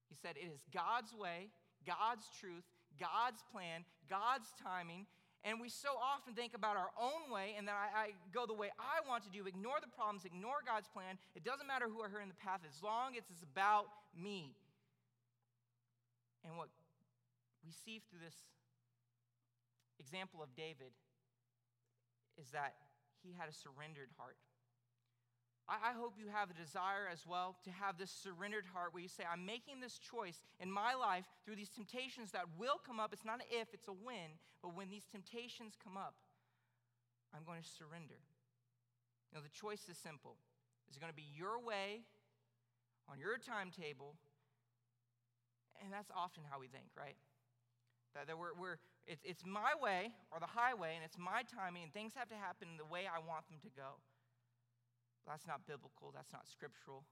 He 0.07 0.15
said, 0.15 0.35
It 0.37 0.47
is 0.47 0.63
God's 0.73 1.13
way, 1.13 1.51
God's 1.85 2.27
truth, 2.41 2.65
God's 2.99 3.41
plan, 3.53 3.85
God's 4.09 4.49
timing. 4.61 5.05
And 5.45 5.61
we 5.61 5.69
so 5.69 5.93
often 6.01 6.33
think 6.33 6.57
about 6.57 6.73
our 6.73 6.89
own 6.97 7.29
way, 7.29 7.53
and 7.53 7.69
that 7.69 7.77
I, 7.77 7.87
I, 7.93 8.05
go 8.33 8.49
the 8.49 8.57
way 8.57 8.73
I 8.81 9.05
want 9.07 9.23
to 9.25 9.29
do, 9.29 9.45
ignore 9.45 9.77
the 9.77 9.93
problems, 9.93 10.25
ignore 10.25 10.65
God's 10.65 10.89
plan. 10.89 11.21
It 11.37 11.45
doesn't 11.45 11.69
matter 11.69 11.85
who 11.85 12.01
I 12.01 12.09
hurt 12.09 12.25
in 12.25 12.33
the 12.33 12.41
path 12.41 12.65
as 12.65 12.81
long 12.81 13.13
as 13.13 13.29
it's 13.29 13.45
about 13.45 13.85
me. 14.17 14.57
And 16.41 16.57
what 16.57 16.73
we 17.61 17.69
see 17.69 18.01
through 18.09 18.25
this 18.25 18.37
example 20.01 20.41
of 20.41 20.49
David 20.57 20.97
is 22.41 22.49
that 22.51 22.73
he 23.21 23.33
had 23.37 23.49
a 23.49 23.53
surrendered 23.53 24.09
heart. 24.17 24.37
I, 25.67 25.97
hope 25.97 26.13
you 26.21 26.29
have 26.29 26.51
a 26.51 26.53
desire 26.53 27.09
as 27.11 27.25
well 27.25 27.57
to 27.65 27.71
have 27.71 27.97
this 27.97 28.11
surrendered 28.13 28.69
heart 28.69 28.93
where 28.93 29.01
you 29.01 29.09
say, 29.09 29.25
I'm 29.25 29.45
making 29.49 29.81
this 29.81 29.97
choice 29.97 30.37
in 30.61 30.69
my 30.69 30.93
life 30.93 31.25
through 31.43 31.55
these 31.55 31.73
temptations 31.73 32.29
that 32.37 32.45
will 32.53 32.77
come 32.85 32.99
up. 32.99 33.13
It's 33.13 33.25
not 33.25 33.41
an 33.41 33.49
if, 33.49 33.73
it's 33.73 33.87
a 33.87 33.97
when. 33.97 34.37
But 34.61 34.77
when 34.77 34.93
these 34.93 35.09
temptations 35.09 35.73
come 35.81 35.97
up, 35.97 36.13
I'm 37.33 37.41
going 37.43 37.65
to 37.65 37.67
surrender. 37.67 38.21
You 39.33 39.37
know, 39.37 39.41
the 39.41 39.49
choice 39.49 39.89
is 39.89 39.97
simple. 39.97 40.37
Is 40.89 40.97
it 40.97 40.99
going 41.01 41.11
to 41.11 41.17
be 41.17 41.25
your 41.33 41.57
way 41.57 42.05
on 43.09 43.17
your 43.17 43.41
timetable? 43.41 44.13
And 45.81 45.89
that's 45.89 46.13
often 46.13 46.45
how 46.45 46.61
we 46.61 46.69
think, 46.69 46.93
right? 46.93 47.17
That, 48.13 48.29
that 48.29 48.37
we're, 48.37 48.53
we're, 48.53 48.77
it's, 49.09 49.25
it's 49.25 49.41
my 49.41 49.73
way 49.81 50.13
or 50.29 50.39
the 50.39 50.47
highway, 50.47 50.93
and 50.93 51.03
it's 51.03 51.17
my 51.17 51.41
timing, 51.41 51.83
and 51.83 51.91
things 51.91 52.13
have 52.13 52.29
to 52.29 52.37
happen 52.37 52.77
the 52.77 52.85
way 52.85 53.09
I 53.09 53.17
want 53.17 53.49
them 53.49 53.57
to 53.65 53.71
go. 53.73 53.97
That's 55.27 55.47
not 55.49 55.65
biblical. 55.65 56.13
That's 56.13 56.31
not 56.31 56.47
scriptural. 56.47 57.03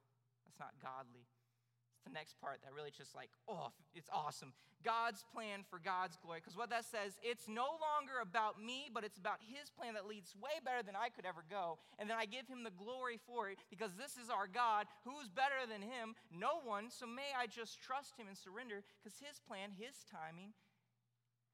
That's 0.46 0.60
not 0.62 0.78
godly. 0.82 1.26
It's 1.26 2.06
the 2.06 2.14
next 2.14 2.40
part 2.40 2.62
that 2.64 2.74
really 2.74 2.94
just 2.94 3.16
like, 3.16 3.30
oh, 3.50 3.74
it's 3.94 4.10
awesome. 4.14 4.54
God's 4.84 5.24
plan 5.32 5.64
for 5.72 5.80
God's 5.80 6.20
glory. 6.20 6.44
Because 6.44 6.60
what 6.60 6.70
that 6.70 6.84
says, 6.84 7.16
it's 7.24 7.48
no 7.48 7.80
longer 7.80 8.20
about 8.22 8.60
me, 8.60 8.92
but 8.92 9.08
it's 9.08 9.18
about 9.18 9.40
His 9.40 9.72
plan 9.72 9.96
that 9.96 10.06
leads 10.06 10.36
way 10.36 10.60
better 10.62 10.84
than 10.84 11.00
I 11.00 11.08
could 11.08 11.26
ever 11.26 11.42
go. 11.48 11.80
And 11.98 12.12
then 12.12 12.20
I 12.20 12.28
give 12.28 12.46
Him 12.46 12.68
the 12.68 12.76
glory 12.76 13.18
for 13.24 13.50
it 13.50 13.58
because 13.72 13.96
this 13.96 14.20
is 14.20 14.30
our 14.30 14.46
God. 14.46 14.86
Who's 15.08 15.32
better 15.32 15.64
than 15.64 15.82
Him? 15.82 16.14
No 16.30 16.60
one. 16.62 16.92
So 16.92 17.08
may 17.08 17.32
I 17.32 17.48
just 17.48 17.80
trust 17.80 18.20
Him 18.20 18.28
and 18.28 18.38
surrender 18.38 18.84
because 19.00 19.18
His 19.24 19.40
plan, 19.40 19.72
His 19.72 20.04
timing 20.12 20.52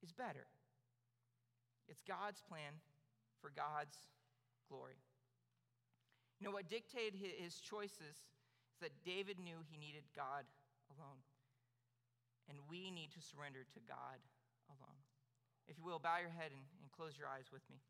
is 0.02 0.12
better. 0.12 0.50
It's 1.88 2.02
God's 2.02 2.42
plan 2.42 2.82
for 3.42 3.54
God's 3.54 3.98
glory. 4.68 4.98
You 6.40 6.48
know, 6.48 6.56
what 6.56 6.72
dictated 6.72 7.20
his 7.20 7.60
choices 7.60 8.16
is 8.16 8.80
that 8.80 8.96
David 9.04 9.40
knew 9.44 9.60
he 9.68 9.76
needed 9.76 10.08
God 10.16 10.48
alone. 10.96 11.20
And 12.48 12.58
we 12.72 12.90
need 12.90 13.12
to 13.14 13.22
surrender 13.22 13.68
to 13.68 13.80
God 13.84 14.18
alone. 14.72 15.04
If 15.68 15.78
you 15.78 15.84
will, 15.84 16.00
bow 16.00 16.18
your 16.18 16.34
head 16.34 16.50
and, 16.56 16.64
and 16.82 16.90
close 16.96 17.14
your 17.20 17.28
eyes 17.28 17.52
with 17.52 17.62
me. 17.70 17.84